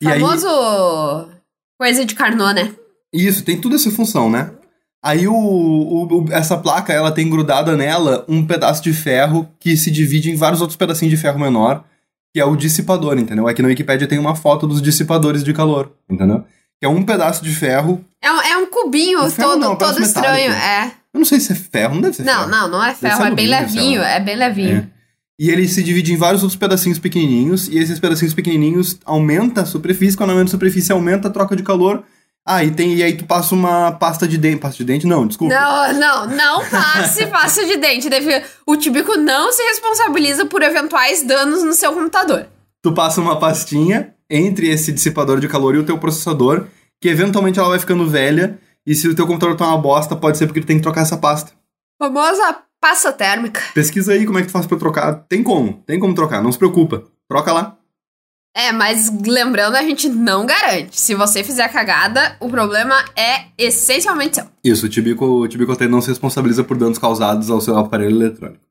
E 0.00 0.06
aí 0.06 0.20
Famoso 0.20 1.28
coisa 1.80 2.04
de 2.04 2.14
Carnot, 2.14 2.54
né? 2.54 2.72
isso 3.12 3.42
tem 3.42 3.60
toda 3.60 3.74
essa 3.76 3.90
função, 3.90 4.30
né? 4.30 4.50
Aí 5.02 5.26
o, 5.28 5.34
o- 5.34 6.26
essa 6.30 6.56
placa 6.58 6.92
ela 6.92 7.10
tem 7.12 7.28
grudada 7.30 7.76
nela 7.76 8.24
um 8.28 8.44
pedaço 8.46 8.82
de 8.82 8.92
ferro 8.92 9.48
que 9.58 9.76
se 9.76 9.90
divide 9.90 10.30
em 10.30 10.36
vários 10.36 10.60
outros 10.60 10.76
pedacinhos 10.76 11.10
de 11.14 11.20
ferro 11.20 11.38
menor, 11.40 11.84
que 12.34 12.40
é 12.40 12.44
o 12.44 12.56
dissipador, 12.56 13.16
entendeu? 13.18 13.46
Aqui 13.48 13.62
na 13.62 13.68
Wikipedia 13.68 14.06
tem 14.08 14.18
uma 14.18 14.34
foto 14.36 14.66
dos 14.66 14.82
dissipadores 14.82 15.42
de 15.42 15.52
calor, 15.54 15.92
entendeu? 16.10 16.44
Que 16.80 16.86
é 16.86 16.88
um 16.88 17.02
pedaço 17.02 17.42
de 17.42 17.50
ferro. 17.54 18.04
É 18.22 18.30
um, 18.30 18.40
é 18.42 18.56
um 18.58 18.66
cubinho 18.66 19.24
Um 19.24 19.30
todo, 19.30 19.58
não, 19.58 19.76
todo 19.76 19.78
parece 19.94 20.02
estranho. 20.02 20.52
É. 20.52 20.92
Eu 21.14 21.18
não 21.18 21.24
sei 21.24 21.40
se 21.40 21.52
é 21.52 21.54
ferro, 21.54 21.94
não 21.94 22.02
deve 22.02 22.16
ser 22.16 22.24
Não, 22.24 22.40
ferro. 22.40 22.50
não, 22.50 22.68
não 22.68 22.84
é 22.84 22.94
ser 22.94 23.08
ferro, 23.08 23.24
é 23.24 23.34
bem 23.34 23.52
alumínio, 23.52 23.70
sei 23.70 23.80
levinho, 23.80 24.02
é 24.02 24.20
bem 24.20 24.36
levinho. 24.36 24.76
É. 24.94 24.98
E 25.40 25.50
ele 25.50 25.68
se 25.68 25.82
divide 25.82 26.12
em 26.12 26.16
vários 26.16 26.42
outros 26.42 26.58
pedacinhos 26.58 26.98
pequenininhos, 26.98 27.68
e 27.68 27.78
esses 27.78 27.98
pedacinhos 28.00 28.34
pequenininhos 28.34 28.98
aumenta 29.04 29.62
a 29.62 29.66
superfície, 29.66 30.16
quando 30.16 30.30
aumenta 30.30 30.48
a 30.48 30.50
superfície 30.50 30.92
aumenta 30.92 31.28
a 31.28 31.30
troca 31.30 31.54
de 31.54 31.62
calor. 31.62 32.02
Ah, 32.44 32.64
e, 32.64 32.70
tem, 32.70 32.94
e 32.94 33.02
aí 33.02 33.14
tu 33.14 33.24
passa 33.24 33.54
uma 33.54 33.92
pasta 33.92 34.26
de 34.26 34.38
dente. 34.38 34.56
Pasta 34.56 34.78
de 34.78 34.84
dente? 34.84 35.06
Não, 35.06 35.26
desculpa. 35.26 35.54
Não, 35.54 35.92
não, 35.92 36.26
não 36.26 36.64
passe 36.70 37.26
pasta 37.28 37.64
de 37.66 37.76
dente. 37.76 38.08
Deve, 38.08 38.42
o 38.66 38.74
Tibico 38.74 39.16
não 39.18 39.52
se 39.52 39.62
responsabiliza 39.64 40.46
por 40.46 40.62
eventuais 40.62 41.22
danos 41.22 41.62
no 41.62 41.74
seu 41.74 41.92
computador. 41.92 42.46
Tu 42.82 42.90
passa 42.92 43.20
uma 43.20 43.38
pastinha 43.38 44.14
entre 44.30 44.68
esse 44.70 44.90
dissipador 44.92 45.40
de 45.40 45.48
calor 45.48 45.74
e 45.74 45.78
o 45.78 45.84
teu 45.84 45.98
processador, 45.98 46.66
que 47.00 47.08
eventualmente 47.08 47.58
ela 47.58 47.68
vai 47.68 47.78
ficando 47.78 48.08
velha, 48.08 48.58
e 48.88 48.94
se 48.94 49.06
o 49.06 49.14
teu 49.14 49.26
computador 49.26 49.54
tá 49.54 49.66
uma 49.66 49.76
bosta, 49.76 50.16
pode 50.16 50.38
ser 50.38 50.46
porque 50.46 50.62
tu 50.62 50.66
tem 50.66 50.78
que 50.78 50.82
trocar 50.82 51.02
essa 51.02 51.18
pasta. 51.18 51.52
Famosa 52.02 52.62
pasta 52.80 53.12
térmica. 53.12 53.60
Pesquisa 53.74 54.14
aí 54.14 54.24
como 54.24 54.38
é 54.38 54.40
que 54.40 54.48
tu 54.48 54.52
faz 54.52 54.64
pra 54.64 54.78
trocar. 54.78 55.26
Tem 55.28 55.42
como, 55.42 55.82
tem 55.86 56.00
como 56.00 56.14
trocar, 56.14 56.42
não 56.42 56.50
se 56.50 56.56
preocupa. 56.58 57.04
Troca 57.28 57.52
lá. 57.52 57.76
É, 58.56 58.72
mas 58.72 59.12
lembrando, 59.26 59.76
a 59.76 59.82
gente 59.82 60.08
não 60.08 60.46
garante. 60.46 60.98
Se 60.98 61.14
você 61.14 61.44
fizer 61.44 61.68
cagada, 61.68 62.34
o 62.40 62.48
problema 62.48 63.04
é 63.14 63.48
essencialmente 63.58 64.36
seu. 64.36 64.46
Isso, 64.64 64.86
o 64.86 64.88
Tibico, 64.88 65.24
o 65.26 65.46
Tibico 65.46 65.72
até 65.72 65.86
não 65.86 66.00
se 66.00 66.08
responsabiliza 66.08 66.64
por 66.64 66.78
danos 66.78 66.96
causados 66.96 67.50
ao 67.50 67.60
seu 67.60 67.76
aparelho 67.76 68.16
eletrônico. 68.16 68.64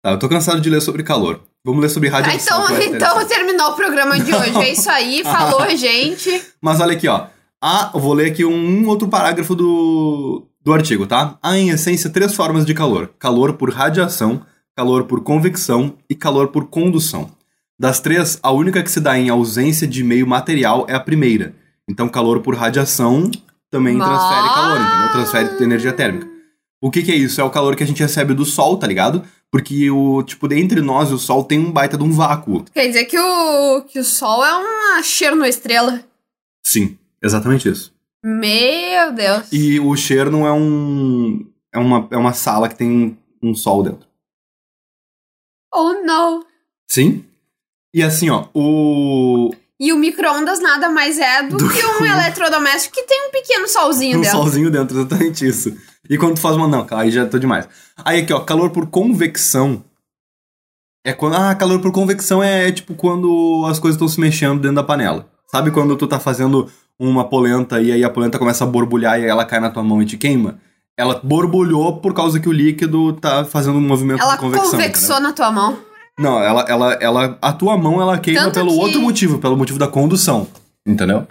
Tá, 0.00 0.12
eu 0.12 0.18
tô 0.18 0.28
cansado 0.28 0.60
de 0.60 0.70
ler 0.70 0.80
sobre 0.80 1.02
calor. 1.02 1.42
Vamos 1.66 1.82
ler 1.82 1.88
sobre 1.88 2.08
radiação. 2.08 2.58
então, 2.66 2.76
vai 2.76 2.86
então 2.86 2.96
interessar. 2.96 3.26
terminou 3.26 3.70
o 3.70 3.74
programa 3.74 4.16
de 4.20 4.32
hoje. 4.32 4.58
É 4.58 4.72
isso 4.72 4.88
aí, 4.88 5.24
falou, 5.24 5.68
gente. 5.76 6.40
Mas 6.60 6.80
olha 6.80 6.92
aqui, 6.92 7.08
ó. 7.08 7.33
Ah, 7.66 7.90
eu 7.94 7.98
vou 7.98 8.12
ler 8.12 8.30
aqui 8.30 8.44
um, 8.44 8.86
outro 8.86 9.08
parágrafo 9.08 9.54
do, 9.54 10.46
do 10.62 10.70
artigo, 10.70 11.06
tá? 11.06 11.38
Há, 11.42 11.56
em 11.56 11.70
essência, 11.70 12.10
três 12.10 12.34
formas 12.34 12.66
de 12.66 12.74
calor: 12.74 13.14
calor 13.18 13.54
por 13.54 13.72
radiação, 13.72 14.42
calor 14.76 15.04
por 15.04 15.22
convecção 15.22 15.94
e 16.06 16.14
calor 16.14 16.48
por 16.48 16.66
condução. 16.66 17.30
Das 17.80 18.00
três, 18.00 18.38
a 18.42 18.50
única 18.50 18.82
que 18.82 18.90
se 18.90 19.00
dá 19.00 19.18
em 19.18 19.30
ausência 19.30 19.86
de 19.86 20.04
meio 20.04 20.26
material 20.26 20.84
é 20.90 20.94
a 20.94 21.00
primeira. 21.00 21.54
Então, 21.88 22.06
calor 22.06 22.40
por 22.40 22.54
radiação 22.54 23.30
também 23.70 23.94
Mas- 23.96 24.08
transfere 24.08 24.54
calor, 24.54 24.80
entendeu? 24.82 25.12
Transfere 25.12 25.64
energia 25.64 25.92
térmica. 25.94 26.28
O 26.82 26.90
que, 26.90 27.02
que 27.02 27.12
é 27.12 27.16
isso? 27.16 27.40
É 27.40 27.44
o 27.44 27.50
calor 27.50 27.74
que 27.76 27.82
a 27.82 27.86
gente 27.86 28.02
recebe 28.02 28.34
do 28.34 28.44
Sol, 28.44 28.76
tá 28.76 28.86
ligado? 28.86 29.24
Porque 29.50 29.90
o, 29.90 30.22
tipo, 30.22 30.52
entre 30.52 30.82
nós 30.82 31.08
e 31.08 31.14
o 31.14 31.18
Sol 31.18 31.42
tem 31.44 31.58
um 31.58 31.72
baita 31.72 31.96
de 31.96 32.04
um 32.04 32.12
vácuo. 32.12 32.62
Quer 32.74 32.88
dizer 32.88 33.06
que 33.06 33.18
o, 33.18 33.80
que 33.88 33.98
o 33.98 34.04
Sol 34.04 34.44
é 34.44 34.52
uma 34.54 35.02
chernoestrela. 35.02 36.00
Sim, 36.62 36.98
exatamente 37.24 37.68
isso. 37.68 37.92
Meu 38.22 39.12
Deus. 39.12 39.48
E 39.52 39.80
o 39.80 39.94
Cherno 39.96 40.46
é 40.46 40.52
um. 40.52 41.46
É 41.72 41.78
uma, 41.78 42.08
é 42.10 42.16
uma 42.16 42.32
sala 42.32 42.68
que 42.68 42.76
tem 42.76 43.18
um 43.42 43.54
sol 43.54 43.82
dentro. 43.82 44.06
Oh, 45.72 45.94
não. 46.04 46.44
Sim? 46.88 47.24
E 47.94 48.02
assim, 48.02 48.30
ó, 48.30 48.46
o. 48.54 49.50
E 49.80 49.92
o 49.92 49.96
micro-ondas 49.98 50.60
nada 50.60 50.88
mais 50.88 51.18
é 51.18 51.42
do, 51.42 51.56
Do 51.56 51.68
que 51.68 51.84
um 51.84 52.02
um- 52.02 52.06
eletrodoméstico 52.06 52.94
que 52.94 53.02
tem 53.02 53.28
um 53.28 53.30
pequeno 53.32 53.66
solzinho 53.68 54.18
Um 54.18 54.22
dentro. 54.22 54.38
solzinho 54.38 54.70
dentro, 54.70 54.96
exatamente 54.98 55.46
isso. 55.46 55.76
E 56.08 56.16
quando 56.16 56.34
tu 56.36 56.40
faz 56.40 56.56
uma. 56.56 56.68
Não, 56.68 56.86
aí 56.92 57.10
já 57.10 57.26
tô 57.26 57.38
demais. 57.38 57.68
Aí 57.96 58.20
aqui, 58.22 58.32
ó, 58.32 58.40
calor 58.40 58.70
por 58.70 58.86
convecção. 58.86 59.84
É 61.04 61.12
quando. 61.12 61.34
Ah, 61.34 61.54
calor 61.54 61.80
por 61.80 61.92
convecção 61.92 62.42
é 62.42 62.70
tipo 62.72 62.94
quando 62.94 63.66
as 63.68 63.78
coisas 63.78 63.96
estão 63.96 64.08
se 64.08 64.20
mexendo 64.20 64.60
dentro 64.60 64.76
da 64.76 64.84
panela. 64.84 65.28
Sabe 65.54 65.70
quando 65.70 65.96
tu 65.96 66.06
tá 66.08 66.18
fazendo 66.18 66.68
uma 66.98 67.24
polenta 67.28 67.80
e 67.80 67.92
aí 67.92 68.02
a 68.02 68.10
polenta 68.10 68.38
começa 68.40 68.64
a 68.64 68.66
borbulhar 68.66 69.20
e 69.20 69.22
aí 69.24 69.28
ela 69.30 69.44
cai 69.44 69.60
na 69.60 69.70
tua 69.70 69.84
mão 69.84 70.02
e 70.02 70.04
te 70.04 70.16
queima? 70.16 70.58
Ela 70.96 71.20
borbulhou 71.22 71.98
por 72.00 72.12
causa 72.12 72.40
que 72.40 72.48
o 72.48 72.52
líquido 72.52 73.12
tá 73.14 73.44
fazendo 73.44 73.78
um 73.78 73.80
movimento 73.80 74.20
Ela 74.20 74.32
de 74.34 74.38
convecção. 74.40 74.70
convexou 74.72 75.14
entendeu? 75.16 75.28
na 75.28 75.32
tua 75.32 75.52
mão. 75.52 75.78
Não, 76.18 76.40
ela, 76.42 76.64
ela, 76.68 76.92
ela, 76.94 77.38
a 77.40 77.52
tua 77.52 77.76
mão 77.76 78.00
ela 78.02 78.18
queima 78.18 78.40
Tanto 78.42 78.54
pelo 78.54 78.70
que- 78.70 78.78
outro 78.80 79.00
motivo, 79.00 79.38
pelo 79.38 79.56
motivo 79.56 79.78
da 79.78 79.86
condução, 79.86 80.48
entendeu? 80.86 81.24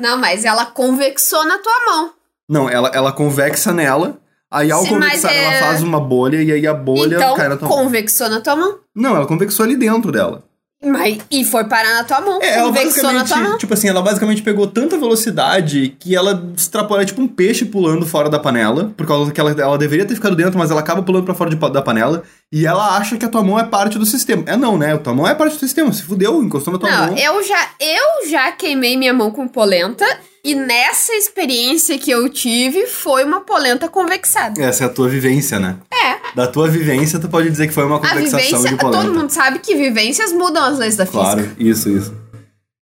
Não, 0.00 0.18
mas 0.18 0.44
ela 0.44 0.66
convexou 0.66 1.44
na 1.46 1.56
tua 1.58 1.84
mão. 1.86 2.10
Não, 2.48 2.68
ela, 2.68 2.90
ela 2.94 3.10
convexa 3.12 3.72
nela, 3.72 4.18
aí 4.50 4.70
ao 4.70 4.82
Sim, 4.82 4.90
convexar 4.90 5.32
é- 5.32 5.44
ela 5.44 5.66
faz 5.66 5.82
uma 5.82 5.98
bolha 6.00 6.42
e 6.42 6.52
aí 6.52 6.66
a 6.66 6.74
bolha 6.74 7.16
então, 7.16 7.34
cai 7.36 7.48
na 7.48 7.56
tua 7.56 7.68
mão. 7.68 7.78
convexou 7.78 8.28
na 8.28 8.40
tua 8.40 8.54
mão. 8.56 8.78
Não, 8.94 9.16
ela 9.16 9.26
convexou 9.26 9.64
ali 9.64 9.76
dentro 9.76 10.10
dela. 10.12 10.44
Mas, 10.84 11.18
e 11.30 11.44
foi 11.44 11.64
parar 11.64 11.94
na 11.94 12.04
tua 12.04 12.20
mão. 12.20 12.40
É, 12.42 12.54
ela 12.54 12.66
convexou 12.68 13.04
na 13.04 13.10
tua 13.10 13.18
basicamente, 13.20 13.48
mão. 13.50 13.58
tipo 13.58 13.74
assim, 13.74 13.88
ela 13.88 14.02
basicamente 14.02 14.42
pegou 14.42 14.66
tanta 14.66 14.98
velocidade 14.98 15.96
que 15.98 16.16
ela 16.16 16.50
extrapolou, 16.56 17.02
é 17.02 17.06
tipo 17.06 17.22
um 17.22 17.28
peixe 17.28 17.64
pulando 17.64 18.04
fora 18.04 18.28
da 18.28 18.38
panela, 18.38 18.92
por 18.96 19.06
causa 19.06 19.30
que 19.30 19.40
ela, 19.40 19.52
ela 19.52 19.78
deveria 19.78 20.04
ter 20.04 20.14
ficado 20.14 20.34
dentro, 20.34 20.58
mas 20.58 20.70
ela 20.70 20.80
acaba 20.80 21.02
pulando 21.02 21.24
pra 21.24 21.34
fora 21.34 21.50
de 21.50 21.56
da 21.56 21.80
panela, 21.82 22.24
e 22.50 22.66
ela 22.66 22.96
acha 22.96 23.16
que 23.16 23.24
a 23.24 23.28
tua 23.28 23.42
mão 23.42 23.58
é 23.58 23.64
parte 23.64 23.98
do 23.98 24.04
sistema. 24.04 24.42
É 24.46 24.56
não, 24.56 24.76
né? 24.76 24.94
A 24.94 24.98
tua 24.98 25.14
mão 25.14 25.26
é 25.26 25.34
parte 25.34 25.54
do 25.54 25.60
sistema, 25.60 25.92
se 25.92 26.02
fudeu, 26.02 26.42
encostou 26.42 26.72
na 26.72 26.78
tua 26.78 26.90
Não, 26.90 27.06
mão. 27.06 27.16
eu 27.16 27.42
já, 27.44 27.68
eu 27.78 28.28
já 28.28 28.50
queimei 28.52 28.96
minha 28.96 29.14
mão 29.14 29.30
com 29.30 29.46
polenta. 29.46 30.04
E 30.44 30.56
nessa 30.56 31.14
experiência 31.14 31.96
que 31.98 32.10
eu 32.10 32.28
tive, 32.28 32.88
foi 32.88 33.22
uma 33.22 33.42
polenta 33.42 33.88
convexada. 33.88 34.60
Essa 34.60 34.82
é 34.82 34.86
a 34.88 34.90
tua 34.90 35.08
vivência, 35.08 35.60
né? 35.60 35.76
É. 35.92 36.21
Da 36.34 36.46
tua 36.46 36.68
vivência, 36.68 37.18
tu 37.18 37.28
pode 37.28 37.50
dizer 37.50 37.66
que 37.66 37.74
foi 37.74 37.84
uma 37.84 37.96
A 37.96 38.00
convexação 38.00 38.38
vivência, 38.40 38.70
de 38.70 38.76
todo 38.78 39.12
mundo 39.12 39.30
sabe 39.30 39.58
que 39.58 39.74
vivências 39.76 40.32
mudam 40.32 40.64
as 40.64 40.78
leis 40.78 40.96
da 40.96 41.06
Claro, 41.06 41.42
física. 41.42 41.62
isso, 41.62 41.88
isso. 41.90 42.22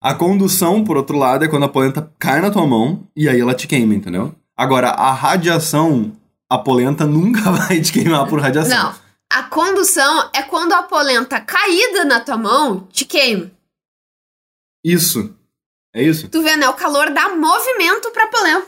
A 0.01 0.13
condução, 0.13 0.83
por 0.83 0.95
outro 0.97 1.17
lado, 1.17 1.43
é 1.43 1.47
quando 1.47 1.63
a 1.63 1.69
polenta 1.69 2.09
cai 2.19 2.39
na 2.41 2.49
tua 2.51 2.65
mão 2.65 3.07
e 3.15 3.27
aí 3.27 3.39
ela 3.39 3.53
te 3.53 3.67
queima, 3.67 3.93
entendeu? 3.93 4.33
Agora, 4.55 4.89
a 4.89 5.11
radiação, 5.11 6.13
a 6.49 6.57
polenta 6.57 7.05
nunca 7.05 7.41
vai 7.51 7.81
te 7.81 7.91
queimar 7.91 8.27
por 8.27 8.39
radiação. 8.39 8.77
Não. 8.77 8.95
A 9.33 9.43
condução 9.43 10.29
é 10.33 10.43
quando 10.43 10.71
a 10.73 10.83
polenta 10.83 11.41
caída 11.41 12.05
na 12.05 12.19
tua 12.21 12.37
mão 12.37 12.87
te 12.91 13.03
queima. 13.03 13.51
Isso. 14.83 15.33
É 15.93 16.03
isso? 16.03 16.29
Tu 16.29 16.41
vê, 16.41 16.55
né? 16.55 16.69
O 16.69 16.73
calor 16.73 17.09
dá 17.11 17.29
movimento 17.35 18.11
pra 18.11 18.27
polenta. 18.27 18.67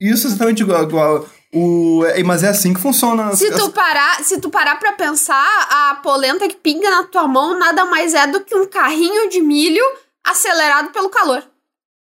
Isso 0.00 0.26
é 0.26 0.30
exatamente 0.30 0.62
igual. 0.62 0.82
igual 0.82 1.28
o, 1.54 2.04
é, 2.06 2.22
mas 2.22 2.42
é 2.42 2.48
assim 2.48 2.74
que 2.74 2.80
funciona. 2.80 3.34
Se 3.36 3.50
tu 3.52 3.70
parar, 3.70 4.22
se 4.24 4.40
tu 4.40 4.50
parar 4.50 4.76
pra 4.78 4.92
pensar, 4.92 5.44
a 5.70 5.94
polenta 6.02 6.48
que 6.48 6.56
pinga 6.56 6.90
na 6.90 7.04
tua 7.04 7.26
mão 7.28 7.58
nada 7.58 7.84
mais 7.84 8.12
é 8.14 8.26
do 8.26 8.40
que 8.42 8.54
um 8.54 8.66
carrinho 8.66 9.28
de 9.30 9.40
milho 9.40 9.82
acelerado 10.26 10.90
pelo 10.92 11.08
calor. 11.10 11.42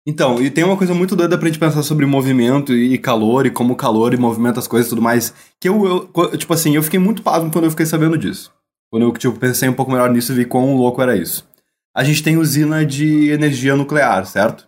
Então, 0.07 0.39
e 0.41 0.51
tem 0.51 0.63
uma 0.63 0.77
coisa 0.77 0.93
muito 0.93 1.15
doida 1.15 1.35
pra 1.37 1.47
gente 1.47 1.57
pensar 1.59 1.81
sobre 1.81 2.05
movimento 2.05 2.71
e 2.73 2.95
calor, 2.97 3.45
e 3.45 3.49
como 3.49 3.73
o 3.73 3.75
calor 3.75 4.13
e 4.13 4.17
movimenta 4.17 4.59
as 4.59 4.67
coisas 4.67 4.85
e 4.87 4.89
tudo 4.89 5.01
mais. 5.01 5.33
Que 5.59 5.67
eu, 5.67 6.09
eu- 6.15 6.37
tipo 6.37 6.53
assim, 6.53 6.75
eu 6.75 6.83
fiquei 6.83 6.99
muito 6.99 7.23
pasmo 7.23 7.51
quando 7.51 7.65
eu 7.65 7.71
fiquei 7.71 7.85
sabendo 7.87 8.17
disso. 8.17 8.53
Quando 8.91 9.03
eu, 9.03 9.11
tipo, 9.13 9.37
pensei 9.39 9.67
um 9.67 9.73
pouco 9.73 9.91
melhor 9.91 10.11
nisso 10.11 10.31
e 10.31 10.35
vi 10.35 10.45
quão 10.45 10.75
louco 10.75 11.01
era 11.01 11.15
isso. 11.17 11.47
A 11.95 12.03
gente 12.03 12.21
tem 12.21 12.37
usina 12.37 12.85
de 12.85 13.29
energia 13.31 13.75
nuclear, 13.75 14.25
certo? 14.27 14.67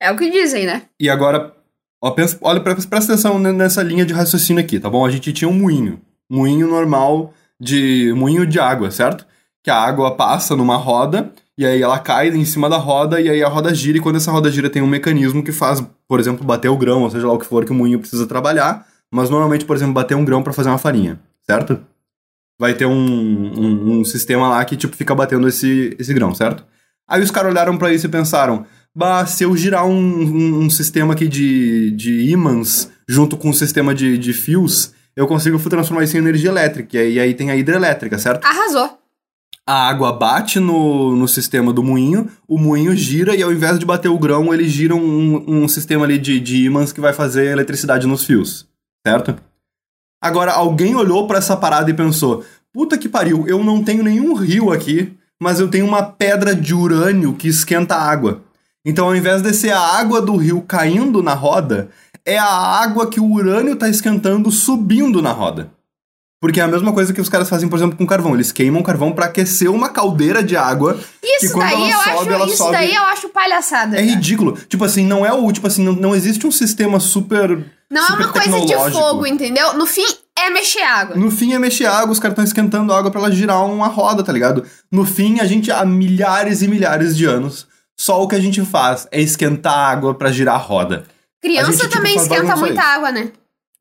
É 0.00 0.10
o 0.10 0.16
que 0.16 0.28
dizem, 0.30 0.66
né? 0.66 0.82
E 0.98 1.08
agora, 1.08 1.54
ó, 2.02 2.10
pensa, 2.10 2.36
olha, 2.40 2.60
pre- 2.60 2.74
presta 2.74 3.12
atenção 3.12 3.38
ne- 3.38 3.52
nessa 3.52 3.82
linha 3.82 4.04
de 4.04 4.12
raciocínio 4.12 4.62
aqui, 4.62 4.80
tá 4.80 4.90
bom? 4.90 5.06
A 5.06 5.10
gente 5.10 5.32
tinha 5.32 5.48
um 5.48 5.58
moinho. 5.58 6.00
Moinho 6.30 6.68
normal 6.68 7.32
de. 7.60 8.12
moinho 8.14 8.46
de 8.46 8.58
água, 8.58 8.90
certo? 8.90 9.26
Que 9.62 9.70
a 9.70 9.76
água 9.76 10.16
passa 10.16 10.56
numa 10.56 10.76
roda 10.76 11.32
e 11.56 11.66
aí 11.66 11.82
ela 11.82 11.98
cai 11.98 12.28
em 12.28 12.44
cima 12.44 12.68
da 12.68 12.78
roda, 12.78 13.20
e 13.20 13.28
aí 13.28 13.42
a 13.42 13.48
roda 13.48 13.74
gira, 13.74 13.98
e 13.98 14.00
quando 14.00 14.16
essa 14.16 14.32
roda 14.32 14.50
gira 14.50 14.70
tem 14.70 14.82
um 14.82 14.86
mecanismo 14.86 15.44
que 15.44 15.52
faz, 15.52 15.84
por 16.08 16.18
exemplo, 16.18 16.44
bater 16.44 16.68
o 16.68 16.76
grão, 16.76 17.02
ou 17.02 17.10
seja 17.10 17.26
lá 17.26 17.32
o 17.34 17.38
que 17.38 17.46
for 17.46 17.64
que 17.64 17.70
o 17.72 17.74
moinho 17.74 17.98
precisa 17.98 18.26
trabalhar, 18.26 18.86
mas 19.10 19.28
normalmente, 19.28 19.64
por 19.64 19.76
exemplo, 19.76 19.92
bater 19.92 20.16
um 20.16 20.24
grão 20.24 20.42
para 20.42 20.52
fazer 20.52 20.70
uma 20.70 20.78
farinha, 20.78 21.20
certo? 21.42 21.78
Vai 22.58 22.74
ter 22.74 22.86
um, 22.86 22.92
um, 22.92 24.00
um, 24.00 24.04
sistema 24.04 24.48
lá 24.48 24.64
que, 24.64 24.76
tipo, 24.76 24.96
fica 24.96 25.14
batendo 25.14 25.46
esse, 25.46 25.94
esse 25.98 26.14
grão, 26.14 26.34
certo? 26.34 26.64
Aí 27.06 27.22
os 27.22 27.30
caras 27.30 27.52
olharam 27.52 27.76
para 27.76 27.92
isso 27.92 28.06
e 28.06 28.08
pensaram, 28.08 28.64
bah, 28.94 29.26
se 29.26 29.44
eu 29.44 29.56
girar 29.56 29.86
um, 29.86 29.92
um, 29.92 30.58
um, 30.60 30.70
sistema 30.70 31.14
aqui 31.14 31.28
de, 31.28 31.90
de 31.92 32.30
ímãs 32.30 32.90
junto 33.08 33.36
com 33.36 33.50
um 33.50 33.54
sistema 33.54 33.94
de, 33.94 34.16
de 34.18 34.32
fios, 34.32 34.92
eu 35.14 35.26
consigo 35.26 35.58
transformar 35.58 36.04
isso 36.04 36.16
em 36.16 36.20
energia 36.20 36.50
elétrica, 36.50 37.02
e 37.02 37.18
aí 37.20 37.34
tem 37.34 37.50
a 37.50 37.56
hidrelétrica, 37.56 38.18
certo? 38.18 38.44
Arrasou 38.44 39.02
a 39.66 39.88
água 39.88 40.12
bate 40.12 40.58
no, 40.58 41.14
no 41.14 41.28
sistema 41.28 41.72
do 41.72 41.82
moinho, 41.82 42.28
o 42.48 42.58
moinho 42.58 42.94
gira 42.96 43.34
e 43.34 43.42
ao 43.42 43.52
invés 43.52 43.78
de 43.78 43.86
bater 43.86 44.08
o 44.08 44.18
grão, 44.18 44.52
ele 44.52 44.68
gira 44.68 44.94
um, 44.94 45.44
um 45.46 45.68
sistema 45.68 46.04
ali 46.04 46.18
de, 46.18 46.40
de 46.40 46.64
ímãs 46.64 46.92
que 46.92 47.00
vai 47.00 47.12
fazer 47.12 47.46
eletricidade 47.46 48.06
nos 48.06 48.24
fios, 48.24 48.66
certo? 49.06 49.36
Agora, 50.20 50.52
alguém 50.52 50.94
olhou 50.94 51.26
para 51.26 51.38
essa 51.38 51.56
parada 51.56 51.90
e 51.90 51.94
pensou: 51.94 52.44
puta 52.72 52.98
que 52.98 53.08
pariu, 53.08 53.46
eu 53.46 53.62
não 53.62 53.82
tenho 53.82 54.02
nenhum 54.02 54.34
rio 54.34 54.72
aqui, 54.72 55.16
mas 55.40 55.60
eu 55.60 55.68
tenho 55.68 55.86
uma 55.86 56.02
pedra 56.02 56.54
de 56.54 56.74
urânio 56.74 57.34
que 57.34 57.48
esquenta 57.48 57.94
a 57.94 58.10
água. 58.10 58.42
Então, 58.84 59.06
ao 59.06 59.14
invés 59.14 59.42
de 59.42 59.52
ser 59.54 59.70
a 59.70 59.80
água 59.80 60.20
do 60.20 60.36
rio 60.36 60.60
caindo 60.62 61.22
na 61.22 61.34
roda, 61.34 61.88
é 62.24 62.36
a 62.36 62.44
água 62.44 63.06
que 63.06 63.20
o 63.20 63.30
urânio 63.30 63.74
está 63.74 63.88
esquentando 63.88 64.50
subindo 64.50 65.22
na 65.22 65.32
roda. 65.32 65.70
Porque 66.40 66.58
é 66.58 66.64
a 66.64 66.68
mesma 66.68 66.92
coisa 66.92 67.12
que 67.12 67.20
os 67.20 67.28
caras 67.28 67.48
fazem, 67.48 67.68
por 67.68 67.76
exemplo, 67.76 67.96
com 67.96 68.04
carvão. 68.04 68.34
Eles 68.34 68.50
queimam 68.50 68.82
carvão 68.82 69.12
para 69.12 69.26
aquecer 69.26 69.70
uma 69.70 69.88
caldeira 69.88 70.42
de 70.42 70.56
água. 70.56 70.98
Isso 71.22 71.46
que 71.46 71.52
quando 71.52 71.70
daí 71.70 71.90
ela 71.90 71.90
eu 71.92 71.98
sobe, 71.98 72.18
acho, 72.18 72.30
ela 72.32 72.46
isso 72.46 72.56
sobe. 72.56 72.72
daí 72.72 72.94
eu 72.96 73.02
acho 73.04 73.28
palhaçada. 73.28 73.96
É 73.96 74.00
cara. 74.00 74.10
ridículo. 74.10 74.58
Tipo 74.68 74.84
assim, 74.84 75.06
não 75.06 75.24
é 75.24 75.32
o. 75.32 75.52
Tipo 75.52 75.68
assim, 75.68 75.84
não, 75.84 75.92
não 75.92 76.16
existe 76.16 76.44
um 76.44 76.50
sistema 76.50 76.98
super. 76.98 77.64
Não 77.88 78.02
é 78.02 78.06
super 78.06 78.24
uma 78.24 78.32
coisa 78.32 78.60
de 78.66 78.90
fogo, 78.90 79.24
entendeu? 79.24 79.74
No 79.74 79.86
fim, 79.86 80.04
é 80.36 80.50
mexer 80.50 80.82
água. 80.82 81.14
No 81.14 81.30
fim 81.30 81.52
é 81.52 81.60
mexer 81.60 81.86
água, 81.86 82.10
os 82.10 82.18
caras 82.18 82.32
estão 82.32 82.44
esquentando 82.44 82.92
água 82.92 83.12
pra 83.12 83.20
ela 83.20 83.30
girar 83.30 83.64
uma 83.64 83.86
roda, 83.86 84.24
tá 84.24 84.32
ligado? 84.32 84.64
No 84.90 85.04
fim, 85.04 85.38
a 85.38 85.46
gente, 85.46 85.70
há 85.70 85.84
milhares 85.84 86.60
e 86.60 86.66
milhares 86.66 87.16
de 87.16 87.24
anos, 87.24 87.68
só 88.02 88.20
o 88.22 88.26
que 88.26 88.34
a 88.34 88.40
gente 88.40 88.60
faz 88.64 89.06
é 89.12 89.20
esquentar 89.20 89.72
água 89.90 90.12
pra 90.14 90.32
girar 90.32 90.56
a 90.56 90.58
roda. 90.58 91.04
A 91.38 91.46
Criança 91.46 91.70
gente, 91.72 91.82
tipo, 91.82 91.94
também 91.94 92.16
esquenta 92.16 92.56
muita 92.56 92.82
água, 92.82 93.12
né? 93.12 93.30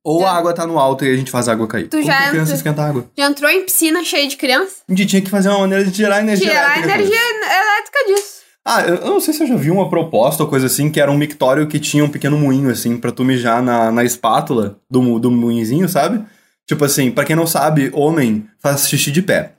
Ou 0.04 0.22
Já- 0.22 0.30
a 0.30 0.38
água 0.38 0.54
tá 0.54 0.66
no 0.68 0.78
alto 0.80 1.04
e 1.06 1.12
a 1.14 1.16
gente 1.18 1.32
faz 1.32 1.48
a 1.48 1.52
água 1.54 1.68
cair. 1.68 1.88
Tu 1.88 1.98
Como 1.98 2.04
já- 2.04 2.18
que 2.18 2.24
a 2.24 2.30
criança 2.30 2.54
esquenta 2.54 2.84
água? 2.84 3.06
Já 3.18 3.26
entrou 3.28 3.50
em 3.50 3.64
piscina 3.66 4.04
cheia 4.04 4.28
de 4.28 4.36
criança? 4.38 4.76
A 4.88 4.92
gente 4.94 5.06
tinha 5.08 5.22
que 5.22 5.30
fazer 5.30 5.50
uma 5.50 5.60
maneira 5.60 5.84
de 5.86 5.96
gerar 5.96 6.20
energia 6.22 6.48
Tirar 6.50 6.62
a 6.70 6.74
elétrica. 6.80 6.96
energia 6.96 7.20
elétrica 7.20 8.00
disso. 8.08 8.42
Ah, 8.64 8.82
eu 8.84 8.98
não 9.10 9.20
sei 9.20 9.34
se 9.34 9.42
eu 9.44 9.48
já 9.48 9.56
vi 9.56 9.72
uma 9.72 9.90
proposta 9.90 10.44
ou 10.44 10.50
coisa 10.50 10.68
assim, 10.68 10.92
que 10.92 11.00
era 11.02 11.10
um 11.12 11.18
mictório 11.18 11.66
que 11.68 11.80
tinha 11.80 12.04
um 12.06 12.10
pequeno 12.10 12.38
moinho, 12.38 12.70
assim, 12.70 12.96
pra 12.98 13.12
tu 13.12 13.24
mijar 13.24 13.62
na, 13.64 13.92
na 13.92 14.04
espátula 14.04 14.78
do, 14.90 15.18
do 15.18 15.32
moinzinho, 15.32 15.90
sabe? 15.90 16.24
Tipo 16.68 16.86
assim, 16.86 17.10
pra 17.10 17.26
quem 17.26 17.36
não 17.36 17.48
sabe, 17.48 17.90
homem 17.94 18.48
faz 18.62 18.88
xixi 18.88 19.12
de 19.12 19.22
pé. 19.24 19.54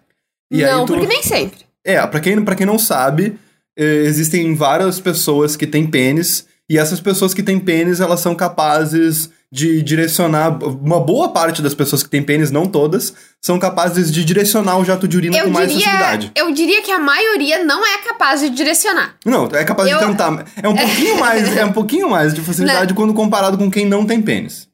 E 0.52 0.62
não, 0.62 0.86
tu... 0.86 0.92
porque 0.92 1.06
nem 1.08 1.20
sempre. 1.22 1.60
É, 1.84 2.04
pra 2.06 2.20
quem, 2.20 2.44
pra 2.44 2.54
quem 2.54 2.64
não 2.66 2.78
sabe, 2.78 3.36
existem 3.76 4.54
várias 4.54 5.00
pessoas 5.00 5.56
que 5.56 5.66
têm 5.66 5.86
pênis, 5.86 6.46
e 6.68 6.78
essas 6.78 7.00
pessoas 7.00 7.34
que 7.34 7.42
têm 7.42 7.58
pênis, 7.58 8.00
elas 8.00 8.20
são 8.20 8.34
capazes 8.34 9.30
de 9.50 9.82
direcionar. 9.82 10.48
Uma 10.64 10.98
boa 10.98 11.28
parte 11.30 11.60
das 11.60 11.74
pessoas 11.74 12.02
que 12.02 12.08
têm 12.08 12.22
pênis, 12.22 12.50
não 12.50 12.64
todas, 12.66 13.12
são 13.42 13.58
capazes 13.58 14.10
de 14.10 14.24
direcionar 14.24 14.78
o 14.78 14.84
jato 14.84 15.06
de 15.06 15.16
urina 15.16 15.36
Eu 15.36 15.44
com 15.44 15.50
mais 15.50 15.68
diria, 15.70 15.84
facilidade. 15.84 16.32
eu 16.34 16.50
diria 16.52 16.80
que 16.80 16.90
a 16.90 16.98
maioria 16.98 17.62
não 17.62 17.84
é 17.86 17.98
capaz 17.98 18.40
de 18.40 18.48
direcionar. 18.48 19.16
Não, 19.26 19.46
é 19.52 19.64
capaz 19.64 19.90
Eu- 19.90 19.98
de 19.98 20.06
tentar. 20.06 20.46
É 20.62 20.66
um 20.68 20.74
pouquinho 20.74 21.18
mais, 21.20 21.56
é 21.56 21.64
um 21.66 21.72
pouquinho 21.72 22.08
mais 22.08 22.32
de 22.32 22.40
facilidade 22.40 22.94
quando 22.94 23.12
comparado 23.12 23.58
com 23.58 23.70
quem 23.70 23.84
não 23.84 24.06
tem 24.06 24.22
pênis. 24.22 24.66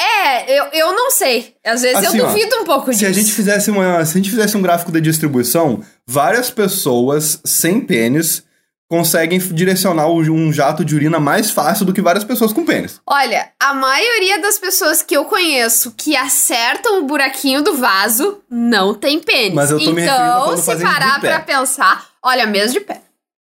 É, 0.00 0.58
eu, 0.58 0.64
eu 0.72 0.92
não 0.94 1.10
sei. 1.10 1.54
Às 1.66 1.82
vezes 1.82 1.96
Assim, 2.06 2.18
eu 2.18 2.24
ó, 2.24 2.28
duvido 2.28 2.56
um 2.56 2.64
pouco 2.64 2.92
Se 2.92 3.00
disso. 3.00 3.10
a 3.10 3.12
gente 3.12 3.32
fizesse 3.32 3.68
uma, 3.70 4.04
se 4.04 4.12
a 4.12 4.16
gente 4.20 4.30
fizesse 4.30 4.56
um 4.56 4.62
gráfico 4.62 4.92
de 4.92 5.00
distribuição, 5.00 5.82
várias 6.08 6.50
pessoas 6.50 7.38
sem 7.44 7.82
pênis 7.82 8.42
conseguem 8.88 9.38
direcionar 9.38 10.08
um 10.08 10.50
jato 10.50 10.82
de 10.82 10.94
urina 10.94 11.20
mais 11.20 11.50
fácil 11.50 11.84
do 11.84 11.92
que 11.92 12.00
várias 12.00 12.24
pessoas 12.24 12.54
com 12.54 12.64
pênis. 12.64 12.98
Olha, 13.06 13.50
a 13.60 13.74
maioria 13.74 14.40
das 14.40 14.58
pessoas 14.58 15.02
que 15.02 15.14
eu 15.14 15.26
conheço 15.26 15.92
que 15.94 16.16
acertam 16.16 17.00
o 17.00 17.04
buraquinho 17.04 17.62
do 17.62 17.76
vaso 17.76 18.38
não 18.50 18.94
tem 18.94 19.20
pênis. 19.20 19.52
Mas 19.52 19.70
eu 19.70 19.78
tô 19.78 19.90
então, 19.90 20.56
se 20.56 20.76
parar 20.76 21.20
pé. 21.20 21.28
pra 21.28 21.40
pensar, 21.40 22.08
olha, 22.22 22.46
mesmo 22.46 22.72
de 22.72 22.80
pé. 22.80 23.02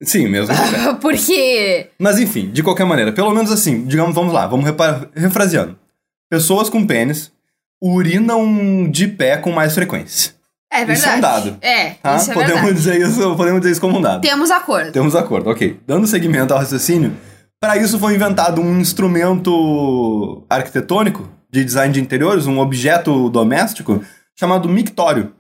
Sim, 0.03 0.27
mesmo. 0.29 0.55
de 0.55 0.59
pé. 0.59 0.95
Porque 0.99 1.90
Mas 1.99 2.19
enfim, 2.19 2.51
de 2.51 2.62
qualquer 2.62 2.87
maneira, 2.87 3.12
pelo 3.12 3.35
menos 3.35 3.53
assim, 3.53 3.85
digamos, 3.85 4.14
vamos 4.14 4.33
lá, 4.33 4.47
vamos 4.47 4.64
refraseando. 5.14 5.79
Pessoas 6.31 6.71
com 6.71 6.87
pênis 6.87 7.31
urinam 7.83 8.90
de 8.90 9.07
pé 9.07 9.37
com 9.37 9.53
mais 9.53 9.75
frequência. 9.75 10.36
É 10.72 10.85
verdade. 10.85 10.98
Isso 10.98 11.09
é 11.09 11.16
um 11.16 11.20
dado. 11.20 11.59
É, 11.61 11.90
Tá? 11.90 12.16
isso 12.16 12.31
é 12.31 12.35
podemos, 12.35 12.55
verdade. 12.62 12.74
dizer 12.74 13.00
isso, 13.00 13.37
podemos 13.37 13.61
dizer 13.61 13.72
isso 13.72 13.81
como 13.81 13.98
um 13.98 14.02
dado. 14.02 14.20
Temos 14.20 14.50
acordo. 14.50 14.92
Temos 14.92 15.14
acordo, 15.14 15.50
ok. 15.50 15.81
Dando 15.87 16.07
seguimento 16.07 16.52
ao 16.52 16.59
raciocínio, 16.61 17.16
para 17.61 17.76
isso 17.76 17.98
foi 17.98 18.14
inventado 18.14 18.61
um 18.61 18.79
instrumento 18.81 20.44
arquitetônico 20.48 21.29
de 21.50 21.64
design 21.64 21.92
de 21.92 22.00
interiores, 22.00 22.46
um 22.46 22.59
objeto 22.59 23.29
doméstico, 23.31 24.02
chamado 24.38 24.68
mictório. 24.68 25.33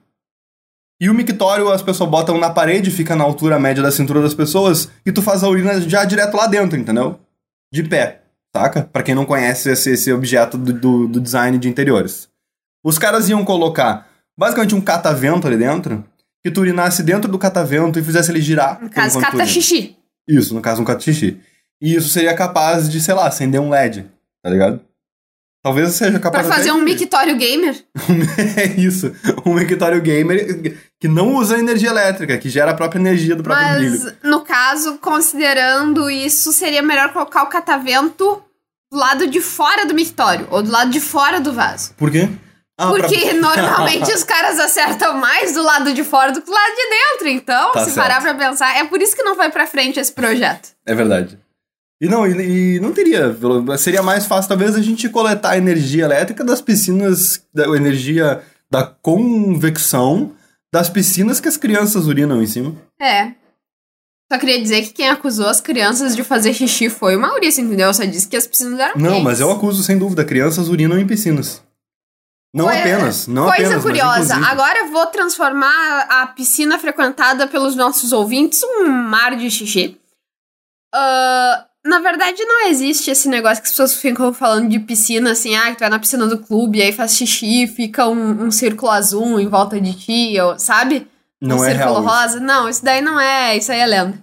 E 1.00 1.10
o 1.10 1.14
mictório 1.14 1.68
as 1.70 1.82
pessoas 1.82 2.08
botam 2.08 2.38
na 2.38 2.48
parede, 2.48 2.90
fica 2.90 3.14
na 3.14 3.22
altura 3.24 3.58
média 3.58 3.82
da 3.82 3.90
cintura 3.92 4.22
das 4.22 4.32
pessoas, 4.32 4.90
e 5.04 5.12
tu 5.12 5.20
faz 5.20 5.44
a 5.44 5.48
urina 5.48 5.78
já 5.82 6.04
direto 6.04 6.36
lá 6.36 6.46
dentro, 6.46 6.78
entendeu? 6.78 7.18
De 7.70 7.82
pé, 7.82 8.22
saca? 8.56 8.88
Pra 8.90 9.02
quem 9.02 9.14
não 9.14 9.26
conhece 9.26 9.68
esse, 9.70 9.90
esse 9.90 10.10
objeto 10.10 10.56
do, 10.56 10.72
do, 10.72 11.08
do 11.08 11.20
design 11.20 11.58
de 11.58 11.68
interiores. 11.68 12.28
Os 12.82 12.98
caras 12.98 13.28
iam 13.28 13.44
colocar 13.44 14.05
basicamente 14.38 14.74
um 14.74 14.80
catavento 14.80 15.46
ali 15.46 15.56
dentro, 15.56 16.04
que 16.44 16.50
tu 16.50 16.60
urinasse 16.60 17.02
dentro 17.02 17.30
do 17.30 17.38
catavento 17.38 17.98
e 17.98 18.02
fizesse 18.02 18.30
ele 18.30 18.40
girar. 18.40 18.80
No 18.82 18.88
caso, 18.90 19.18
enquanto 19.18 19.24
tu 19.24 19.30
cata 19.30 19.36
urina. 19.36 19.50
xixi. 19.52 19.96
Isso, 20.28 20.54
no 20.54 20.60
caso, 20.60 20.82
um 20.82 20.84
cata-xixi. 20.84 21.38
E 21.80 21.94
isso 21.94 22.08
seria 22.08 22.34
capaz 22.34 22.88
de, 22.88 23.00
sei 23.00 23.14
lá, 23.14 23.26
acender 23.28 23.60
um 23.60 23.68
LED, 23.70 24.06
tá 24.42 24.50
ligado? 24.50 24.80
Talvez 25.62 25.90
seja 25.94 26.12
Pra 26.12 26.20
capaz 26.20 26.46
fazer 26.46 26.70
até 26.70 26.78
um 26.78 26.82
mictório 26.82 27.36
gamer. 27.36 27.74
é 28.56 28.66
isso, 28.80 29.12
um 29.44 29.54
mictório 29.54 30.00
gamer 30.00 30.78
que 31.00 31.08
não 31.08 31.34
usa 31.34 31.58
energia 31.58 31.90
elétrica, 31.90 32.38
que 32.38 32.48
gera 32.48 32.70
a 32.70 32.74
própria 32.74 33.00
energia 33.00 33.34
do 33.34 33.42
próprio 33.42 33.66
Mas, 33.66 34.02
brilho. 34.04 34.16
no 34.22 34.40
caso, 34.42 34.98
considerando 34.98 36.08
isso, 36.08 36.52
seria 36.52 36.82
melhor 36.82 37.12
colocar 37.12 37.42
o 37.42 37.48
catavento 37.48 38.42
do 38.92 38.96
lado 38.98 39.26
de 39.26 39.40
fora 39.40 39.84
do 39.84 39.92
mictório. 39.94 40.46
Ou 40.50 40.62
do 40.62 40.70
lado 40.70 40.90
de 40.90 41.00
fora 41.00 41.40
do 41.40 41.52
vaso. 41.52 41.92
Por 41.94 42.10
quê? 42.12 42.28
Ah, 42.78 42.90
pra- 42.92 43.08
Porque 43.08 43.32
normalmente 43.32 44.12
os 44.12 44.22
caras 44.22 44.58
acertam 44.60 45.16
mais 45.16 45.54
do 45.54 45.62
lado 45.62 45.94
de 45.94 46.04
fora 46.04 46.30
do 46.30 46.40
que 46.40 46.46
do 46.46 46.52
lado 46.52 46.74
de 46.74 46.90
dentro. 46.90 47.28
Então, 47.28 47.72
Tá 47.72 47.80
se 47.80 47.92
certo. 47.92 47.96
parar 47.96 48.20
pra 48.20 48.34
pensar, 48.34 48.76
é 48.76 48.84
por 48.84 49.00
isso 49.00 49.16
que 49.16 49.22
não 49.22 49.34
vai 49.34 49.50
pra 49.50 49.66
frente 49.66 49.98
esse 49.98 50.12
projeto. 50.12 50.68
É 50.84 50.94
verdade. 50.94 51.38
E 52.02 52.06
não, 52.06 52.26
e, 52.26 52.76
e 52.76 52.80
não 52.80 52.92
teria. 52.92 53.34
Seria 53.78 54.02
mais 54.02 54.26
fácil, 54.26 54.48
talvez, 54.50 54.74
a 54.76 54.82
gente 54.82 55.08
coletar 55.08 55.52
a 55.52 55.56
energia 55.58 56.04
elétrica 56.04 56.44
das 56.44 56.60
piscinas, 56.60 57.42
da 57.54 57.64
a 57.64 57.76
energia 57.76 58.42
da 58.70 58.84
convecção 58.84 60.32
das 60.72 60.90
piscinas 60.90 61.40
que 61.40 61.48
as 61.48 61.56
crianças 61.56 62.06
urinam 62.06 62.42
em 62.42 62.46
cima. 62.46 62.74
É. 63.00 63.32
Só 64.30 64.38
queria 64.38 64.60
dizer 64.60 64.82
que 64.82 64.92
quem 64.92 65.08
acusou 65.08 65.46
as 65.46 65.60
crianças 65.60 66.14
de 66.16 66.22
fazer 66.24 66.52
xixi 66.52 66.90
foi 66.90 67.16
o 67.16 67.20
Maurício, 67.20 67.62
entendeu? 67.64 67.94
Só 67.94 68.04
disse 68.04 68.26
que 68.28 68.36
as 68.36 68.46
piscinas 68.46 68.78
eram 68.78 68.96
Não, 69.00 69.10
quentes. 69.10 69.24
mas 69.24 69.40
eu 69.40 69.50
acuso, 69.50 69.82
sem 69.82 69.96
dúvida, 69.96 70.24
crianças 70.24 70.68
urinam 70.68 70.98
em 70.98 71.06
piscinas. 71.06 71.62
Não 72.54 72.68
apenas, 72.68 73.26
não 73.26 73.46
Coisa 73.46 73.64
apenas, 73.66 73.82
curiosa, 73.82 74.10
mas 74.18 74.30
inclusive. 74.30 74.50
agora 74.52 74.78
eu 74.78 74.90
vou 74.90 75.06
transformar 75.06 76.06
a 76.08 76.26
piscina 76.28 76.78
frequentada 76.78 77.46
pelos 77.46 77.76
nossos 77.76 78.12
ouvintes 78.12 78.62
um 78.62 78.86
mar 78.88 79.36
de 79.36 79.50
xixi. 79.50 80.00
Ah, 80.94 81.66
na 81.84 81.98
verdade, 82.00 82.42
não 82.44 82.66
existe 82.68 83.10
esse 83.10 83.28
negócio 83.28 83.62
que 83.62 83.66
as 83.66 83.72
pessoas 83.72 83.94
ficam 83.94 84.32
falando 84.32 84.68
de 84.70 84.78
piscina, 84.78 85.32
assim, 85.32 85.54
ah, 85.54 85.66
que 85.70 85.76
tu 85.76 85.80
vai 85.80 85.88
na 85.90 85.98
piscina 85.98 86.26
do 86.26 86.38
clube, 86.38 86.82
aí 86.82 86.92
faz 86.92 87.14
xixi, 87.16 87.66
fica 87.66 88.06
um, 88.08 88.44
um 88.46 88.50
círculo 88.50 88.90
azul 88.90 89.38
em 89.38 89.48
volta 89.48 89.80
de 89.80 89.92
ti, 89.94 90.40
ou- 90.40 90.58
sabe? 90.58 91.06
Não 91.40 91.58
um 91.58 91.64
é 91.64 91.70
círculo 91.74 92.00
real. 92.00 92.04
rosa. 92.04 92.40
Não, 92.40 92.68
isso 92.68 92.82
daí 92.84 93.02
não 93.02 93.20
é, 93.20 93.56
isso 93.56 93.70
aí 93.70 93.80
é 93.80 93.86
lenda. 93.86 94.18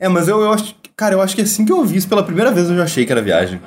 É, 0.00 0.08
mas 0.08 0.26
eu, 0.28 0.40
eu 0.40 0.52
acho. 0.52 0.74
que- 0.74 0.90
Cara, 0.96 1.14
eu 1.14 1.22
acho 1.22 1.34
que 1.34 1.40
assim 1.42 1.64
que 1.64 1.72
eu 1.72 1.82
vi 1.84 1.96
isso 1.96 2.08
pela 2.08 2.22
primeira 2.22 2.50
vez 2.50 2.68
eu 2.68 2.76
já 2.76 2.82
achei 2.84 3.06
que 3.06 3.12
era 3.12 3.22
viagem. 3.22 3.62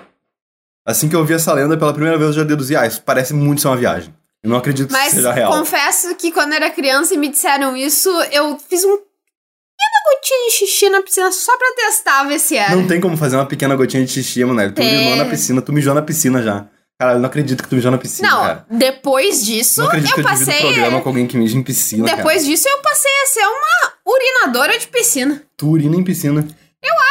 Assim 0.86 1.08
que 1.08 1.16
eu 1.16 1.24
vi 1.24 1.34
essa 1.34 1.54
lenda 1.54 1.78
pela 1.78 1.94
primeira 1.94 2.18
vez 2.18 2.30
eu 2.32 2.34
já 2.38 2.44
deduzi, 2.44 2.76
ah, 2.76 2.86
isso 2.86 3.02
parece 3.06 3.34
muito 3.34 3.62
ser 3.62 3.68
uma 3.70 3.78
viagem. 3.78 4.14
Eu 4.44 4.50
não 4.50 4.58
acredito 4.58 4.88
que 4.88 4.94
Mas 4.94 5.08
isso 5.08 5.16
seja 5.18 5.32
real. 5.32 5.52
confesso 5.54 6.14
que 6.16 6.32
quando 6.32 6.52
eu 6.52 6.58
era 6.58 6.70
criança 6.70 7.14
e 7.14 7.18
me 7.18 7.30
disseram 7.30 7.78
isso, 7.78 8.10
eu 8.32 8.58
fiz 8.60 8.84
um 8.84 8.98
pequena 8.98 10.16
gotinha 10.16 10.50
de 10.50 10.52
xixi 10.56 10.90
na 10.90 11.02
piscina 11.02 11.32
só 11.32 11.58
pra 11.58 11.68
testar, 11.78 12.24
ver 12.26 12.40
se 12.40 12.58
era. 12.58 12.76
Não 12.76 12.86
tem 12.86 13.00
como 13.00 13.16
fazer 13.16 13.38
uma 13.38 13.46
pequena 13.46 13.76
gotinha 13.76 14.04
de 14.04 14.12
xixi, 14.12 14.44
mano. 14.44 14.70
Tu 14.72 14.76
Tem. 14.76 14.98
urinou 14.98 15.16
na 15.16 15.26
piscina, 15.26 15.62
tu 15.62 15.72
mijou 15.72 15.94
na 15.94 16.02
piscina 16.02 16.42
já. 16.44 16.66
Cara, 17.00 17.14
eu 17.14 17.20
não 17.20 17.26
acredito 17.28 17.64
que 17.64 17.70
tu 17.70 17.76
mijou 17.76 17.90
na 17.92 17.98
piscina, 17.98 18.30
Não, 18.30 18.42
cara. 18.42 18.66
depois 18.70 19.44
disso, 19.46 19.80
Não 19.82 19.88
acredito 19.88 20.10
eu 20.12 20.16
que 20.16 20.20
eu 20.22 20.26
passei. 20.26 20.60
programa 20.60 21.02
com 21.02 21.10
alguém 21.10 21.26
que 21.26 21.38
mija 21.38 21.58
em 21.58 21.64
piscina, 21.64 22.06
Depois 22.06 22.36
cara. 22.42 22.46
disso, 22.48 22.68
eu 22.70 22.78
passei 22.82 23.12
a 23.24 23.26
ser 23.26 23.46
uma 23.46 23.94
urinadora 24.14 24.78
de 24.78 24.88
piscina. 24.88 25.42
Tu 25.58 25.68
urina 25.68 25.96
em 25.96 26.04
piscina. 26.04 26.46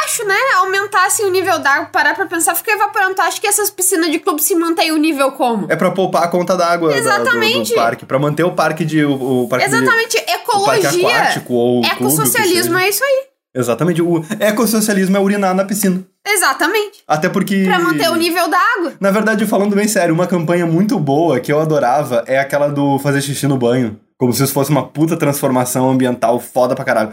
Acho, 0.05 0.25
né? 0.25 0.35
Aumentasse 0.57 1.23
o 1.23 1.31
nível 1.31 1.57
d'água, 1.59 1.85
parar 1.91 2.13
pra 2.13 2.25
pensar, 2.27 2.53
fica 2.55 2.71
evaporando. 2.71 3.15
Tu 3.15 3.21
acha 3.21 3.41
que 3.41 3.47
essas 3.47 3.71
piscinas 3.71 4.11
de 4.11 4.19
clube 4.19 4.41
se 4.43 4.53
mantêm 4.53 4.91
o 4.91 4.97
nível 4.97 5.31
como? 5.31 5.65
É 5.71 5.75
pra 5.75 5.89
poupar 5.91 6.23
a 6.23 6.27
conta 6.27 6.55
d'água 6.57 6.89
da- 6.89 6.95
do, 6.95 6.99
Exatamente. 6.99 7.69
do 7.71 7.75
parque. 7.75 8.05
Pra 8.05 8.19
manter 8.19 8.43
o 8.43 8.51
parque 8.51 8.85
de... 8.85 9.03
O, 9.03 9.43
o 9.43 9.47
parque 9.47 9.67
de- 9.67 9.75
Exatamente, 9.75 10.17
o 10.17 10.19
parque 10.25 10.31
ecologia. 10.33 11.07
aquático 11.17 11.53
ou 11.53 11.81
clube, 11.81 11.95
Ecossocialismo 11.95 12.73
seja. 12.75 12.85
é 12.85 12.89
isso 12.89 13.03
aí. 13.03 13.23
Exatamente. 13.55 14.01
O 14.01 14.23
ecossocialismo 14.39 15.15
é 15.17 15.19
urinar 15.19 15.55
na 15.55 15.63
piscina. 15.63 16.03
Exatamente. 16.27 17.03
Até 17.07 17.29
porque... 17.29 17.63
Pra 17.65 17.79
manter 17.79 18.09
o 18.09 18.15
nível 18.15 18.47
da 18.49 18.57
água. 18.77 18.93
Na 18.99 19.09
verdade, 19.11 19.45
falando 19.47 19.75
bem 19.75 19.87
sério, 19.87 20.13
uma 20.13 20.27
campanha 20.27 20.65
muito 20.65 20.99
boa 20.99 21.39
que 21.39 21.51
eu 21.51 21.59
adorava 21.59 22.23
é 22.27 22.37
aquela 22.39 22.67
do 22.67 22.99
fazer 22.99 23.21
xixi 23.21 23.47
no 23.47 23.57
banho. 23.57 23.99
Como 24.23 24.33
se 24.33 24.43
isso 24.43 24.53
fosse 24.53 24.71
uma 24.71 24.83
puta 24.87 25.17
transformação 25.17 25.89
ambiental 25.89 26.39
foda 26.39 26.73
pra 26.75 26.85
caralho. 26.85 27.11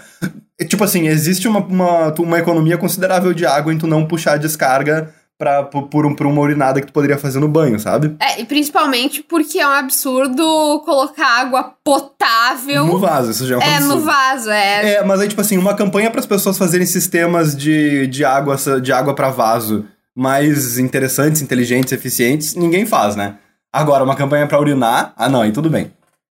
É, 0.59 0.65
Tipo 0.65 0.85
assim, 0.85 1.09
existe 1.09 1.49
uma, 1.49 1.59
uma, 1.61 2.15
uma 2.19 2.39
economia 2.39 2.79
considerável 2.79 3.35
de 3.35 3.45
água 3.45 3.73
em 3.75 3.79
tu 3.79 3.87
não 3.87 4.07
puxar 4.07 4.35
a 4.35 4.37
descarga 4.37 5.13
pra, 5.37 5.63
por, 5.65 5.89
por 5.89 6.05
um- 6.07 6.15
por 6.15 6.27
uma 6.27 6.41
urinada 6.41 6.81
que 6.81 6.87
tu 6.87 6.93
poderia 6.93 7.17
fazer 7.19 7.41
no 7.41 7.49
banho, 7.49 7.81
sabe? 7.81 8.15
É, 8.21 8.41
e 8.41 8.45
principalmente 8.45 9.23
porque 9.23 9.59
é 9.59 9.67
um 9.67 9.71
absurdo 9.71 10.83
colocar 10.85 11.41
água 11.41 11.73
potável 11.83 12.87
No 12.87 12.99
vaso, 12.99 13.31
isso 13.31 13.47
já 13.47 13.55
é 13.55 13.59
um 13.59 13.63
é, 13.63 13.77
absurdo. 13.77 13.95
no 13.97 14.01
vaso. 14.05 14.51
É, 14.51 14.93
É, 14.97 15.03
mas 15.05 15.21
aí, 15.21 15.29
tipo 15.29 15.41
assim, 15.41 15.57
uma 15.59 15.75
campanha 15.75 16.11
para 16.11 16.21
as 16.21 16.27
pessoas 16.27 16.59
fazerem 16.59 16.87
sistemas 16.87 17.57
de, 17.57 18.07
de 18.07 18.25
água 18.25 18.57
de 18.81 18.93
água 18.93 19.15
para 19.15 19.31
vaso 19.31 19.87
mais 20.15 20.79
interessantes, 20.79 21.41
inteligentes, 21.41 21.93
eficientes, 21.93 22.55
ninguém 22.55 22.85
faz, 22.85 23.17
né? 23.17 23.37
Agora, 23.73 24.05
uma 24.05 24.17
campanha 24.17 24.47
pra 24.47 24.61
urinar, 24.61 25.13
ah 25.17 25.29
não, 25.29 25.41
aí 25.43 25.53
tudo 25.53 25.71
bem. 25.71 25.91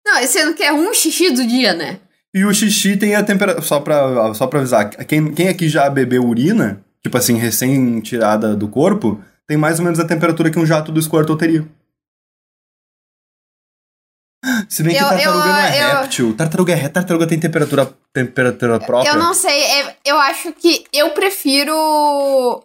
Não, 0.06 0.18
esse 0.20 0.38
ano 0.38 0.54
que 0.54 0.62
é 0.62 0.72
um 0.72 0.94
xixi 0.94 1.30
do 1.32 1.44
dia, 1.46 1.74
né? 1.74 1.98
E 2.32 2.44
o 2.44 2.54
xixi 2.54 2.96
tem 2.96 3.16
a 3.16 3.24
temperatura. 3.24 3.64
Só 3.66 3.80
pra, 3.80 4.32
só 4.34 4.46
pra 4.46 4.60
avisar, 4.60 4.88
quem, 4.90 5.32
quem 5.34 5.48
aqui 5.48 5.68
já 5.68 5.90
bebeu 5.90 6.24
urina, 6.24 6.80
tipo 7.02 7.16
assim, 7.18 7.36
recém-tirada 7.36 8.54
do 8.54 8.68
corpo, 8.68 9.20
tem 9.48 9.56
mais 9.56 9.78
ou 9.80 9.84
menos 9.84 9.98
a 9.98 10.04
temperatura 10.06 10.50
que 10.50 10.58
um 10.58 10.66
jato 10.66 10.92
do 10.92 11.02
Squirtle 11.02 11.36
teria. 11.36 11.66
Se 14.68 14.82
bem 14.82 14.94
que 14.94 15.02
Eu- 15.02 15.08
tartaruga 15.08 15.38
eu- 15.44 15.46
não 15.52 15.56
é 15.56 15.82
eu- 15.82 15.96
réptil. 16.00 16.36
Tartaruga 16.36 16.72
é 16.74 16.88
tartaruga 16.88 17.26
tem 17.26 17.40
temperatura, 17.40 17.92
temperatura 18.12 18.78
própria. 18.78 19.10
Eu 19.10 19.18
não 19.18 19.34
sei, 19.34 19.60
é- 19.60 19.96
eu 20.04 20.16
acho 20.18 20.52
que 20.52 20.84
eu 20.92 21.10
prefiro. 21.10 21.72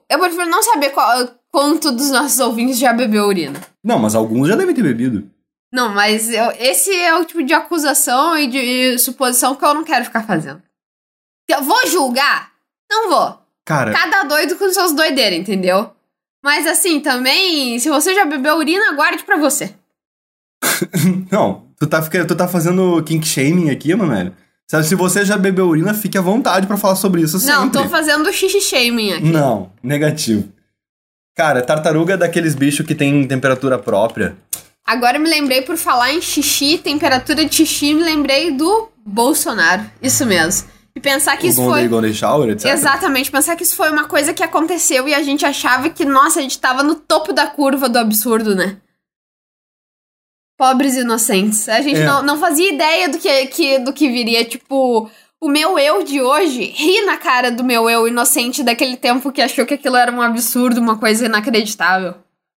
Eu 0.09 0.19
prefiro 0.19 0.45
não 0.47 0.61
saber 0.61 0.89
qual- 0.91 1.27
quanto 1.51 1.91
dos 1.91 2.11
nossos 2.11 2.39
ouvintes 2.39 2.77
já 2.77 2.93
bebeu 2.93 3.25
urina. 3.25 3.59
Não, 3.83 3.97
mas 3.97 4.13
alguns 4.13 4.47
já 4.47 4.55
devem 4.55 4.75
ter 4.75 4.83
bebido. 4.83 5.27
Não, 5.71 5.89
mas 5.93 6.29
eu- 6.29 6.51
esse 6.59 6.93
é 6.93 7.15
o 7.15 7.23
tipo 7.25 7.41
de 7.43 7.53
acusação 7.53 8.37
e 8.37 8.47
de 8.47 8.97
suposição 8.99 9.55
que 9.55 9.63
eu 9.63 9.73
não 9.73 9.83
quero 9.83 10.05
ficar 10.05 10.23
fazendo. 10.23 10.61
Eu 11.49 11.63
vou 11.63 11.87
julgar? 11.87 12.51
Não 12.89 13.09
vou. 13.09 13.39
Cara, 13.65 13.93
Cada 13.93 14.23
doido 14.23 14.55
com 14.57 14.71
suas 14.71 14.91
doideiras, 14.93 15.39
entendeu? 15.39 15.91
Mas 16.43 16.65
assim, 16.67 16.99
também, 16.99 17.77
se 17.79 17.89
você 17.89 18.13
já 18.13 18.25
bebeu 18.25 18.55
urina, 18.57 18.93
guarde 18.93 19.23
pra 19.23 19.37
você. 19.37 19.73
não, 21.31 21.67
tu 21.79 21.87
tá, 21.87 22.01
tu 22.01 22.35
tá 22.35 22.47
fazendo 22.47 23.01
kink 23.03 23.25
shaming 23.25 23.69
aqui, 23.69 23.93
mano. 23.95 24.35
Sabe, 24.69 24.85
se 24.85 24.95
você 24.95 25.25
já 25.25 25.37
bebeu 25.37 25.67
urina, 25.67 25.93
fique 25.93 26.17
à 26.17 26.21
vontade 26.21 26.65
pra 26.65 26.77
falar 26.77 26.95
sobre 26.95 27.21
isso 27.21 27.37
sempre. 27.39 27.55
Não, 27.55 27.69
tô 27.69 27.87
fazendo 27.89 28.31
xixi 28.31 28.61
shaming 28.61 29.13
aqui. 29.13 29.23
Não, 29.29 29.71
negativo. 29.83 30.51
Cara, 31.35 31.61
tartaruga 31.61 32.13
é 32.13 32.17
daqueles 32.17 32.55
bichos 32.55 32.85
que 32.85 32.95
tem 32.95 33.27
temperatura 33.27 33.77
própria. 33.77 34.35
Agora 34.85 35.19
me 35.19 35.29
lembrei, 35.29 35.61
por 35.61 35.77
falar 35.77 36.13
em 36.13 36.21
xixi, 36.21 36.77
temperatura 36.77 37.45
de 37.45 37.55
xixi, 37.55 37.93
me 37.93 38.03
lembrei 38.03 38.51
do 38.51 38.89
Bolsonaro. 39.05 39.89
Isso 40.01 40.25
mesmo. 40.25 40.69
E 40.95 40.99
pensar 40.99 41.37
que 41.37 41.47
o 41.47 41.49
isso 41.49 41.61
Golden, 41.61 41.81
foi. 41.83 41.87
Golden 41.87 42.13
Shower, 42.13 42.49
etc. 42.49 42.71
Exatamente, 42.71 43.31
pensar 43.31 43.55
que 43.55 43.63
isso 43.63 43.75
foi 43.75 43.89
uma 43.89 44.05
coisa 44.05 44.33
que 44.33 44.43
aconteceu 44.43 45.07
e 45.07 45.13
a 45.13 45.21
gente 45.23 45.45
achava 45.45 45.89
que, 45.89 46.03
nossa, 46.03 46.39
a 46.39 46.41
gente 46.41 46.59
tava 46.59 46.83
no 46.83 46.95
topo 46.95 47.31
da 47.31 47.47
curva 47.47 47.87
do 47.87 47.97
absurdo, 47.97 48.53
né? 48.55 48.77
Pobres 50.57 50.95
inocentes. 50.95 51.67
A 51.69 51.81
gente 51.81 52.01
É. 52.01 52.05
não, 52.05 52.21
não 52.21 52.37
fazia 52.37 52.71
ideia 52.71 53.07
do 53.09 53.17
que, 53.17 53.47
que, 53.47 53.79
do 53.79 53.93
que 53.93 54.09
viria. 54.09 54.43
Tipo, 54.43 55.09
o 55.39 55.47
meu 55.47 55.79
eu 55.79 56.03
de 56.03 56.21
hoje 56.21 56.65
ri 56.65 57.01
na 57.05 57.17
cara 57.17 57.49
do 57.49 57.63
meu 57.63 57.89
eu 57.89 58.07
inocente 58.07 58.61
daquele 58.61 58.97
tempo 58.97 59.31
que 59.31 59.41
achou 59.41 59.65
que 59.65 59.73
aquilo 59.75 59.95
era 59.95 60.11
um 60.11 60.21
absurdo, 60.21 60.79
uma 60.79 60.97
coisa 60.97 61.25
inacreditável. 61.25 62.15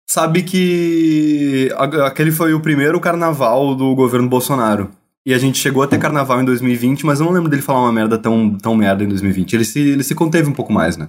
Sabe 0.09 0.43
que 0.43 1.69
aquele 2.05 2.31
foi 2.31 2.53
o 2.53 2.61
primeiro 2.61 2.99
carnaval 2.99 3.73
do 3.75 3.95
governo 3.95 4.27
Bolsonaro. 4.27 4.91
E 5.25 5.33
a 5.33 5.37
gente 5.37 5.59
chegou 5.59 5.83
a 5.83 5.87
ter 5.87 5.99
carnaval 5.99 6.41
em 6.41 6.45
2020, 6.45 7.05
mas 7.05 7.19
eu 7.19 7.25
não 7.25 7.33
lembro 7.33 7.49
dele 7.49 7.61
falar 7.61 7.81
uma 7.81 7.91
merda 7.91 8.17
tão, 8.17 8.57
tão 8.57 8.75
merda 8.75 9.03
em 9.03 9.07
2020. 9.07 9.53
Ele 9.53 9.65
se, 9.65 9.79
ele 9.79 10.03
se 10.03 10.15
conteve 10.15 10.49
um 10.49 10.53
pouco 10.53 10.73
mais, 10.73 10.97
né? 10.97 11.07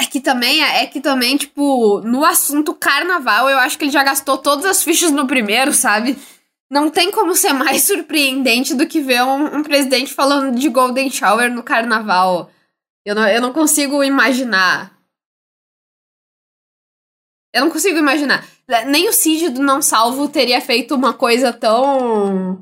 É 0.00 0.06
que 0.06 0.18
também, 0.18 0.62
é 0.62 0.86
que 0.86 1.00
também, 1.00 1.36
tipo, 1.36 2.00
no 2.00 2.24
assunto 2.24 2.74
carnaval, 2.74 3.48
eu 3.48 3.58
acho 3.58 3.78
que 3.78 3.84
ele 3.84 3.92
já 3.92 4.02
gastou 4.02 4.38
todas 4.38 4.64
as 4.64 4.82
fichas 4.82 5.10
no 5.10 5.26
primeiro, 5.26 5.72
sabe? 5.72 6.18
Não 6.70 6.90
tem 6.90 7.10
como 7.10 7.36
ser 7.36 7.52
mais 7.52 7.82
surpreendente 7.84 8.74
do 8.74 8.86
que 8.86 9.00
ver 9.00 9.22
um, 9.22 9.58
um 9.58 9.62
presidente 9.62 10.12
falando 10.12 10.58
de 10.58 10.68
Golden 10.68 11.10
Shower 11.10 11.52
no 11.52 11.62
carnaval. 11.62 12.50
Eu 13.04 13.14
não, 13.14 13.28
eu 13.28 13.40
não 13.40 13.52
consigo 13.52 14.02
imaginar. 14.02 14.90
Eu 17.52 17.62
não 17.62 17.70
consigo 17.70 17.98
imaginar. 17.98 18.44
Nem 18.86 19.08
o 19.08 19.12
Cid 19.12 19.50
do 19.50 19.62
Não 19.62 19.82
Salvo 19.82 20.28
teria 20.28 20.60
feito 20.60 20.94
uma 20.94 21.12
coisa 21.12 21.52
tão. 21.52 22.58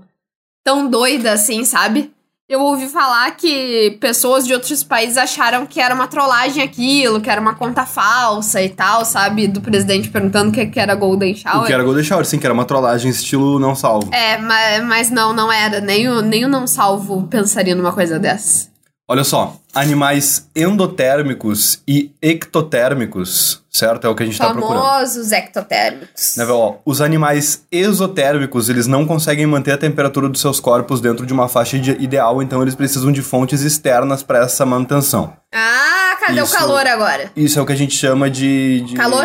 tão 0.64 0.88
doida 0.88 1.32
assim, 1.32 1.64
sabe? 1.64 2.10
Eu 2.48 2.62
ouvi 2.62 2.88
falar 2.88 3.30
que 3.32 3.98
pessoas 4.00 4.46
de 4.46 4.54
outros 4.54 4.82
países 4.82 5.18
acharam 5.18 5.66
que 5.66 5.78
era 5.78 5.94
uma 5.94 6.06
trollagem 6.06 6.62
aquilo, 6.62 7.20
que 7.20 7.28
era 7.28 7.38
uma 7.38 7.54
conta 7.54 7.84
falsa 7.84 8.62
e 8.62 8.70
tal, 8.70 9.04
sabe? 9.04 9.46
Do 9.46 9.60
presidente 9.60 10.08
perguntando 10.08 10.48
o 10.48 10.52
que, 10.52 10.64
que 10.64 10.80
era 10.80 10.94
Golden 10.94 11.34
Shower. 11.34 11.64
O 11.64 11.66
que 11.66 11.72
era 11.74 11.82
Golden 11.82 12.02
Shower, 12.02 12.24
sim, 12.24 12.38
que 12.38 12.46
era 12.46 12.54
uma 12.54 12.64
trollagem 12.64 13.10
estilo 13.10 13.58
não 13.58 13.74
salvo. 13.74 14.08
É, 14.14 14.38
mas, 14.38 14.82
mas 14.84 15.10
não, 15.10 15.34
não 15.34 15.52
era. 15.52 15.78
Nem 15.82 16.08
o, 16.08 16.22
nem 16.22 16.46
o 16.46 16.48
não 16.48 16.66
salvo 16.66 17.26
pensaria 17.28 17.74
numa 17.74 17.92
coisa 17.92 18.18
dessa. 18.18 18.70
Olha 19.10 19.24
só, 19.24 19.56
animais 19.74 20.50
endotérmicos 20.54 21.82
e 21.88 22.12
ectotérmicos, 22.20 23.64
certo? 23.70 24.06
É 24.06 24.10
o 24.10 24.14
que 24.14 24.22
a 24.22 24.26
gente 24.26 24.36
tá 24.36 24.52
procurando. 24.52 24.82
Famosos 24.82 25.32
ectotérmicos. 25.32 26.36
Né, 26.36 26.44
ó, 26.44 26.74
os 26.84 27.00
animais 27.00 27.64
exotérmicos, 27.72 28.68
eles 28.68 28.86
não 28.86 29.06
conseguem 29.06 29.46
manter 29.46 29.72
a 29.72 29.78
temperatura 29.78 30.28
dos 30.28 30.42
seus 30.42 30.60
corpos 30.60 31.00
dentro 31.00 31.24
de 31.24 31.32
uma 31.32 31.48
faixa 31.48 31.78
ide- 31.78 31.96
ideal, 31.98 32.42
então 32.42 32.60
eles 32.60 32.74
precisam 32.74 33.10
de 33.10 33.22
fontes 33.22 33.62
externas 33.62 34.22
para 34.22 34.40
essa 34.40 34.66
manutenção. 34.66 35.32
Ah, 35.54 36.16
cadê 36.20 36.42
Isso. 36.42 36.54
o 36.54 36.58
calor 36.58 36.86
agora? 36.86 37.32
Isso 37.34 37.58
é 37.58 37.62
o 37.62 37.66
que 37.66 37.72
a 37.72 37.76
gente 37.76 37.94
chama 37.96 38.28
de. 38.30 38.82
de- 38.82 38.94
Calor? 38.94 39.24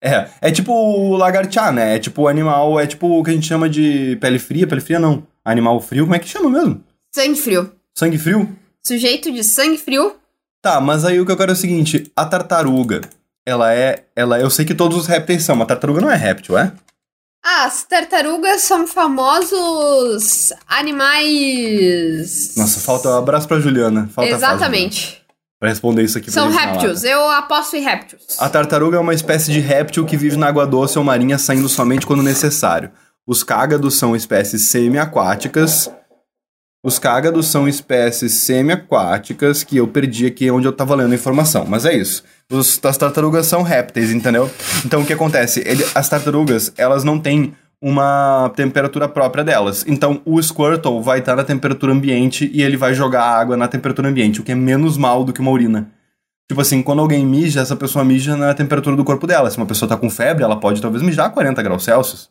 É, 0.00 0.28
é 0.40 0.50
tipo 0.52 0.72
o 0.72 1.16
lagartiá, 1.16 1.72
né? 1.72 1.96
É 1.96 1.98
tipo 1.98 2.22
o 2.22 2.28
animal, 2.28 2.78
é 2.78 2.86
tipo 2.86 3.18
o 3.18 3.24
que 3.24 3.30
a 3.30 3.34
gente 3.34 3.46
chama 3.48 3.68
de 3.68 4.16
pele 4.20 4.38
fria, 4.38 4.66
pele 4.66 4.80
fria 4.80 5.00
não. 5.00 5.26
Animal 5.44 5.80
frio, 5.80 6.04
como 6.04 6.14
é 6.14 6.20
que 6.20 6.28
chama 6.28 6.48
mesmo? 6.48 6.84
Sangue 7.12 7.34
frio. 7.36 7.72
Sangue 7.96 8.18
frio? 8.18 8.48
Sujeito 8.84 9.30
de 9.32 9.44
sangue 9.44 9.78
frio. 9.78 10.16
Tá, 10.62 10.80
mas 10.80 11.04
aí 11.04 11.20
o 11.20 11.26
que 11.26 11.32
eu 11.32 11.36
quero 11.36 11.52
é 11.52 11.54
o 11.54 11.56
seguinte, 11.56 12.10
a 12.16 12.24
tartaruga, 12.24 13.00
ela 13.46 13.74
é, 13.74 14.04
ela, 14.14 14.38
eu 14.38 14.48
sei 14.48 14.64
que 14.64 14.74
todos 14.74 14.96
os 14.96 15.06
répteis 15.06 15.42
são, 15.42 15.56
mas 15.56 15.64
a 15.64 15.68
tartaruga 15.68 16.00
não 16.00 16.10
é 16.10 16.16
réptil, 16.16 16.56
é? 16.56 16.72
Ah, 17.44 17.64
as 17.64 17.82
tartarugas 17.82 18.60
são 18.60 18.86
famosos 18.86 20.52
animais. 20.68 22.54
Nossa, 22.56 22.78
falta 22.78 23.08
um 23.08 23.18
abraço 23.18 23.48
pra 23.48 23.58
Juliana. 23.58 24.08
Falta 24.14 24.36
a 24.36 24.38
frase, 24.38 24.54
Exatamente. 24.54 25.22
Pra 25.58 25.68
responder 25.68 26.02
isso 26.04 26.18
aqui 26.18 26.30
pra 26.30 26.34
São 26.34 26.50
répteis. 26.50 27.02
Eu 27.02 27.28
aposto 27.30 27.76
em 27.76 27.80
répteis. 27.82 28.36
A 28.38 28.48
tartaruga 28.48 28.96
é 28.96 29.00
uma 29.00 29.14
espécie 29.14 29.50
de 29.50 29.58
réptil 29.58 30.06
que 30.06 30.16
vive 30.16 30.36
na 30.36 30.46
água 30.46 30.64
doce 30.66 30.98
ou 30.98 31.04
marinha 31.04 31.36
saindo 31.36 31.68
somente 31.68 32.06
quando 32.06 32.22
necessário. 32.22 32.92
Os 33.26 33.42
cágados 33.42 33.96
são 33.98 34.14
espécies 34.14 34.62
semi-aquáticas. 34.62 35.90
Os 36.84 36.98
cágados 36.98 37.46
são 37.46 37.68
espécies 37.68 38.32
semi-aquáticas 38.32 39.62
que 39.62 39.76
eu 39.76 39.86
perdi 39.86 40.26
aqui 40.26 40.50
onde 40.50 40.66
eu 40.66 40.72
tava 40.72 40.96
lendo 40.96 41.12
a 41.12 41.14
informação, 41.14 41.64
mas 41.64 41.84
é 41.84 41.94
isso. 41.94 42.24
Os, 42.50 42.80
as 42.84 42.96
tartarugas 42.96 43.46
são 43.46 43.62
répteis, 43.62 44.10
entendeu? 44.10 44.50
Então 44.84 45.02
o 45.02 45.06
que 45.06 45.12
acontece? 45.12 45.62
Ele- 45.64 45.86
as 45.94 46.08
tartarugas, 46.08 46.72
elas 46.76 47.04
não 47.04 47.20
têm 47.20 47.54
uma 47.80 48.52
temperatura 48.56 49.08
própria 49.08 49.44
delas. 49.44 49.84
Então 49.86 50.20
o 50.24 50.42
Squirtle 50.42 51.00
vai 51.00 51.20
estar 51.20 51.36
na 51.36 51.44
temperatura 51.44 51.92
ambiente 51.92 52.50
e 52.52 52.62
ele 52.62 52.76
vai 52.76 52.94
jogar 52.94 53.22
água 53.24 53.56
na 53.56 53.68
temperatura 53.68 54.08
ambiente, 54.08 54.40
o 54.40 54.44
que 54.44 54.52
é 54.52 54.54
menos 54.56 54.96
mal 54.96 55.24
do 55.24 55.32
que 55.32 55.40
uma 55.40 55.50
urina. 55.52 55.88
Tipo 56.50 56.60
assim, 56.60 56.82
quando 56.82 56.98
alguém 57.00 57.24
mija, 57.24 57.60
essa 57.60 57.76
pessoa 57.76 58.04
mija 58.04 58.36
na 58.36 58.52
temperatura 58.54 58.96
do 58.96 59.04
corpo 59.04 59.26
dela. 59.26 59.48
Se 59.50 59.56
uma 59.56 59.66
pessoa 59.66 59.88
tá 59.88 59.96
com 59.96 60.10
febre, 60.10 60.42
ela 60.42 60.58
pode 60.58 60.82
talvez 60.82 61.02
mijar 61.02 61.26
a 61.26 61.30
40 61.30 61.62
graus 61.62 61.84
Celsius. 61.84 62.28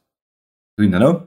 Tu 0.77 0.83
entendeu? 0.83 1.25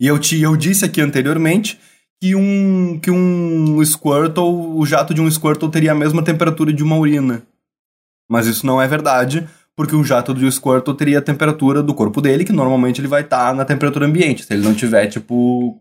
E 0.00 0.06
eu, 0.06 0.18
te, 0.18 0.40
eu 0.40 0.54
disse 0.56 0.84
aqui 0.84 1.00
anteriormente 1.00 1.80
que 2.20 2.34
um, 2.34 2.98
que 2.98 3.10
um 3.10 3.84
Squirtle, 3.84 4.78
o 4.78 4.84
jato 4.86 5.12
de 5.12 5.20
um 5.20 5.30
Squirtle 5.30 5.70
teria 5.70 5.92
a 5.92 5.94
mesma 5.94 6.22
temperatura 6.22 6.72
de 6.72 6.82
uma 6.82 6.96
urina. 6.96 7.42
Mas 8.28 8.46
isso 8.46 8.66
não 8.66 8.80
é 8.80 8.88
verdade, 8.88 9.46
porque 9.76 9.94
o 9.94 10.02
jato 10.02 10.32
do 10.34 10.50
Squirtle 10.50 10.94
teria 10.94 11.18
a 11.18 11.22
temperatura 11.22 11.82
do 11.82 11.94
corpo 11.94 12.20
dele, 12.20 12.44
que 12.44 12.52
normalmente 12.52 13.00
ele 13.00 13.08
vai 13.08 13.20
estar 13.22 13.54
na 13.54 13.64
temperatura 13.64 14.06
ambiente, 14.06 14.42
se 14.44 14.52
ele 14.52 14.62
não 14.64 14.74
tiver, 14.74 15.06
tipo, 15.06 15.80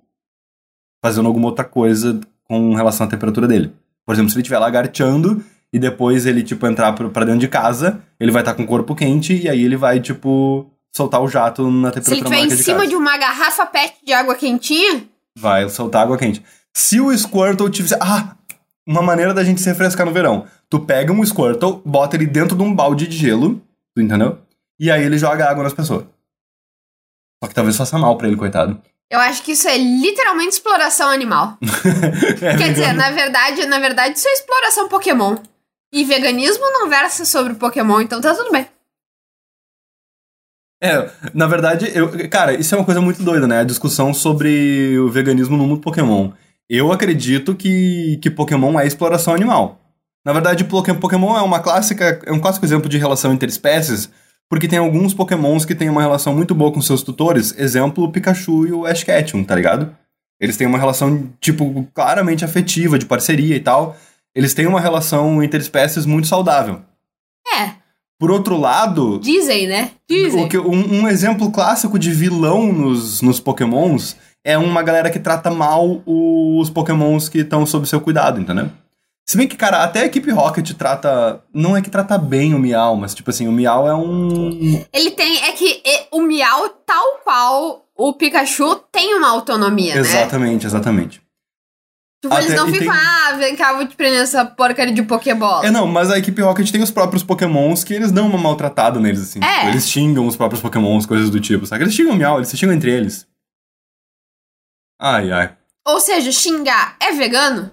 fazendo 1.04 1.28
alguma 1.28 1.48
outra 1.48 1.66
coisa 1.66 2.20
com 2.44 2.74
relação 2.76 3.08
à 3.08 3.10
temperatura 3.10 3.48
dele. 3.48 3.72
Por 4.06 4.14
exemplo, 4.14 4.30
se 4.30 4.36
ele 4.36 4.42
estiver 4.44 4.60
lagarteando 4.60 5.44
e 5.74 5.80
depois 5.80 6.26
ele, 6.26 6.44
tipo, 6.44 6.68
entrar 6.68 6.94
pra 6.94 7.10
pra 7.10 7.26
dentro 7.26 7.40
de 7.40 7.48
casa, 7.48 8.02
ele 8.20 8.32
vai 8.32 8.42
estar 8.42 8.54
com 8.54 8.64
o 8.64 8.68
corpo 8.68 8.94
quente 8.94 9.34
e 9.36 9.50
aí 9.50 9.64
ele 9.64 9.76
vai, 9.78 10.00
tipo, 10.00 10.70
soltar 10.96 11.22
o 11.24 11.28
jato 11.28 11.72
na 11.72 11.92
Se 11.92 11.98
ele 12.00 12.06
temperatura 12.06 12.36
estiver 12.36 12.54
em 12.54 12.58
de 12.58 12.64
cima 12.64 12.78
casa. 12.80 12.90
de 12.90 12.96
uma 12.96 13.18
garrafa 13.18 13.66
PET 13.66 13.96
de 14.06 14.14
água 14.14 14.36
quentinha, 14.36 15.04
Vai 15.38 15.68
soltar 15.70 16.04
água 16.04 16.18
quente. 16.18 16.44
Se 16.76 17.00
o 17.00 17.16
Squirtle 17.18 17.70
tiver. 17.70 17.98
Ah! 18.02 18.36
Uma 18.88 19.02
maneira 19.02 19.34
da 19.34 19.44
gente 19.44 19.62
se 19.62 19.68
refrescar 19.70 20.06
no 20.06 20.14
verão. 20.14 20.48
Tu 20.70 20.80
pega 20.80 21.12
um 21.12 21.26
Squirtle, 21.26 21.82
bota 21.84 22.16
ele 22.16 22.28
dentro 22.28 22.56
de 22.56 22.62
um 22.64 22.74
balde 22.74 23.08
de 23.08 23.18
gelo, 23.18 23.62
tu 23.96 24.02
entendeu? 24.02 24.38
E 24.80 24.92
aí 24.92 25.04
ele 25.04 25.18
joga 25.18 25.50
água 25.50 25.64
nas 25.64 25.74
pessoas. 25.74 26.06
Só 27.44 27.48
que 27.50 27.56
talvez 27.56 27.76
faça 27.76 27.98
mal 27.98 28.16
pra 28.18 28.28
ele, 28.28 28.38
coitado. 28.38 28.80
eu 29.10 29.20
acho 29.20 29.42
que 29.44 29.54
isso 29.54 29.68
é 29.68 29.78
literalmente 29.78 30.54
exploração 30.54 31.10
animal. 31.10 31.58
É, 32.42 32.58
Quer 32.58 32.74
dizer, 32.74 32.94
na 32.94 33.10
verdade, 33.12 33.66
na 33.66 33.80
verdade, 33.80 34.18
isso 34.18 34.28
é 34.28 34.34
exploração 34.34 34.88
Pokémon. 34.90 35.38
E 35.94 36.04
veganismo 36.04 36.64
não 36.72 36.90
versa 36.90 37.26
sobre 37.26 37.54
Pokémon, 37.56 38.02
então 38.02 38.20
tá 38.22 38.36
tudo 38.36 38.52
bem. 38.52 38.68
É, 40.82 41.10
na 41.34 41.48
verdade, 41.48 41.90
eu, 41.96 42.30
cara, 42.30 42.54
isso 42.54 42.76
é 42.76 42.78
uma 42.78 42.86
coisa 42.86 43.02
muito 43.02 43.24
doida, 43.24 43.48
né? 43.48 43.60
A 43.60 43.64
discussão 43.64 44.14
sobre 44.14 44.98
o 45.00 45.10
veganismo 45.10 45.58
no 45.58 45.66
mundo 45.66 45.82
Pokémon. 45.82 46.32
Eu 46.70 46.92
acredito 46.92 47.56
que, 47.56 48.18
que 48.22 48.30
Pokémon 48.30 48.80
é 48.80 48.86
exploração 48.86 49.34
animal. 49.34 49.80
Na 50.26 50.34
verdade, 50.34 50.64
Poké- 50.64 50.94
Pokémon 50.94 51.38
é 51.38 51.42
uma 51.42 51.60
clássica, 51.60 52.20
é 52.26 52.32
um 52.32 52.40
clássico 52.40 52.66
exemplo 52.66 52.90
de 52.90 52.98
relação 52.98 53.34
interespécies, 53.34 54.10
porque 54.50 54.68
tem 54.68 54.80
alguns 54.80 55.14
Pokémons 55.14 55.66
que 55.66 55.76
têm 55.76 55.90
uma 55.90 56.02
relação 56.02 56.36
muito 56.36 56.54
boa 56.54 56.72
com 56.72 56.82
seus 56.82 57.04
tutores, 57.04 57.54
exemplo 57.58 58.04
o 58.04 58.12
Pikachu 58.12 58.68
e 58.68 58.72
o 58.72 58.86
Ash 58.86 59.04
Ketchum, 59.04 59.44
tá 59.44 59.56
ligado? 59.56 59.96
Eles 60.40 60.58
têm 60.58 60.68
uma 60.68 60.78
relação, 60.78 61.30
tipo, 61.40 61.88
claramente 61.94 62.44
afetiva, 62.44 63.00
de 63.00 63.06
parceria 63.06 63.56
e 63.56 63.60
tal. 63.60 63.96
Eles 64.36 64.54
têm 64.54 64.68
uma 64.68 64.82
relação 64.82 65.42
interespécies 65.42 66.06
muito 66.06 66.28
saudável. 66.28 66.82
Por 68.20 68.32
outro 68.32 68.58
lado, 68.58 69.20
dizem, 69.20 69.68
né? 69.68 69.92
Dizem. 70.10 70.48
que- 70.48 70.58
um, 70.58 71.02
um 71.02 71.08
exemplo 71.08 71.52
clássico 71.52 72.00
de 72.00 72.12
vilão 72.12 72.72
nos, 72.72 73.22
nos 73.22 73.40
pokémons 73.40 74.16
é 74.44 74.58
uma 74.58 74.82
galera 74.82 75.10
que 75.10 75.20
trata 75.20 75.52
mal 75.52 76.02
os 76.06 76.70
pokémons 76.70 77.28
que 77.28 77.40
estão 77.40 77.66
sob 77.66 77.88
seu 77.88 78.00
cuidado, 78.00 78.40
entendeu? 78.40 78.70
Se 79.28 79.36
bem 79.36 79.48
que, 79.48 79.58
cara, 79.58 79.84
até 79.84 80.02
a 80.02 80.06
equipe 80.06 80.30
Rocket 80.30 80.72
trata... 80.74 81.42
Não 81.52 81.76
é 81.76 81.82
que 81.82 81.90
trata 81.90 82.16
bem 82.16 82.54
o 82.54 82.60
Miau, 82.60 82.96
mas, 82.96 83.16
tipo 83.16 83.32
assim, 83.32 83.48
o 83.48 83.52
Miau 83.52 83.88
é 83.88 83.96
um... 83.96 84.86
Ele 84.94 85.10
tem. 85.12 85.40
É 85.44 85.52
que 85.52 85.82
o 86.12 86.22
Miau, 86.22 86.70
tal 86.86 87.04
qual 87.24 87.86
o 87.98 88.14
Pikachu, 88.14 88.76
tem 88.92 89.16
uma 89.16 89.30
autonomia, 89.32 89.96
né? 89.96 90.00
Exatamente, 90.02 90.68
exatamente. 90.68 91.25
Tipo, 92.26 92.40
eles 92.40 92.52
Até- 92.52 92.56
não 92.56 92.70
e 92.70 92.72
ficam, 92.72 92.94
tem- 92.94 93.04
ah, 93.06 93.32
vem 93.38 93.56
cá, 93.56 93.74
vou 93.74 93.88
te 93.88 93.96
prender 93.96 94.22
essa 94.22 94.44
porcaria 94.44 94.94
de 94.94 95.04
Pokébola. 95.04 95.64
É, 95.64 95.70
não, 95.70 95.86
mas 95.86 96.10
a 96.10 96.18
equipe 96.18 96.42
Rocket 96.42 96.72
tem 96.72 96.82
os 96.82 96.90
próprios 96.90 97.22
pokémons 97.22 97.84
que 97.84 97.94
eles 97.94 98.12
dão 98.12 98.28
uma 98.28 98.38
maltratada 98.40 99.00
neles, 99.00 99.22
assim. 99.22 99.40
É. 99.44 99.56
Tipo, 99.58 99.68
eles 99.68 99.88
xingam 99.88 100.26
os 100.26 100.36
próprios 100.36 100.60
pokémons, 100.60 101.06
coisas 101.06 101.30
do 101.30 101.40
tipo, 101.40 101.68
sabe? 101.68 101.84
Eles 101.84 101.94
xingam 101.94 102.14
o 102.14 102.16
Miau, 102.16 102.38
eles 102.38 102.50
se 102.50 102.58
xingam 102.58 102.74
entre 102.74 102.92
eles. 102.92 103.28
Ai, 105.00 105.32
ai. 105.32 105.56
Ou 105.88 106.00
seja, 106.00 106.32
xingar 106.32 106.96
é 107.00 107.12
vegano? 107.12 107.70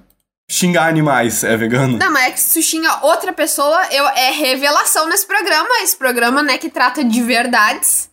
Xingar 0.50 0.88
animais 0.88 1.42
é 1.44 1.56
vegano? 1.56 1.96
Não, 1.96 2.12
mas 2.12 2.24
é 2.24 2.30
que 2.32 2.40
se 2.40 2.60
tu 2.60 2.62
xinga 2.62 3.06
outra 3.06 3.32
pessoa, 3.32 3.86
eu, 3.90 4.06
é 4.08 4.32
revelação 4.32 5.08
nesse 5.08 5.26
programa. 5.26 5.68
Esse 5.82 5.96
programa, 5.96 6.42
né, 6.42 6.58
que 6.58 6.68
trata 6.68 7.02
de 7.02 7.22
verdades. 7.22 8.10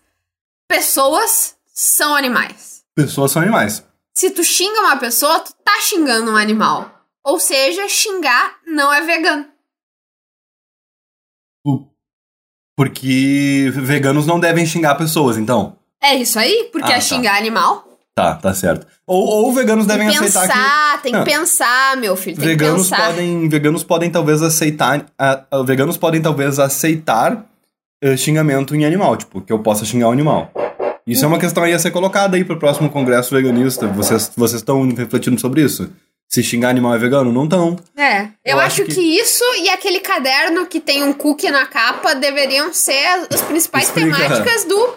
Pessoas 0.70 1.56
são 1.74 2.16
animais. 2.16 2.82
Pessoas 2.96 3.32
são 3.32 3.42
animais. 3.42 3.84
Se 4.20 4.32
tu 4.32 4.44
xinga 4.44 4.82
uma 4.82 4.98
pessoa, 4.98 5.40
tu 5.40 5.54
tá 5.64 5.80
xingando 5.80 6.32
um 6.32 6.36
animal. 6.36 6.92
Ou 7.24 7.40
seja, 7.40 7.88
xingar 7.88 8.58
não 8.68 8.92
é 8.92 9.00
vegano. 9.00 9.46
Porque 12.76 13.72
veganos 13.76 14.28
não 14.28 14.38
devem 14.38 14.66
xingar 14.66 14.96
pessoas, 14.96 15.38
então. 15.38 15.78
É 16.04 16.16
isso 16.16 16.38
aí, 16.38 16.68
porque 16.70 16.92
Ah, 16.92 16.96
é 16.96 16.96
tá. 16.96 17.02
xingar 17.02 17.38
animal. 17.38 17.88
Tá, 18.14 18.36
tá 18.36 18.54
certo. 18.54 18.86
Ou, 19.08 19.26
ou 19.26 19.54
veganos 19.54 19.86
devem 19.86 20.10
tem 20.10 20.18
que 20.20 20.26
aceitar 20.26 20.48
pensar, 20.50 21.02
tem 21.02 21.12
que 21.14 21.18
Não. 21.20 21.24
pensar, 21.24 21.96
meu 21.96 22.18
filho, 22.18 22.36
que 22.36 22.42
tem 22.42 22.58
que 22.58 22.62
veganos 22.62 22.90
pensar. 22.90 23.06
podem, 23.08 23.48
veganos 23.48 23.84
podem 23.86 24.12
talvez 24.12 24.42
aceitar, 24.42 25.06
ah, 25.18 25.46
ah, 25.50 25.64
veganos 25.64 25.96
podem 25.96 26.22
talvez 26.22 26.60
aceitar 26.60 27.46
eh, 28.04 28.18
xingamento 28.18 28.76
em 28.76 28.84
animal, 28.84 29.16
tipo, 29.16 29.40
que 29.40 29.54
eu 29.54 29.60
possa 29.60 29.86
xingar 29.86 30.10
o 30.10 30.12
animal. 30.12 30.52
Isso 31.12 31.26
é 31.26 31.28
uma 31.28 31.40
questão 31.40 31.64
aí 31.64 31.74
a 31.74 31.80
ser 31.80 31.92
colocada 31.92 32.38
aí 32.38 32.44
pro 32.44 32.58
próximo 32.60 32.90
congresso 32.90 33.34
veganista. 33.36 33.88
Vocês 33.88 34.32
vocês 34.38 34.62
estão 34.62 34.88
refletindo 34.94 35.40
sobre 35.40 35.62
isso? 35.64 35.90
Se 36.28 36.44
xingar 36.44 36.70
animal 36.70 36.94
é 36.94 36.98
vegano? 37.00 37.32
Não 37.34 37.46
estão. 37.46 37.78
É, 37.98 38.22
eu, 38.46 38.54
Eu 38.54 38.60
acho 38.60 38.84
acho 38.84 38.86
que... 38.86 38.94
que- 38.96 39.20
isso 39.20 39.44
e 39.64 39.70
aquele 39.70 40.00
caderno 40.00 40.68
que 40.68 40.80
tem 40.80 41.04
um 41.04 41.12
cookie 41.12 41.50
na 41.50 41.66
capa 41.66 42.14
deveriam 42.14 42.72
ser 42.72 43.26
as 43.34 43.42
principais 43.42 43.86
Explica. 43.88 44.16
temáticas 44.16 44.64
do, 44.66 44.90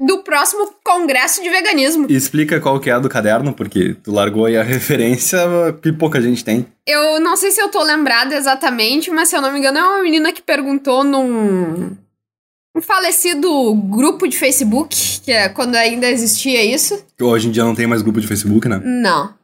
do 0.00 0.18
próximo 0.24 0.68
congresso 0.82 1.40
de 1.44 1.48
veganismo. 1.48 2.06
Explica 2.10 2.58
qual 2.58 2.80
que 2.80 2.90
é 2.90 2.94
a 2.94 2.98
do 2.98 3.08
caderno, 3.08 3.52
porque 3.52 3.94
tu 4.02 4.10
largou 4.10 4.46
aí 4.46 4.56
a 4.56 4.64
referência 4.64 5.38
que 5.80 5.92
pouca 5.92 6.20
gente 6.20 6.44
tem. 6.44 6.66
Eu 6.84 7.20
não 7.20 7.36
sei 7.36 7.52
se 7.52 7.60
eu 7.62 7.68
tô 7.68 7.80
lembrada 7.84 8.34
exatamente, 8.34 9.12
mas 9.12 9.28
se 9.28 9.36
eu 9.36 9.40
não 9.40 9.52
me 9.52 9.60
engano, 9.60 9.78
é 9.78 9.82
uma 9.84 10.02
menina 10.02 10.32
que 10.32 10.42
perguntou 10.42 11.04
num. 11.04 11.96
Um 12.80 12.82
falecido 12.82 13.74
grupo 13.74 14.26
de 14.26 14.38
Facebook, 14.38 15.20
que 15.22 15.30
é 15.30 15.50
quando 15.50 15.74
ainda 15.74 16.08
existia 16.08 16.64
isso. 16.64 17.04
Hoje 17.20 17.46
em 17.46 17.50
dia 17.50 17.62
não 17.62 17.74
tem 17.74 17.86
mais 17.86 18.00
grupo 18.00 18.18
de 18.18 18.26
Facebook, 18.26 18.66
né? 18.66 18.80
Não. 18.82 19.34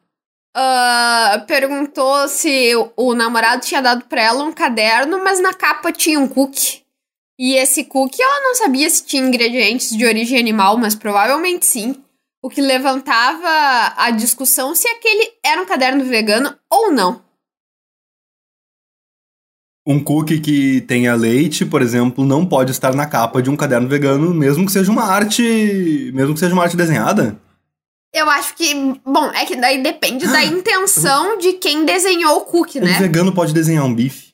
Ah, 0.56 1.44
perguntou 1.46 2.28
se 2.28 2.74
o, 2.76 2.90
o 2.96 3.14
namorado 3.14 3.60
tinha 3.60 3.82
dado 3.82 4.06
pra 4.06 4.22
ela 4.22 4.42
um 4.42 4.54
caderno, 4.54 5.22
mas 5.22 5.38
na 5.38 5.52
capa 5.52 5.92
tinha 5.92 6.18
um 6.18 6.26
cookie. 6.26 6.80
E 7.38 7.56
esse 7.56 7.84
cookie 7.84 8.22
ela 8.22 8.40
não 8.40 8.54
sabia 8.54 8.88
se 8.88 9.04
tinha 9.04 9.22
ingredientes 9.22 9.94
de 9.94 10.06
origem 10.06 10.38
animal, 10.38 10.78
mas 10.78 10.94
provavelmente 10.94 11.66
sim. 11.66 11.94
O 12.42 12.48
que 12.48 12.62
levantava 12.62 13.92
a 13.98 14.10
discussão 14.12 14.74
se 14.74 14.88
aquele 14.88 15.30
era 15.44 15.60
um 15.60 15.66
caderno 15.66 16.06
vegano 16.06 16.56
ou 16.70 16.90
não. 16.90 17.20
Um 19.86 20.00
cookie 20.00 20.40
que 20.40 20.80
tenha 20.80 21.14
leite, 21.14 21.64
por 21.64 21.80
exemplo, 21.80 22.24
não 22.24 22.44
pode 22.44 22.72
estar 22.72 22.92
na 22.94 23.06
capa 23.06 23.40
de 23.40 23.48
um 23.48 23.56
caderno 23.56 23.86
vegano, 23.88 24.34
mesmo 24.34 24.66
que 24.66 24.72
seja 24.72 24.90
uma 24.90 25.04
arte. 25.04 26.10
Mesmo 26.12 26.34
que 26.34 26.40
seja 26.40 26.52
uma 26.52 26.64
arte 26.64 26.76
desenhada. 26.76 27.36
Eu 28.12 28.28
acho 28.30 28.54
que, 28.56 28.74
bom, 29.04 29.26
é 29.34 29.44
que 29.44 29.54
daí 29.56 29.82
depende 29.82 30.26
da 30.26 30.42
intenção 30.42 31.38
de 31.38 31.52
quem 31.54 31.84
desenhou 31.84 32.38
o 32.38 32.40
cookie, 32.40 32.78
Um 32.80 32.84
né? 32.84 32.98
vegano 32.98 33.32
pode 33.32 33.52
desenhar 33.52 33.84
um 33.84 33.94
bife? 33.94 34.32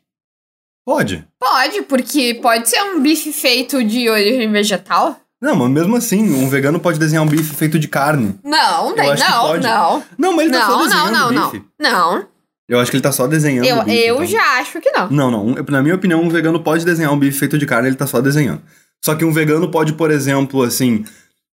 Pode. 0.87 1.27
Pode, 1.39 1.83
porque 1.83 2.35
pode 2.35 2.69
ser 2.69 2.81
um 2.83 3.01
bife 3.01 3.33
feito 3.33 3.83
de 3.85 4.09
origem 4.09 4.51
vegetal. 4.51 5.17
Não, 5.41 5.57
mas 5.57 5.69
mesmo 5.71 5.97
assim, 5.97 6.23
um 6.33 6.49
vegano 6.49 6.79
pode 6.79 6.99
desenhar 6.99 7.25
um 7.25 7.29
bife 7.29 7.55
feito 7.55 7.79
de 7.79 7.89
carne. 7.89 8.39
Não, 8.45 8.95
daí 8.95 9.19
não, 9.19 9.57
não. 9.59 10.05
Não, 10.17 10.37
mas 10.37 10.47
ele 10.47 10.57
tá 10.57 10.67
só 10.67 10.71
Não, 10.71 10.79
não, 10.79 10.85
desenhando 10.85 11.13
não, 11.13 11.31
não. 11.33 11.51
bife. 11.51 11.65
Não. 11.79 12.27
Eu 12.69 12.79
acho 12.79 12.91
que 12.91 12.97
ele 12.97 13.03
tá 13.03 13.13
só 13.13 13.27
desenhando 13.27 13.67
Eu, 13.67 13.85
bife. 13.85 13.97
eu 13.99 14.15
então. 14.17 14.27
já 14.27 14.59
acho 14.61 14.81
que 14.81 14.91
não. 14.93 15.11
Não, 15.11 15.31
não. 15.31 15.55
Na 15.69 15.83
minha 15.83 15.95
opinião, 15.95 16.23
um 16.23 16.29
vegano 16.29 16.61
pode 16.63 16.85
desenhar 16.85 17.13
um 17.13 17.19
bife 17.19 17.39
feito 17.39 17.59
de 17.59 17.67
carne, 17.67 17.89
ele 17.89 17.97
tá 17.97 18.07
só 18.07 18.21
desenhando. 18.21 18.63
Só 19.05 19.15
que 19.15 19.25
um 19.25 19.33
vegano 19.33 19.69
pode, 19.71 19.95
por 19.95 20.11
exemplo, 20.11 20.63
assim, 20.63 21.05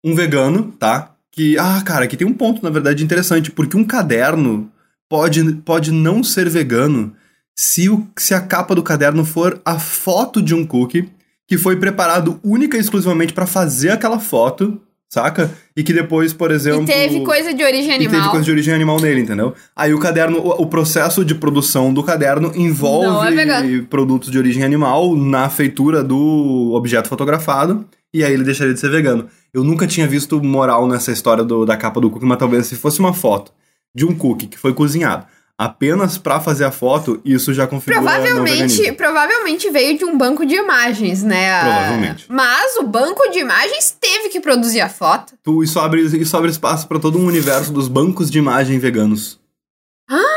um 0.03 0.15
vegano, 0.15 0.71
tá? 0.79 1.11
Que, 1.31 1.57
ah, 1.57 1.81
cara, 1.85 2.05
aqui 2.05 2.15
tem 2.15 2.25
um 2.25 2.33
ponto, 2.33 2.63
na 2.63 2.69
verdade, 2.69 3.03
interessante, 3.03 3.51
porque 3.51 3.75
um 3.75 3.83
caderno 3.83 4.71
pode, 5.09 5.53
pode 5.55 5.91
não 5.91 6.23
ser 6.23 6.49
vegano 6.49 7.13
se, 7.55 7.89
o, 7.89 8.07
se 8.17 8.33
a 8.33 8.41
capa 8.41 8.73
do 8.73 8.81
caderno 8.81 9.25
for 9.25 9.61
a 9.65 9.77
foto 9.77 10.41
de 10.41 10.55
um 10.55 10.65
cookie 10.65 11.09
que 11.47 11.57
foi 11.57 11.75
preparado 11.75 12.39
única 12.43 12.77
e 12.77 12.79
exclusivamente 12.79 13.33
pra 13.33 13.45
fazer 13.45 13.91
aquela 13.91 14.19
foto, 14.19 14.81
saca? 15.13 15.51
E 15.77 15.83
que 15.83 15.93
depois, 15.93 16.33
por 16.33 16.49
exemplo. 16.51 16.83
E 16.83 16.85
teve 16.85 17.21
coisa 17.21 17.53
de 17.53 17.63
origem 17.63 17.91
E 17.95 17.97
teve 17.99 18.15
animal. 18.15 18.31
coisa 18.31 18.45
de 18.45 18.51
origem 18.51 18.73
animal 18.73 18.99
nele, 18.99 19.21
entendeu? 19.21 19.53
Aí 19.75 19.93
o 19.93 19.99
caderno, 19.99 20.39
o, 20.39 20.63
o 20.63 20.67
processo 20.67 21.23
de 21.23 21.35
produção 21.35 21.93
do 21.93 22.01
caderno 22.03 22.51
é 22.53 22.57
envolve 22.59 23.35
vegano. 23.35 23.83
produtos 23.85 24.31
de 24.31 24.37
origem 24.37 24.63
animal 24.63 25.15
na 25.15 25.49
feitura 25.49 26.03
do 26.03 26.71
objeto 26.73 27.07
fotografado, 27.07 27.85
e 28.13 28.23
aí 28.23 28.33
ele 28.33 28.43
deixaria 28.43 28.73
de 28.73 28.79
ser 28.79 28.89
vegano. 28.89 29.27
Eu 29.53 29.63
nunca 29.63 29.85
tinha 29.85 30.07
visto 30.07 30.41
moral 30.43 30.87
nessa 30.87 31.11
história 31.11 31.43
do- 31.43 31.65
da 31.65 31.77
capa 31.77 32.01
do 32.01 32.09
cookie, 32.09 32.25
mas 32.25 32.37
talvez 32.39 32.65
se 32.67 32.75
fosse 32.75 32.99
uma 32.99 33.13
foto 33.13 33.51
de 33.95 34.05
um 34.05 34.13
cookie 34.15 34.47
que 34.47 34.57
foi 34.57 34.73
cozinhado 34.73 35.25
apenas 35.65 36.17
pra 36.17 36.39
fazer 36.39 36.65
a 36.65 36.71
foto, 36.71 37.19
isso 37.23 37.53
já 37.53 37.65
configura 37.67 38.01
Provavelmente, 38.01 38.91
provavelmente 38.93 39.69
veio 39.69 39.97
de 39.97 40.05
um 40.05 40.17
banco 40.17 40.45
de 40.45 40.55
imagens, 40.55 41.23
né? 41.23 41.53
A- 41.53 41.61
Provavelmente. 41.65 42.25
Mas 42.29 42.75
o 42.77 42.83
banco 42.83 43.29
de 43.31 43.39
imagens 43.39 43.95
teve 43.99 44.29
que 44.29 44.39
produzir 44.39 44.81
a 44.81 44.89
foto. 44.89 45.33
Tu, 45.43 45.63
isso, 45.63 45.79
abre, 45.79 46.01
isso 46.01 46.35
abre 46.37 46.49
espaço 46.51 46.87
pra 46.87 46.99
todo 46.99 47.17
um 47.17 47.25
universo 47.25 47.71
dos 47.71 47.87
bancos 47.87 48.29
de 48.31 48.37
imagem 48.39 48.77
veganos. 48.79 49.39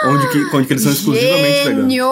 onde, 0.06 0.28
que, 0.30 0.56
onde 0.56 0.66
que 0.66 0.72
eles 0.72 0.82
são 0.82 0.92
exclusivamente 0.92 1.64
veganos. 1.64 1.80
Gênio! 1.92 2.06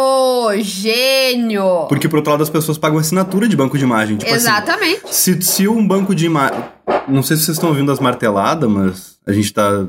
Gênio! 0.62 1.87
Porque, 1.89 2.09
por 2.09 2.17
outro 2.17 2.33
lado, 2.33 2.43
as 2.43 2.51
pessoas 2.51 2.77
pagam 2.79 2.99
assinatura 2.99 3.49
de 3.49 3.57
banco 3.57 3.79
de 3.79 3.85
imagem. 3.85 4.17
Tipo 4.17 4.31
assim, 4.31 4.41
Exatamente. 4.49 5.01
se, 5.15 5.41
se 5.43 5.69
um 5.69 5.87
banco 5.87 6.15
de 6.15 6.27
imagem. 6.27 6.62
Não 7.09 7.23
sei 7.23 7.37
se 7.37 7.45
vocês 7.45 7.57
estão 7.57 7.69
ouvindo 7.71 7.91
as 7.93 8.01
marteladas, 8.01 8.69
mas 8.69 9.19
a 9.27 9.33
gente 9.33 9.53
tá. 9.53 9.87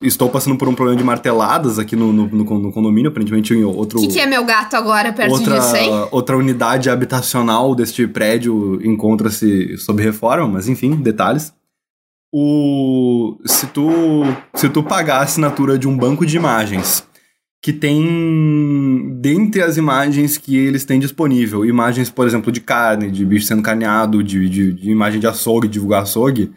Estou 0.00 0.30
passando 0.30 0.56
por 0.56 0.68
um 0.68 0.74
problema 0.74 0.96
de 0.96 1.04
marteladas 1.04 1.76
aqui 1.76 1.96
no, 1.96 2.12
no, 2.12 2.28
no 2.28 2.58
no 2.60 2.72
condomínio, 2.72 3.10
aparentemente 3.10 3.52
em 3.52 3.64
outro. 3.64 3.98
O 3.98 4.02
que, 4.02 4.14
que 4.14 4.20
é 4.20 4.26
meu 4.26 4.44
gato 4.44 4.76
agora 4.76 5.12
perto 5.12 5.32
outra, 5.32 5.58
disso, 5.58 5.76
hein? 5.76 5.90
outra 6.12 6.36
unidade 6.36 6.88
habitacional 6.88 7.74
deste 7.74 8.06
prédio 8.06 8.80
encontra-se 8.86 9.76
sob 9.76 10.00
reforma, 10.00 10.46
mas 10.46 10.68
enfim, 10.68 10.94
detalhes. 10.94 11.52
O, 12.32 13.38
se, 13.44 13.66
tu, 13.68 13.90
se 14.54 14.68
tu 14.68 14.84
pagar 14.84 15.18
a 15.18 15.22
assinatura 15.22 15.76
de 15.76 15.88
um 15.88 15.96
banco 15.96 16.24
de 16.24 16.36
imagens 16.36 17.04
que 17.60 17.72
tem, 17.72 19.18
dentre 19.20 19.62
as 19.62 19.76
imagens 19.76 20.38
que 20.38 20.56
eles 20.56 20.84
têm 20.84 21.00
disponível, 21.00 21.64
imagens, 21.64 22.08
por 22.08 22.24
exemplo, 22.24 22.52
de 22.52 22.60
carne, 22.60 23.10
de 23.10 23.24
bicho 23.24 23.46
sendo 23.46 23.62
carneado, 23.62 24.22
de, 24.22 24.48
de, 24.48 24.72
de 24.72 24.90
imagem 24.90 25.18
de 25.18 25.26
açougue, 25.26 25.66
divulgar 25.66 26.02
açougue, 26.02 26.52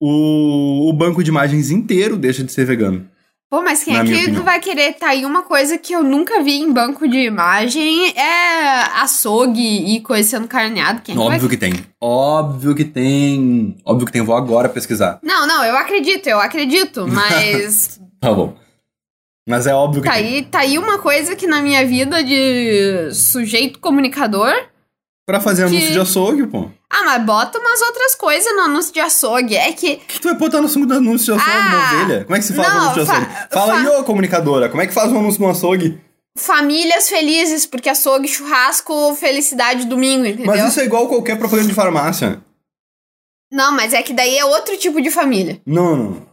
o, 0.00 0.88
o 0.88 0.92
banco 0.92 1.22
de 1.22 1.30
imagens 1.30 1.70
inteiro 1.70 2.16
deixa 2.16 2.42
de 2.42 2.52
ser 2.52 2.64
vegano. 2.64 3.06
Pô, 3.50 3.60
mas 3.62 3.82
quem 3.82 3.96
é 3.96 4.04
que 4.04 4.30
vai 4.30 4.60
querer? 4.60 4.92
Tá 4.94 5.08
aí 5.08 5.26
uma 5.26 5.42
coisa 5.42 5.76
que 5.76 5.92
eu 5.92 6.04
nunca 6.04 6.40
vi 6.40 6.60
em 6.60 6.72
banco 6.72 7.08
de 7.08 7.18
imagem 7.18 8.16
é 8.16 8.82
açougue 9.02 9.96
e 9.96 10.00
coisa 10.00 10.28
sendo 10.28 10.46
carneado. 10.46 11.02
Quem 11.02 11.16
é 11.16 11.18
que 11.18 11.24
vai... 11.24 11.34
Óbvio 11.34 11.48
que 11.48 11.56
tem. 11.56 11.72
Óbvio 12.00 12.74
que 12.76 12.84
tem. 12.84 13.76
Óbvio 13.84 14.06
que 14.06 14.12
tem. 14.12 14.22
Vou 14.22 14.36
agora 14.36 14.68
pesquisar. 14.68 15.18
Não, 15.20 15.48
não, 15.48 15.64
eu 15.64 15.76
acredito, 15.76 16.28
eu 16.28 16.38
acredito, 16.38 17.06
mas 17.10 18.00
Tá 18.20 18.32
bom. 18.32 18.54
Mas 19.48 19.66
é 19.66 19.74
óbvio 19.74 20.02
que 20.02 20.08
tá 20.08 20.14
tem. 20.14 20.26
aí, 20.26 20.42
tá 20.44 20.58
aí 20.60 20.78
uma 20.78 20.98
coisa 20.98 21.34
que 21.34 21.46
na 21.46 21.62
minha 21.62 21.84
vida 21.84 22.22
de 22.22 23.10
sujeito 23.12 23.80
comunicador. 23.80 24.52
Pra 25.30 25.40
fazer 25.40 25.68
que- 25.68 25.76
anúncio 25.76 25.92
de 25.92 26.00
açougue, 26.00 26.46
pô. 26.46 26.68
Ah, 26.90 27.04
mas 27.04 27.22
bota 27.24 27.58
umas 27.58 27.80
outras 27.82 28.14
coisas 28.16 28.52
no 28.54 28.62
anúncio 28.62 28.92
de 28.92 28.98
açougue. 29.00 29.54
É 29.56 29.72
que 29.72 29.96
que 29.96 30.20
tu 30.20 30.24
vai 30.28 30.36
botar 30.36 30.60
no 30.60 30.66
anúncio 30.66 31.34
de 31.34 31.40
açougue, 31.40 31.56
Ah, 31.56 31.68
uma 31.68 32.02
ovelha? 32.02 32.24
Como 32.24 32.34
é 32.36 32.38
que 32.40 32.44
se 32.44 32.52
faz 32.54 32.68
não, 32.68 32.80
anúncio 32.80 33.00
de 33.02 33.06
fa- 33.06 33.16
açougue? 33.18 33.36
Fala 33.52 33.72
fa- 33.74 33.80
aí, 33.80 33.86
ô 33.88 34.04
comunicadora. 34.04 34.68
Como 34.68 34.82
é 34.82 34.86
que 34.86 34.92
faz 34.92 35.12
um 35.12 35.18
anúncio 35.18 35.40
no 35.40 35.48
açougue? 35.50 36.00
famílias 36.38 37.08
felizes, 37.08 37.66
porque 37.66 37.88
açougue, 37.88 38.26
churrasco, 38.28 39.14
felicidade, 39.16 39.84
domingo, 39.86 40.24
entendeu? 40.26 40.46
Mas 40.46 40.64
isso 40.68 40.80
é 40.80 40.84
igual 40.84 41.06
qualquer 41.08 41.36
propaganda 41.38 41.68
de 41.68 41.74
farmácia. 41.74 42.40
Não, 43.52 43.72
mas 43.72 43.92
é 43.92 44.02
que 44.02 44.12
daí 44.12 44.38
é 44.38 44.44
outro 44.44 44.76
tipo 44.78 45.00
de 45.02 45.10
família. 45.10 45.60
Não, 45.66 45.96
não. 45.96 46.26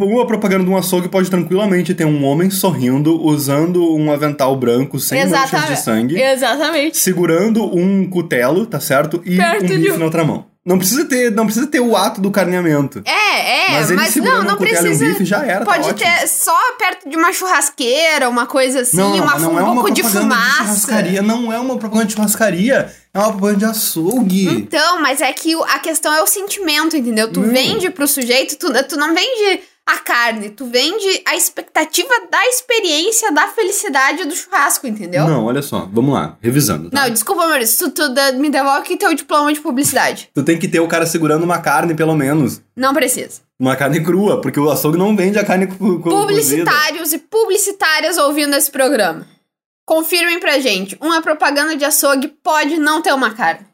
Uma 0.00 0.26
propaganda 0.26 0.64
de 0.64 0.70
um 0.70 0.76
açougue 0.76 1.08
pode 1.08 1.30
tranquilamente 1.30 1.94
ter 1.94 2.04
um 2.04 2.24
homem 2.24 2.50
sorrindo, 2.50 3.20
usando 3.24 3.94
um 3.94 4.10
avental 4.12 4.54
branco 4.56 4.98
sem 4.98 5.26
manchas 5.26 5.68
de 5.68 5.76
sangue. 5.78 6.20
Exatamente. 6.20 6.96
segurando 6.96 7.64
um 7.64 8.08
cutelo, 8.08 8.66
tá 8.66 8.80
certo? 8.80 9.20
E 9.24 9.36
Perto 9.36 9.64
um 9.64 9.66
de 9.66 9.76
bife 9.78 9.92
um- 9.92 9.98
na 9.98 10.04
outra 10.04 10.24
mão. 10.24 10.51
Não 10.64 10.78
precisa 10.78 11.04
ter, 11.04 11.32
não 11.32 11.44
precisa 11.44 11.66
ter 11.66 11.80
o 11.80 11.96
ato 11.96 12.20
do 12.20 12.30
carneamento. 12.30 13.02
É, 13.04 13.66
é, 13.66 13.70
mas 13.72 13.90
ele 13.90 14.00
mas 14.00 14.14
não, 14.16 14.44
não 14.44 14.56
precisa. 14.56 15.04
um 15.04 15.08
bife 15.08 15.24
já 15.24 15.44
era, 15.44 15.64
tá 15.64 15.72
Pode 15.72 15.88
ótimo. 15.90 15.98
ter 15.98 16.28
só 16.28 16.56
perto 16.78 17.10
de 17.10 17.16
uma 17.16 17.32
churrasqueira, 17.32 18.28
uma 18.28 18.46
coisa 18.46 18.82
assim, 18.82 18.96
não, 18.96 19.16
uma, 19.16 19.38
não 19.40 19.54
um 19.54 19.58
é 19.58 19.62
uma 19.62 19.74
pouco 19.74 19.90
de 19.90 20.02
propaganda 20.02 20.34
de, 20.34 20.40
fumaça. 20.40 20.56
churrascaria, 20.62 21.20
não 21.22 21.52
é 21.52 21.58
uma 21.58 21.76
propaganda 21.76 22.06
de 22.06 22.14
churrascaria, 22.14 22.94
é 23.12 23.18
uma 23.18 23.30
propaganda 23.30 23.58
de 23.58 23.64
açougue. 23.64 24.48
Então, 24.50 25.00
mas 25.00 25.20
é 25.20 25.32
que 25.32 25.52
a 25.64 25.80
questão 25.80 26.14
é 26.14 26.22
o 26.22 26.28
sentimento, 26.28 26.96
entendeu? 26.96 27.32
Tu 27.32 27.40
Não. 27.40 27.48
vende 27.52 27.90
pro 27.90 28.06
sujeito, 28.06 28.56
tu, 28.56 28.72
tu 28.84 28.96
não 28.96 29.12
vende 29.12 29.60
a 29.88 29.98
carne, 29.98 30.50
tu 30.50 30.66
vende 30.66 31.22
a 31.26 31.34
expectativa 31.36 32.08
da 32.30 32.46
experiência, 32.46 33.32
da 33.32 33.48
felicidade 33.48 34.24
do 34.24 34.34
churrasco, 34.34 34.86
entendeu? 34.86 35.26
Não, 35.26 35.44
olha 35.44 35.60
só, 35.60 35.88
vamos 35.92 36.14
lá, 36.14 36.36
revisando. 36.40 36.88
tá? 36.90 37.02
Não, 37.02 37.10
desculpa, 37.10 37.46
Maurício, 37.46 37.90
tu, 37.90 37.94
tu 38.08 38.14
da- 38.14 38.32
me 38.32 38.48
devolve 38.48 38.96
teu 38.96 39.12
diploma 39.14 39.52
de 39.52 39.60
publicidade. 39.60 40.30
Tu 40.32 40.42
tem 40.44 40.58
que 40.58 40.68
ter 40.68 40.80
o 40.80 40.86
cara 40.88 41.04
segurando 41.04 41.42
uma 41.42 41.58
carne, 41.60 41.94
pelo 41.94 42.14
menos. 42.14 42.62
Não 42.76 42.94
precisa. 42.94 43.40
Uma 43.58 43.76
carne 43.76 44.02
crua, 44.02 44.40
porque 44.40 44.58
o 44.58 44.70
açougue 44.70 44.96
não 44.98 45.16
vende 45.16 45.38
a 45.38 45.44
carne 45.44 45.66
cu- 45.66 45.76
cu- 45.76 46.02
cozida. 46.02 46.26
Publicitários 46.26 47.12
e 47.12 47.18
publicitárias 47.18 48.18
ouvindo 48.18 48.54
esse 48.56 48.70
programa. 48.70 49.26
Confirmem 49.84 50.38
pra 50.38 50.58
gente, 50.60 50.96
uma 51.00 51.20
propaganda 51.20 51.76
de 51.76 51.84
açougue 51.84 52.28
pode 52.28 52.78
não 52.78 53.02
ter 53.02 53.12
uma 53.12 53.34
carne. 53.34 53.66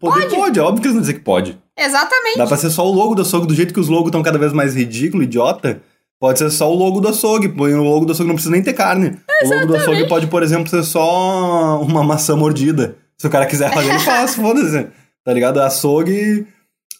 Pode, 0.00 0.28
pode, 0.34 0.58
é 0.58 0.62
óbvio 0.62 0.82
que 0.82 0.86
eles 0.88 0.94
vão 0.94 1.00
dizer 1.00 1.14
que 1.14 1.20
pode. 1.20 1.58
Exatamente. 1.78 2.38
Dá 2.38 2.46
pra 2.46 2.56
ser 2.56 2.70
só 2.70 2.86
o 2.86 2.92
logo 2.92 3.14
do 3.14 3.22
açougue, 3.22 3.46
do 3.46 3.54
jeito 3.54 3.74
que 3.74 3.80
os 3.80 3.88
logos 3.88 4.08
estão 4.08 4.22
cada 4.22 4.38
vez 4.38 4.52
mais 4.52 4.74
ridículo, 4.74 5.22
idiota. 5.22 5.80
Pode 6.18 6.38
ser 6.38 6.50
só 6.50 6.70
o 6.70 6.74
logo 6.74 7.00
do 7.00 7.08
açougue. 7.08 7.48
Põe 7.50 7.74
o 7.74 7.82
logo 7.82 8.06
do 8.06 8.12
açougue, 8.12 8.28
não 8.28 8.34
precisa 8.36 8.52
nem 8.52 8.62
ter 8.62 8.72
carne. 8.72 9.18
O 9.44 9.48
logo 9.48 9.66
do 9.66 9.76
açougue 9.76 10.08
pode, 10.08 10.26
por 10.28 10.42
exemplo, 10.42 10.68
ser 10.68 10.82
só 10.82 11.80
uma 11.82 12.02
maçã 12.02 12.34
mordida. 12.34 12.96
Se 13.18 13.26
o 13.26 13.30
cara 13.30 13.46
quiser 13.46 13.72
fazer, 13.72 13.90
ele 13.90 13.98
faz, 13.98 14.34
foda-se. 14.36 14.86
Tá 15.24 15.32
ligado? 15.32 15.60
Açougue. 15.60 16.46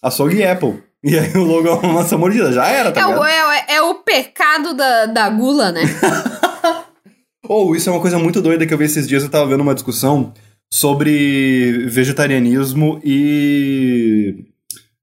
Açougue 0.03 0.43
Apple. 0.43 0.83
E 1.03 1.17
aí 1.17 1.31
o 1.35 1.43
logo 1.43 1.67
é 1.67 1.71
uma 1.73 1.93
maçã 1.93 2.17
mordida. 2.17 2.51
Já 2.51 2.67
era, 2.67 2.91
tá 2.91 3.01
É 3.01 3.05
o, 3.05 3.09
ligado? 3.09 3.25
é, 3.25 3.75
é 3.75 3.81
o 3.81 3.95
pecado 3.95 4.73
da, 4.75 5.05
da 5.07 5.29
gula, 5.29 5.71
né? 5.71 5.81
Ou 7.47 7.75
isso 7.75 7.89
é 7.89 7.91
uma 7.93 8.01
coisa 8.01 8.19
muito 8.19 8.41
doida 8.41 8.65
que 8.65 8.73
eu 8.73 8.77
vi 8.77 8.85
esses 8.85 9.07
dias. 9.07 9.23
Eu 9.23 9.29
tava 9.29 9.47
vendo 9.47 9.61
uma 9.61 9.73
discussão 9.73 10.33
sobre 10.71 11.85
vegetarianismo 11.87 12.99
e. 13.03 14.45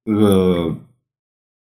uh, 0.09 0.77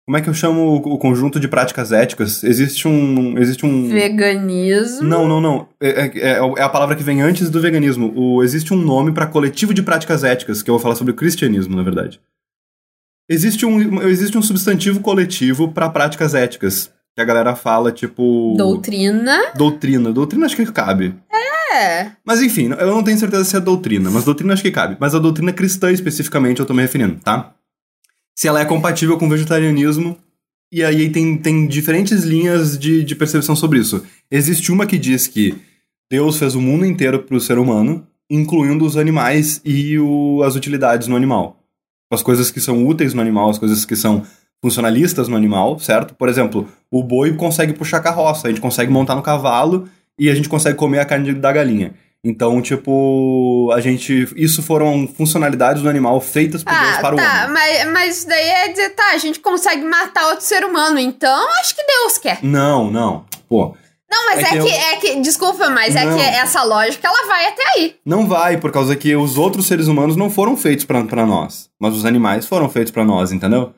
como 0.05 0.17
é 0.17 0.21
que 0.21 0.29
eu 0.29 0.33
chamo 0.33 0.61
o 0.61 0.93
o 0.93 0.97
conjunto 0.97 1.39
de 1.39 1.47
práticas 1.47 1.91
éticas? 1.91 2.43
Existe 2.43 2.87
um. 2.87 3.37
Existe 3.37 3.65
um. 3.65 3.89
Veganismo. 3.89 5.03
Não, 5.07 5.27
não, 5.27 5.41
não. 5.41 5.67
É, 5.81 6.05
é- 6.07 6.37
é 6.57 6.61
a 6.61 6.69
palavra 6.69 6.95
que 6.95 7.03
vem 7.03 7.21
antes 7.21 7.49
do 7.49 7.59
veganismo. 7.59 8.13
O, 8.15 8.41
existe 8.43 8.73
um 8.73 8.77
nome 8.77 9.11
para 9.11 9.27
coletivo 9.27 9.73
de 9.73 9.83
práticas 9.83 10.23
éticas, 10.23 10.63
que 10.63 10.69
eu 10.69 10.73
vou 10.75 10.81
falar 10.81 10.95
sobre 10.95 11.11
o 11.11 11.15
cristianismo, 11.15 11.75
na 11.75 11.83
verdade. 11.83 12.21
Existe 13.29 13.65
um, 13.65 14.01
existe 14.03 14.37
um 14.37 14.41
substantivo 14.41 15.01
coletivo 15.01 15.71
para 15.73 15.89
práticas 15.89 16.33
éticas. 16.33 16.89
Que 17.13 17.21
a 17.21 17.25
galera 17.25 17.55
fala, 17.55 17.91
tipo. 17.91 18.53
Doutrina. 18.57 19.51
Doutrina. 19.55 20.13
Doutrina 20.13 20.45
acho 20.45 20.55
que 20.55 20.65
cabe. 20.71 21.15
É. 21.75 22.11
Mas 22.23 22.41
enfim, 22.41 22.69
eu 22.79 22.87
não 22.87 23.03
tenho 23.03 23.17
certeza 23.17 23.43
se 23.43 23.55
é 23.57 23.59
doutrina, 23.59 24.09
mas 24.09 24.23
doutrina 24.23 24.53
acho 24.53 24.63
que 24.63 24.71
cabe. 24.71 24.95
Mas 24.99 25.13
a 25.13 25.19
doutrina 25.19 25.51
cristã 25.51 25.91
especificamente 25.91 26.59
eu 26.59 26.65
tô 26.65 26.73
me 26.73 26.81
referindo, 26.81 27.19
tá? 27.21 27.53
Se 28.37 28.47
ela 28.47 28.61
é 28.61 28.65
compatível 28.65 29.17
com 29.17 29.25
o 29.25 29.29
vegetarianismo, 29.29 30.15
e 30.71 30.83
aí 30.83 31.09
tem, 31.09 31.35
tem 31.37 31.65
diferentes 31.65 32.23
linhas 32.23 32.77
de, 32.77 33.03
de 33.03 33.15
percepção 33.15 33.55
sobre 33.55 33.79
isso. 33.79 34.05
Existe 34.29 34.71
uma 34.71 34.85
que 34.85 34.99
diz 34.99 35.25
que 35.25 35.55
Deus 36.07 36.37
fez 36.37 36.53
o 36.53 36.61
mundo 36.61 36.85
inteiro 36.85 37.23
pro 37.23 37.41
ser 37.41 37.57
humano, 37.57 38.05
incluindo 38.29 38.85
os 38.85 38.95
animais 38.95 39.59
e 39.65 39.97
o, 39.97 40.43
as 40.43 40.55
utilidades 40.55 41.07
no 41.07 41.15
animal. 41.15 41.57
As 42.11 42.21
coisas 42.21 42.51
que 42.51 42.61
são 42.61 42.85
úteis 42.85 43.11
no 43.15 43.21
animal, 43.21 43.49
as 43.49 43.57
coisas 43.57 43.83
que 43.85 43.95
são 43.95 44.23
funcionalistas 44.61 45.27
no 45.27 45.35
animal, 45.35 45.79
certo? 45.79 46.13
Por 46.13 46.29
exemplo, 46.29 46.69
o 46.91 47.01
boi 47.01 47.33
consegue 47.33 47.73
puxar 47.73 48.01
carroça, 48.01 48.45
a 48.47 48.51
gente 48.51 48.61
consegue 48.61 48.91
montar 48.91 49.15
no 49.15 49.23
cavalo 49.23 49.89
e 50.19 50.29
a 50.29 50.35
gente 50.35 50.47
consegue 50.47 50.77
comer 50.77 50.99
a 50.99 51.05
carne 51.05 51.33
da 51.33 51.51
galinha. 51.51 51.95
Então, 52.29 52.61
tipo, 52.61 53.71
a 53.73 53.79
gente. 53.79 54.27
Isso 54.35 54.61
foram 54.61 55.07
funcionalidades 55.07 55.81
do 55.81 55.89
animal 55.89 56.19
feitas 56.19 56.63
por 56.63 56.73
Deus 56.73 56.95
Ah, 56.97 56.99
para 57.01 57.15
o 57.15 57.17
tá, 57.17 57.43
homem. 57.45 57.53
mas, 57.53 57.91
mas 57.93 58.17
isso 58.17 58.27
daí 58.27 58.47
é 58.49 58.67
dizer, 58.69 58.89
tá, 58.89 59.11
a 59.13 59.17
gente 59.17 59.39
consegue 59.39 59.83
matar 59.83 60.27
outro 60.29 60.43
ser 60.45 60.65
humano, 60.65 60.99
então 60.99 61.47
acho 61.61 61.75
que 61.75 61.83
Deus 61.83 62.17
quer. 62.17 62.39
Não, 62.43 62.91
não. 62.91 63.25
Pô, 63.47 63.75
Não, 64.11 64.25
mas 64.25 64.39
É 64.39 64.41
é, 64.41 64.45
que 64.45 64.51
que, 64.51 64.57
eu- 64.57 64.67
é 64.67 64.95
que, 64.97 65.21
desculpa, 65.21 65.69
mas 65.69 65.95
é 65.95 66.05
Não. 66.05 66.17
que 66.17 66.23
essa 66.23 66.63
lógica, 66.63 67.07
ela 67.07 67.27
vai 67.27 67.45
até 67.47 67.63
aí. 67.75 67.95
não 68.05 68.25
vai, 68.27 68.57
por 68.57 68.71
causa 68.71 68.95
que 68.95 69.15
os 69.15 69.37
outros 69.37 69.67
seres 69.67 69.87
humanos 69.87 70.15
não 70.15 70.29
foram 70.29 70.55
feitos 70.57 70.85
pra 70.85 71.03
pra 71.03 71.25
nós. 71.25 71.69
Mas 71.79 71.93
os 71.93 72.05
animais 72.05 72.45
foram 72.45 72.67
feitos 72.69 72.91
pra 72.91 73.03
nós, 73.05 73.31
entendeu? 73.31 73.73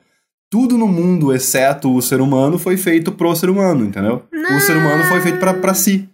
Tudo 0.51 0.77
no 0.77 0.87
mundo, 0.87 1.31
exceto 1.33 1.93
o 1.95 2.01
ser 2.01 2.21
humano, 2.21 2.57
foi 2.57 2.77
feito 2.77 3.11
pro 3.11 3.35
ser 3.35 3.49
humano, 3.49 3.85
entendeu? 3.85 4.23
O 4.55 4.59
ser 4.59 4.75
humano 4.77 5.03
foi 5.03 5.21
feito 5.21 5.37
pra, 5.39 5.53
pra 5.53 5.73
si. 5.75 6.09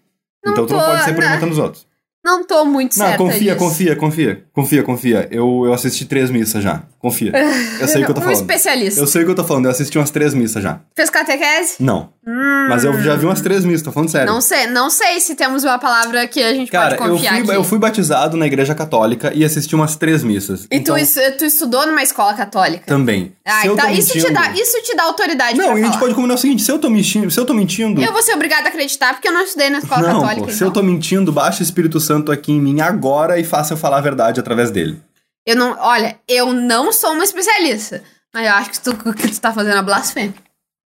Não 0.46 0.52
então 0.54 0.66
tu 0.66 0.74
não 0.74 0.80
pode 0.82 1.04
ser 1.06 1.12
né? 1.14 1.18
perguntando 1.18 1.52
os 1.54 1.58
outros. 1.58 1.88
Não 2.26 2.44
tô 2.44 2.66
muito 2.66 2.98
Não, 2.98 3.06
certa 3.06 3.18
confia, 3.20 3.40
disso. 3.54 3.58
confia, 3.58 3.96
confia. 3.96 4.44
Confia, 4.52 4.84
confia. 4.84 5.28
Eu, 5.30 5.62
eu 5.64 5.72
assisti 5.74 6.06
três 6.06 6.32
missas 6.32 6.64
já. 6.64 6.82
Confia. 6.98 7.32
Eu 7.80 7.88
sei 7.88 8.02
o 8.02 8.06
que 8.06 8.10
eu 8.10 8.16
tô 8.16 8.22
um 8.22 8.24
falando. 8.24 8.36
especialista. 8.42 9.00
Eu 9.00 9.06
sei 9.06 9.22
o 9.22 9.26
que 9.26 9.32
eu 9.32 9.36
tô 9.36 9.44
falando. 9.44 9.66
Eu 9.66 9.72
assisti 9.72 9.96
umas 10.00 10.10
três 10.10 10.34
missas 10.34 10.64
já. 10.64 10.80
Fez 10.96 11.12
catequese? 11.12 11.76
Não. 11.80 12.10
Mas 12.28 12.84
eu 12.84 13.00
já 13.02 13.16
vi 13.16 13.26
umas 13.26 13.40
três 13.40 13.64
missas, 13.64 13.84
tô 13.84 13.92
falando 13.92 14.10
sério. 14.10 14.26
Não 14.32 14.42
sei, 14.42 14.66
não 14.68 14.90
sei 14.90 15.20
se 15.20 15.36
temos 15.36 15.64
uma 15.64 15.78
palavra 15.78 16.28
que 16.28 16.42
a 16.44 16.54
gente 16.54 16.72
Cara, 16.72 16.96
pode 16.96 17.10
eu 17.10 17.16
confiar 17.16 17.34
fui, 17.36 17.42
aqui. 17.44 17.52
eu 17.56 17.64
fui 17.64 17.78
batizado 17.78 18.36
na 18.36 18.48
igreja 18.48 18.74
católica 18.74 19.32
e 19.34 19.46
assisti 19.46 19.76
umas 19.76 19.96
três 19.96 20.24
missas. 20.24 20.64
E 20.72 20.76
então, 20.78 20.96
tu, 20.96 21.38
tu 21.38 21.46
estudou 21.46 21.86
numa 21.86 22.02
escola 22.02 22.34
católica? 22.34 22.84
Também. 22.88 23.34
Ah, 23.46 23.62
Se 23.62 23.68
eu 23.68 23.74
então 23.74 23.90
isso 23.92 24.12
te, 24.14 24.18
mentindo- 24.18 24.34
dá, 24.34 24.52
isso 24.54 24.82
te 24.82 24.96
dá 24.96 25.04
autoridade 25.04 25.58
Não, 25.58 25.68
e 25.70 25.72
a 25.72 25.76
gente 25.76 25.86
falar. 25.88 26.00
pode 26.00 26.16
combinar 26.16 26.34
o 26.34 26.38
seguinte: 26.38 26.64
se 26.64 26.72
eu 26.72 26.80
tô 26.80 26.90
mentindo, 26.90 27.30
se 27.30 27.40
eu 27.40 27.46
tô 27.46 27.54
mentindo. 27.54 28.02
Eu 28.02 28.12
vou 28.12 28.24
ser 28.24 28.34
obrigada 28.34 28.66
a 28.66 28.70
acreditar 28.70 29.14
porque 29.14 29.28
eu 29.28 29.34
não 29.34 29.42
estudei 29.44 29.70
na 29.70 29.78
escola 29.78 30.02
não, 30.02 30.22
católica. 30.22 30.46
pô, 30.48 30.50
se 30.50 30.56
então. 30.56 30.68
eu 30.70 30.74
tô 30.74 30.82
mentindo, 30.82 31.32
baixa 31.32 31.60
o 31.60 31.64
Espírito 31.64 32.00
Santo 32.00 32.32
aqui 32.32 32.52
em 32.52 32.60
mim 32.60 32.82
agora 32.82 33.40
e 33.40 33.44
faça 33.44 33.74
eu 33.74 33.78
falar 33.78 33.98
a 33.98 34.02
verdade 34.02 34.40
através 34.40 34.72
dele. 34.72 35.00
Eu 35.46 35.56
não, 35.56 35.78
olha, 35.80 36.18
eu 36.28 36.52
não 36.54 36.92
sou 36.92 37.12
uma 37.12 37.24
especialista, 37.24 38.02
mas 38.34 38.48
eu 38.48 38.54
acho 38.54 38.72
que 38.72 38.80
tu, 38.82 38.96
que 39.14 39.28
tu 39.28 39.40
tá 39.40 39.54
fazendo 39.54 39.78
a 39.78 39.84
blasfêmia. 39.84 40.34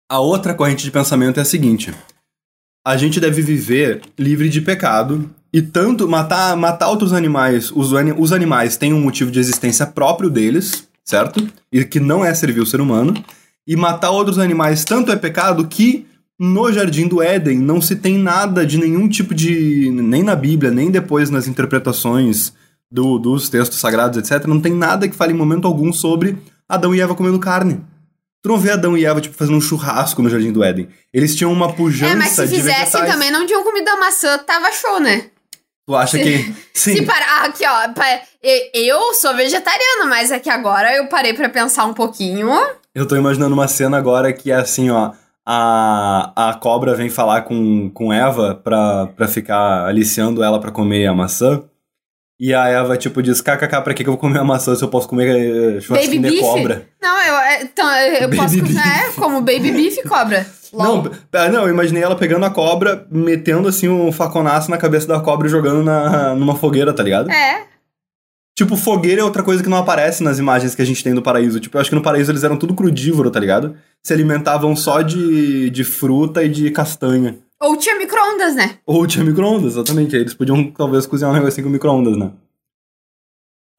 A 0.09 0.21
outra 0.21 0.55
corrente 0.55 0.85
de 0.85 0.91
pensamento 0.91 1.39
é 1.39 1.43
a 1.43 1.45
seguinte: 1.45 1.93
a 2.87 2.97
gente 2.97 3.19
deve 3.19 3.43
viver 3.43 4.03
livre 4.17 4.49
de 4.49 4.61
pecado 4.61 5.29
e 5.53 5.61
tanto 5.61 6.09
matar, 6.09 6.57
matar 6.57 6.91
outros 6.91 7.13
animais, 7.13 7.73
os, 7.73 7.91
os 8.17 8.33
animais 8.33 8.77
têm 8.77 8.93
um 8.93 9.01
motivo 9.01 9.31
de 9.31 9.41
existência 9.41 9.85
próprio 9.85 10.31
deles, 10.31 10.87
certo? 11.05 11.49
E 11.73 11.85
que 11.85 11.99
não 11.99 12.25
é 12.25 12.33
servir 12.35 12.61
o 12.61 12.67
ser 12.67 12.81
humano. 12.81 13.15
E 13.67 13.75
matar 13.75 14.11
outros 14.11 14.39
animais 14.39 14.85
tanto 14.85 15.11
é 15.11 15.17
pecado 15.17 15.67
que 15.67 16.07
no 16.39 16.73
Jardim 16.73 17.09
do 17.09 17.21
Éden 17.21 17.59
não 17.59 17.81
se 17.81 17.97
tem 17.97 18.17
nada 18.17 18.65
de 18.65 18.79
nenhum 18.79 19.09
tipo 19.09 19.35
de. 19.35 19.91
nem 19.91 20.23
na 20.23 20.37
Bíblia, 20.37 20.71
nem 20.71 20.89
depois 20.89 21.31
nas 21.31 21.49
interpretações 21.49 22.53
do, 22.89 23.19
dos 23.19 23.49
textos 23.49 23.81
sagrados, 23.81 24.19
etc. 24.19 24.47
Não 24.47 24.61
tem 24.61 24.73
nada 24.73 25.09
que 25.09 25.17
fale 25.17 25.33
em 25.33 25.37
momento 25.37 25.67
algum 25.67 25.93
sobre 25.93 26.39
Adão 26.69 26.95
e 26.95 27.01
Eva 27.01 27.17
comendo 27.17 27.41
carne. 27.41 27.81
Tu 28.47 28.49
não 28.49 28.59
vê 28.59 28.71
Adão 28.71 28.97
e 28.97 29.05
Eva, 29.05 29.21
tipo, 29.21 29.35
fazendo 29.37 29.57
um 29.57 29.61
churrasco 29.61 30.23
no 30.23 30.31
Jardim 30.31 30.53
do 30.53 30.63
Éden. 30.63 30.89
Eles 31.13 31.35
tinham 31.35 31.53
uma 31.53 31.73
pujança 31.73 32.13
É, 32.13 32.15
mas 32.15 32.31
se 32.31 32.47
de 32.47 32.55
fizessem 32.55 32.85
vegetais. 32.85 33.13
também, 33.13 33.29
não 33.29 33.45
tinham 33.45 33.65
comido 33.65 33.91
maçã, 33.99 34.39
tava 34.39 34.71
show, 34.71 35.01
né? 35.01 35.25
Tu 35.85 35.97
acha 35.97 36.17
que... 36.17 36.55
Sim. 36.73 36.95
Se 36.95 37.03
parar, 37.03 37.47
aqui 37.47 37.65
ó, 37.67 37.93
eu 38.73 39.15
sou 39.15 39.35
vegetariana, 39.35 40.07
mas 40.07 40.31
é 40.31 40.39
que 40.39 40.49
agora 40.49 40.95
eu 40.95 41.09
parei 41.09 41.35
pra 41.35 41.49
pensar 41.49 41.87
um 41.87 41.93
pouquinho. 41.93 42.49
Eu 42.95 43.05
tô 43.05 43.17
imaginando 43.17 43.53
uma 43.53 43.67
cena 43.67 43.99
agora 43.99 44.33
que 44.33 44.53
é 44.53 44.55
assim, 44.55 44.91
ó. 44.91 45.11
A, 45.45 46.51
a 46.51 46.55
cobra 46.55 46.95
vem 46.95 47.11
falar 47.11 47.43
com, 47.43 47.91
com 47.91 48.13
Eva 48.13 48.55
pra, 48.63 49.09
pra 49.09 49.27
ficar 49.27 49.87
aliciando 49.87 50.41
ela 50.45 50.61
pra 50.61 50.71
comer 50.71 51.09
a 51.09 51.15
maçã. 51.15 51.65
E 52.39 52.53
a 52.53 52.69
Eva, 52.69 52.97
tipo, 52.99 53.23
diz: 53.23 53.41
kkk, 53.41 53.81
pra 53.83 53.95
que 53.95 54.03
eu 54.03 54.09
vou 54.13 54.19
comer 54.19 54.39
a 54.41 54.45
maçã 54.45 54.75
se 54.75 54.83
eu 54.85 54.89
posso 54.89 55.09
comer 55.09 55.29
eh, 55.79 55.81
Baby 55.89 56.09
de 56.09 56.19
beef? 56.19 56.41
cobra? 56.41 56.87
Não, 57.01 57.23
eu, 57.23 57.35
é, 57.37 57.63
então, 57.63 57.91
eu 57.97 58.29
Baby 58.29 58.37
posso 58.37 58.63
beef. 58.63 58.77
é, 58.77 59.13
como 59.13 59.41
baby 59.41 59.73
beef 59.73 59.97
e 59.99 60.03
cobra. 60.03 60.47
Não, 60.73 60.97
LOL. 60.97 61.03
p- 61.05 61.49
não, 61.49 61.63
eu 61.63 61.71
imaginei 61.71 62.03
ela 62.03 62.17
pegando 62.17 62.45
a 62.45 62.51
cobra, 62.51 63.07
metendo 63.11 63.69
assim 63.69 63.89
um 63.89 64.11
faconaço 64.13 64.71
na 64.71 64.77
cabeça 64.77 65.07
da 65.07 65.19
cobra 65.21 65.47
e 65.47 65.51
jogando 65.51 65.83
na, 65.83 66.35
numa 66.35 66.55
fogueira, 66.57 66.93
tá 66.93 67.03
ligado? 67.03 67.31
É. 67.31 67.63
Tipo, 68.55 68.77
fogueira 68.77 69.21
é 69.21 69.25
outra 69.25 69.43
coisa 69.43 69.63
que 69.63 69.69
não 69.69 69.79
aparece 69.79 70.23
nas 70.23 70.39
imagens 70.39 70.75
que 70.75 70.83
a 70.83 70.85
gente 70.85 71.03
tem 71.05 71.15
do 71.15 71.23
paraíso. 71.23 71.61
Tipo, 71.61 71.77
eu 71.77 71.81
acho 71.81 71.89
que 71.89 71.97
no 71.97 72.03
paraíso 72.03 72.31
eles 72.33 72.43
eram 72.43 72.57
tudo 72.59 72.75
crudívoro, 72.75 73.31
tá 73.31 73.39
ligado? 73.39 73.77
Se 74.03 74.13
alimentavam 74.13 74.75
só 74.75 75.01
de, 75.03 75.71
de 75.71 75.85
fruta 75.85 76.43
e 76.43 76.49
de 76.49 76.71
castanha. 76.71 77.39
Ou 77.61 77.77
tinha 77.77 77.97
micro-ondas, 77.99 78.55
né? 78.55 78.79
Ou 78.85 79.07
tinha 79.07 79.25
micro-ondas, 79.25 79.73
exatamente. 79.73 80.15
Aí 80.15 80.23
eles 80.23 80.35
podiam 80.35 80.71
talvez 80.71 81.07
cozinhar 81.07 81.33
um 81.33 81.35
negocinho 81.35 81.67
com 81.67 81.73
micro-ondas, 81.73 82.17
né? 82.17 82.33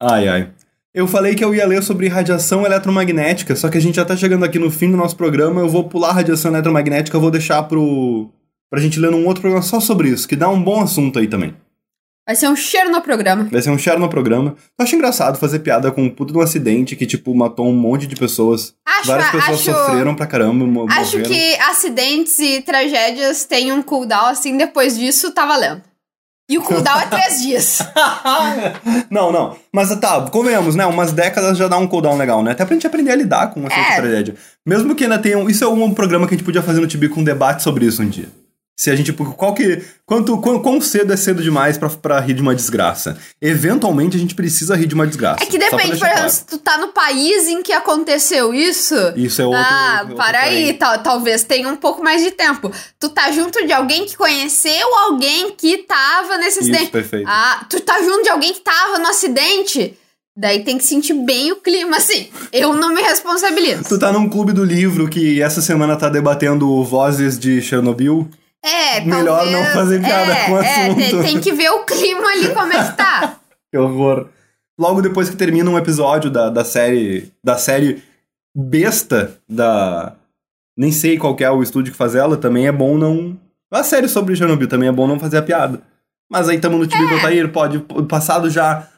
Ai, 0.00 0.28
ai. 0.28 0.52
Eu 0.92 1.06
falei 1.06 1.34
que 1.34 1.44
eu 1.44 1.54
ia 1.54 1.66
ler 1.66 1.82
sobre 1.82 2.08
radiação 2.08 2.64
eletromagnética, 2.64 3.54
só 3.54 3.68
que 3.68 3.78
a 3.78 3.80
gente 3.80 3.96
já 3.96 4.04
tá 4.04 4.16
chegando 4.16 4.44
aqui 4.44 4.58
no 4.58 4.70
fim 4.70 4.90
do 4.90 4.96
nosso 4.96 5.16
programa. 5.16 5.60
Eu 5.60 5.68
vou 5.68 5.88
pular 5.88 6.10
a 6.10 6.14
radiação 6.14 6.50
eletromagnética, 6.50 7.16
eu 7.16 7.20
vou 7.20 7.30
deixar 7.30 7.62
pro. 7.64 8.30
pra 8.70 8.80
gente 8.80 8.98
ler 8.98 9.10
num 9.10 9.26
outro 9.26 9.42
programa 9.42 9.62
só 9.62 9.80
sobre 9.80 10.08
isso, 10.08 10.26
que 10.26 10.34
dá 10.34 10.48
um 10.48 10.62
bom 10.62 10.80
assunto 10.80 11.18
aí 11.18 11.28
também. 11.28 11.54
Vai 12.28 12.36
ser 12.36 12.46
um 12.46 12.54
cheiro 12.54 12.90
no 12.90 13.00
programa. 13.00 13.48
Vai 13.50 13.62
ser 13.62 13.70
um 13.70 13.78
share 13.78 13.98
no 13.98 14.06
programa. 14.10 14.54
Eu 14.78 14.84
acho 14.84 14.94
engraçado 14.94 15.38
fazer 15.38 15.60
piada 15.60 15.90
com 15.90 16.02
um 16.02 16.10
puto 16.10 16.30
de 16.30 16.38
um 16.38 16.42
acidente 16.42 16.94
que, 16.94 17.06
tipo, 17.06 17.34
matou 17.34 17.66
um 17.66 17.72
monte 17.74 18.06
de 18.06 18.14
pessoas. 18.14 18.74
Acho, 18.86 19.06
Várias 19.08 19.30
pessoas 19.30 19.60
acho, 19.60 19.72
sofreram 19.72 20.14
pra 20.14 20.26
caramba. 20.26 20.66
mo- 20.66 20.86
acho 20.90 21.16
morreram. 21.16 21.30
que 21.34 21.54
acidentes 21.62 22.38
e 22.38 22.60
tragédias 22.60 23.46
têm 23.46 23.72
um 23.72 23.80
cooldown, 23.80 24.26
assim, 24.26 24.58
depois 24.58 24.98
disso 24.98 25.32
tá 25.32 25.46
valendo. 25.46 25.80
E 26.50 26.58
o 26.58 26.62
cooldown 26.62 27.00
é 27.00 27.06
três 27.08 27.40
dias. 27.40 27.78
não, 29.10 29.32
não. 29.32 29.56
Mas 29.72 29.94
tá, 29.98 30.20
convenhamos, 30.30 30.74
né? 30.74 30.84
Umas 30.84 31.12
décadas 31.12 31.56
já 31.56 31.66
dá 31.66 31.78
um 31.78 31.86
cooldown 31.86 32.18
legal, 32.18 32.42
né? 32.42 32.52
Até 32.52 32.64
pra 32.66 32.74
gente 32.74 32.86
aprender 32.86 33.10
a 33.12 33.16
lidar 33.16 33.46
com 33.54 33.66
essa 33.66 33.74
É. 33.74 33.96
tragédia. 33.96 34.34
Mesmo 34.66 34.94
que 34.94 35.04
ainda 35.04 35.18
tenham. 35.18 35.48
Isso 35.48 35.64
é 35.64 35.68
um 35.68 35.94
programa 35.94 36.26
que 36.28 36.34
a 36.34 36.36
gente 36.36 36.44
podia 36.44 36.60
fazer 36.62 36.80
no 36.80 36.86
Tibi 36.86 37.08
com 37.08 37.20
um 37.20 37.24
debate 37.24 37.62
sobre 37.62 37.86
isso 37.86 38.02
um 38.02 38.08
dia. 38.08 38.28
Se 38.78 38.92
a 38.92 38.94
gente. 38.94 39.12
Qual 39.12 39.52
que. 39.54 39.82
Quanto, 40.06 40.38
quão, 40.38 40.62
quão 40.62 40.80
cedo 40.80 41.12
é 41.12 41.16
cedo 41.16 41.42
demais 41.42 41.76
pra, 41.76 41.90
pra 41.90 42.20
rir 42.20 42.32
de 42.34 42.40
uma 42.40 42.54
desgraça? 42.54 43.18
Eventualmente 43.42 44.16
a 44.16 44.20
gente 44.20 44.36
precisa 44.36 44.76
rir 44.76 44.86
de 44.86 44.94
uma 44.94 45.04
desgraça. 45.04 45.42
É 45.42 45.46
que 45.46 45.58
depende, 45.58 45.98
por 45.98 46.06
exemplo, 46.08 46.30
se 46.30 46.46
tu 46.46 46.58
tá 46.58 46.78
no 46.78 46.88
país 46.92 47.48
em 47.48 47.60
que 47.60 47.72
aconteceu 47.72 48.54
isso. 48.54 48.94
claro. 48.94 49.18
Isso 49.18 49.42
é 49.42 49.44
outro. 49.46 49.60
ah, 49.60 49.98
outro 50.02 50.16
para 50.16 50.38
aí, 50.42 50.74
tal- 50.74 51.02
talvez 51.02 51.42
tenha 51.42 51.68
um 51.68 51.74
pouco 51.74 52.04
mais 52.04 52.22
de 52.22 52.30
tempo. 52.30 52.70
Tu 53.00 53.08
tá 53.08 53.32
junto 53.32 53.66
de 53.66 53.72
alguém 53.72 54.06
que 54.06 54.16
conheceu 54.16 54.94
alguém 54.98 55.50
que 55.56 55.78
tava 55.78 56.36
nesse 56.38 56.60
Isso, 56.60 56.70
acidente. 56.70 56.92
perfeito. 56.92 57.26
Ah, 57.28 57.66
tu 57.68 57.80
tá 57.80 58.00
junto 58.00 58.22
de 58.22 58.28
alguém 58.28 58.54
que 58.54 58.60
tava 58.60 59.00
no 59.00 59.08
acidente. 59.08 59.98
Daí 60.36 60.62
tem 60.62 60.78
que 60.78 60.84
sentir 60.84 61.14
bem 61.14 61.50
o 61.50 61.56
clima, 61.56 61.96
assim. 61.96 62.28
Eu 62.52 62.72
não 62.74 62.94
me 62.94 63.02
responsabilizo. 63.02 63.82
Tu 63.88 63.98
tá 63.98 64.12
num 64.12 64.28
clube 64.28 64.52
do 64.52 64.62
livro 64.64 65.08
que 65.08 65.42
essa 65.42 65.60
semana 65.60 65.96
tá 65.96 66.08
debatendo 66.08 66.84
vozes 66.84 67.36
de 67.36 67.60
Chernobyl. 67.60 68.30
É, 68.64 69.00
Melhor 69.02 69.38
talvez- 69.38 69.52
não 69.52 69.64
fazer 69.72 70.00
piada 70.00 70.32
é, 70.32 70.46
com 70.46 70.52
o 70.52 70.62
é, 70.62 70.74
tem, 70.94 71.06
assunto. 71.06 71.22
tem 71.22 71.40
que 71.40 71.52
ver 71.52 71.70
o 71.70 71.84
clima 71.84 72.26
ali 72.28 72.52
como 72.54 72.72
é 72.72 72.90
que 72.90 72.96
tá. 72.96 73.36
Que 73.70 73.76
horror. 73.78 74.28
Logo 74.80 75.02
depois 75.02 75.28
que 75.28 75.36
termina 75.36 75.68
um 75.70 75.76
episódio 75.78 76.30
da, 76.30 76.48
da 76.48 76.64
série. 76.64 77.30
Da 77.44 77.56
série 77.58 78.02
besta 78.56 79.36
da. 79.48 80.14
Nem 80.76 80.90
sei 80.92 81.18
qual 81.18 81.34
que 81.36 81.44
é 81.44 81.50
o 81.50 81.62
estúdio 81.62 81.92
que 81.92 81.98
faz 81.98 82.14
ela, 82.14 82.36
também 82.36 82.66
é 82.66 82.72
bom 82.72 82.96
não. 82.96 83.38
A 83.70 83.82
série 83.82 84.08
sobre 84.08 84.34
Chernobyl 84.36 84.68
também 84.68 84.88
é 84.88 84.92
bom 84.92 85.06
não 85.06 85.18
fazer 85.20 85.36
a 85.38 85.42
piada. 85.42 85.82
Mas 86.30 86.48
aí 86.48 86.58
tamo 86.58 86.78
no 86.78 86.86
time 86.86 87.04
É. 87.04 87.38
é. 87.40 87.46
pode. 87.48 87.78
Passado 88.08 88.48
já. 88.48 88.88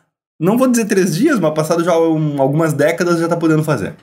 Não 0.40 0.56
vou 0.56 0.68
dizer 0.68 0.84
três 0.86 1.16
dias, 1.16 1.38
mas 1.40 1.52
passado 1.52 1.82
já 1.84 1.98
um- 1.98 2.40
algumas 2.40 2.72
décadas 2.72 3.18
já 3.18 3.28
tá 3.28 3.36
podendo 3.36 3.64
fazer. 3.64 3.94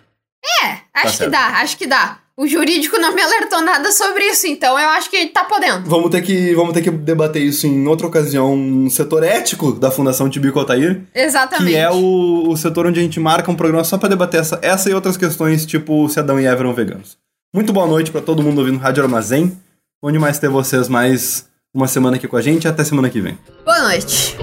É, 0.64 0.68
acho 0.93 1.12
que 1.12 1.18
certo. 1.18 1.32
dá, 1.32 1.47
acho 1.62 1.78
que 1.78 1.88
dá. 1.88 2.20
O 2.39 2.45
jurídico 2.45 2.99
não 2.99 3.15
me 3.15 3.21
alertou 3.21 3.63
nada 3.63 3.91
sobre 3.91 4.23
isso, 4.25 4.45
então 4.45 4.79
eu 4.79 4.89
acho 4.89 5.09
que 5.09 5.25
tá 5.25 5.43
podendo. 5.43 5.89
Vamos 5.89 6.11
ter 6.11 6.21
que, 6.21 6.53
vamos 6.53 6.71
ter 6.71 6.83
que 6.83 6.91
debater 6.91 7.41
isso 7.41 7.65
em 7.65 7.88
outra 7.88 8.05
ocasião 8.05 8.55
no 8.55 8.91
setor 8.91 9.23
ético 9.23 9.71
da 9.71 9.89
Fundação 9.89 10.29
Tibico 10.29 10.59
Altair. 10.59 11.01
Exatamente. 11.15 11.71
Que 11.71 11.75
é 11.75 11.89
o, 11.89 12.47
o 12.47 12.55
setor 12.55 12.85
onde 12.85 12.99
a 12.99 13.03
gente 13.03 13.19
marca 13.19 13.49
um 13.49 13.55
programa 13.55 13.83
só 13.83 13.97
pra 13.97 14.07
debater 14.07 14.41
essa, 14.41 14.59
essa 14.61 14.88
e 14.88 14.93
outras 14.93 15.17
questões, 15.17 15.65
tipo 15.65 16.07
se 16.09 16.19
Adão 16.19 16.39
e 16.39 16.45
Eva 16.45 16.61
eram 16.61 16.75
veganos. 16.75 17.17
Muito 17.51 17.73
boa 17.73 17.88
noite 17.88 18.11
pra 18.11 18.21
todo 18.21 18.43
mundo 18.43 18.59
ouvindo 18.59 18.77
Rádio 18.77 19.01
Armazém. 19.01 19.59
Onde 19.99 20.19
mais 20.19 20.38
ter 20.38 20.47
vocês 20.47 20.88
mais 20.88 21.47
uma 21.73 21.88
semana 21.88 22.17
aqui 22.17 22.27
com 22.27 22.38
a 22.38 22.41
gente. 22.41 22.67
Até 22.67 22.83
semana 22.83 23.09
que 23.09 23.19
vem. 23.19 23.35
Boa 23.65 23.81
noite. 23.81 24.38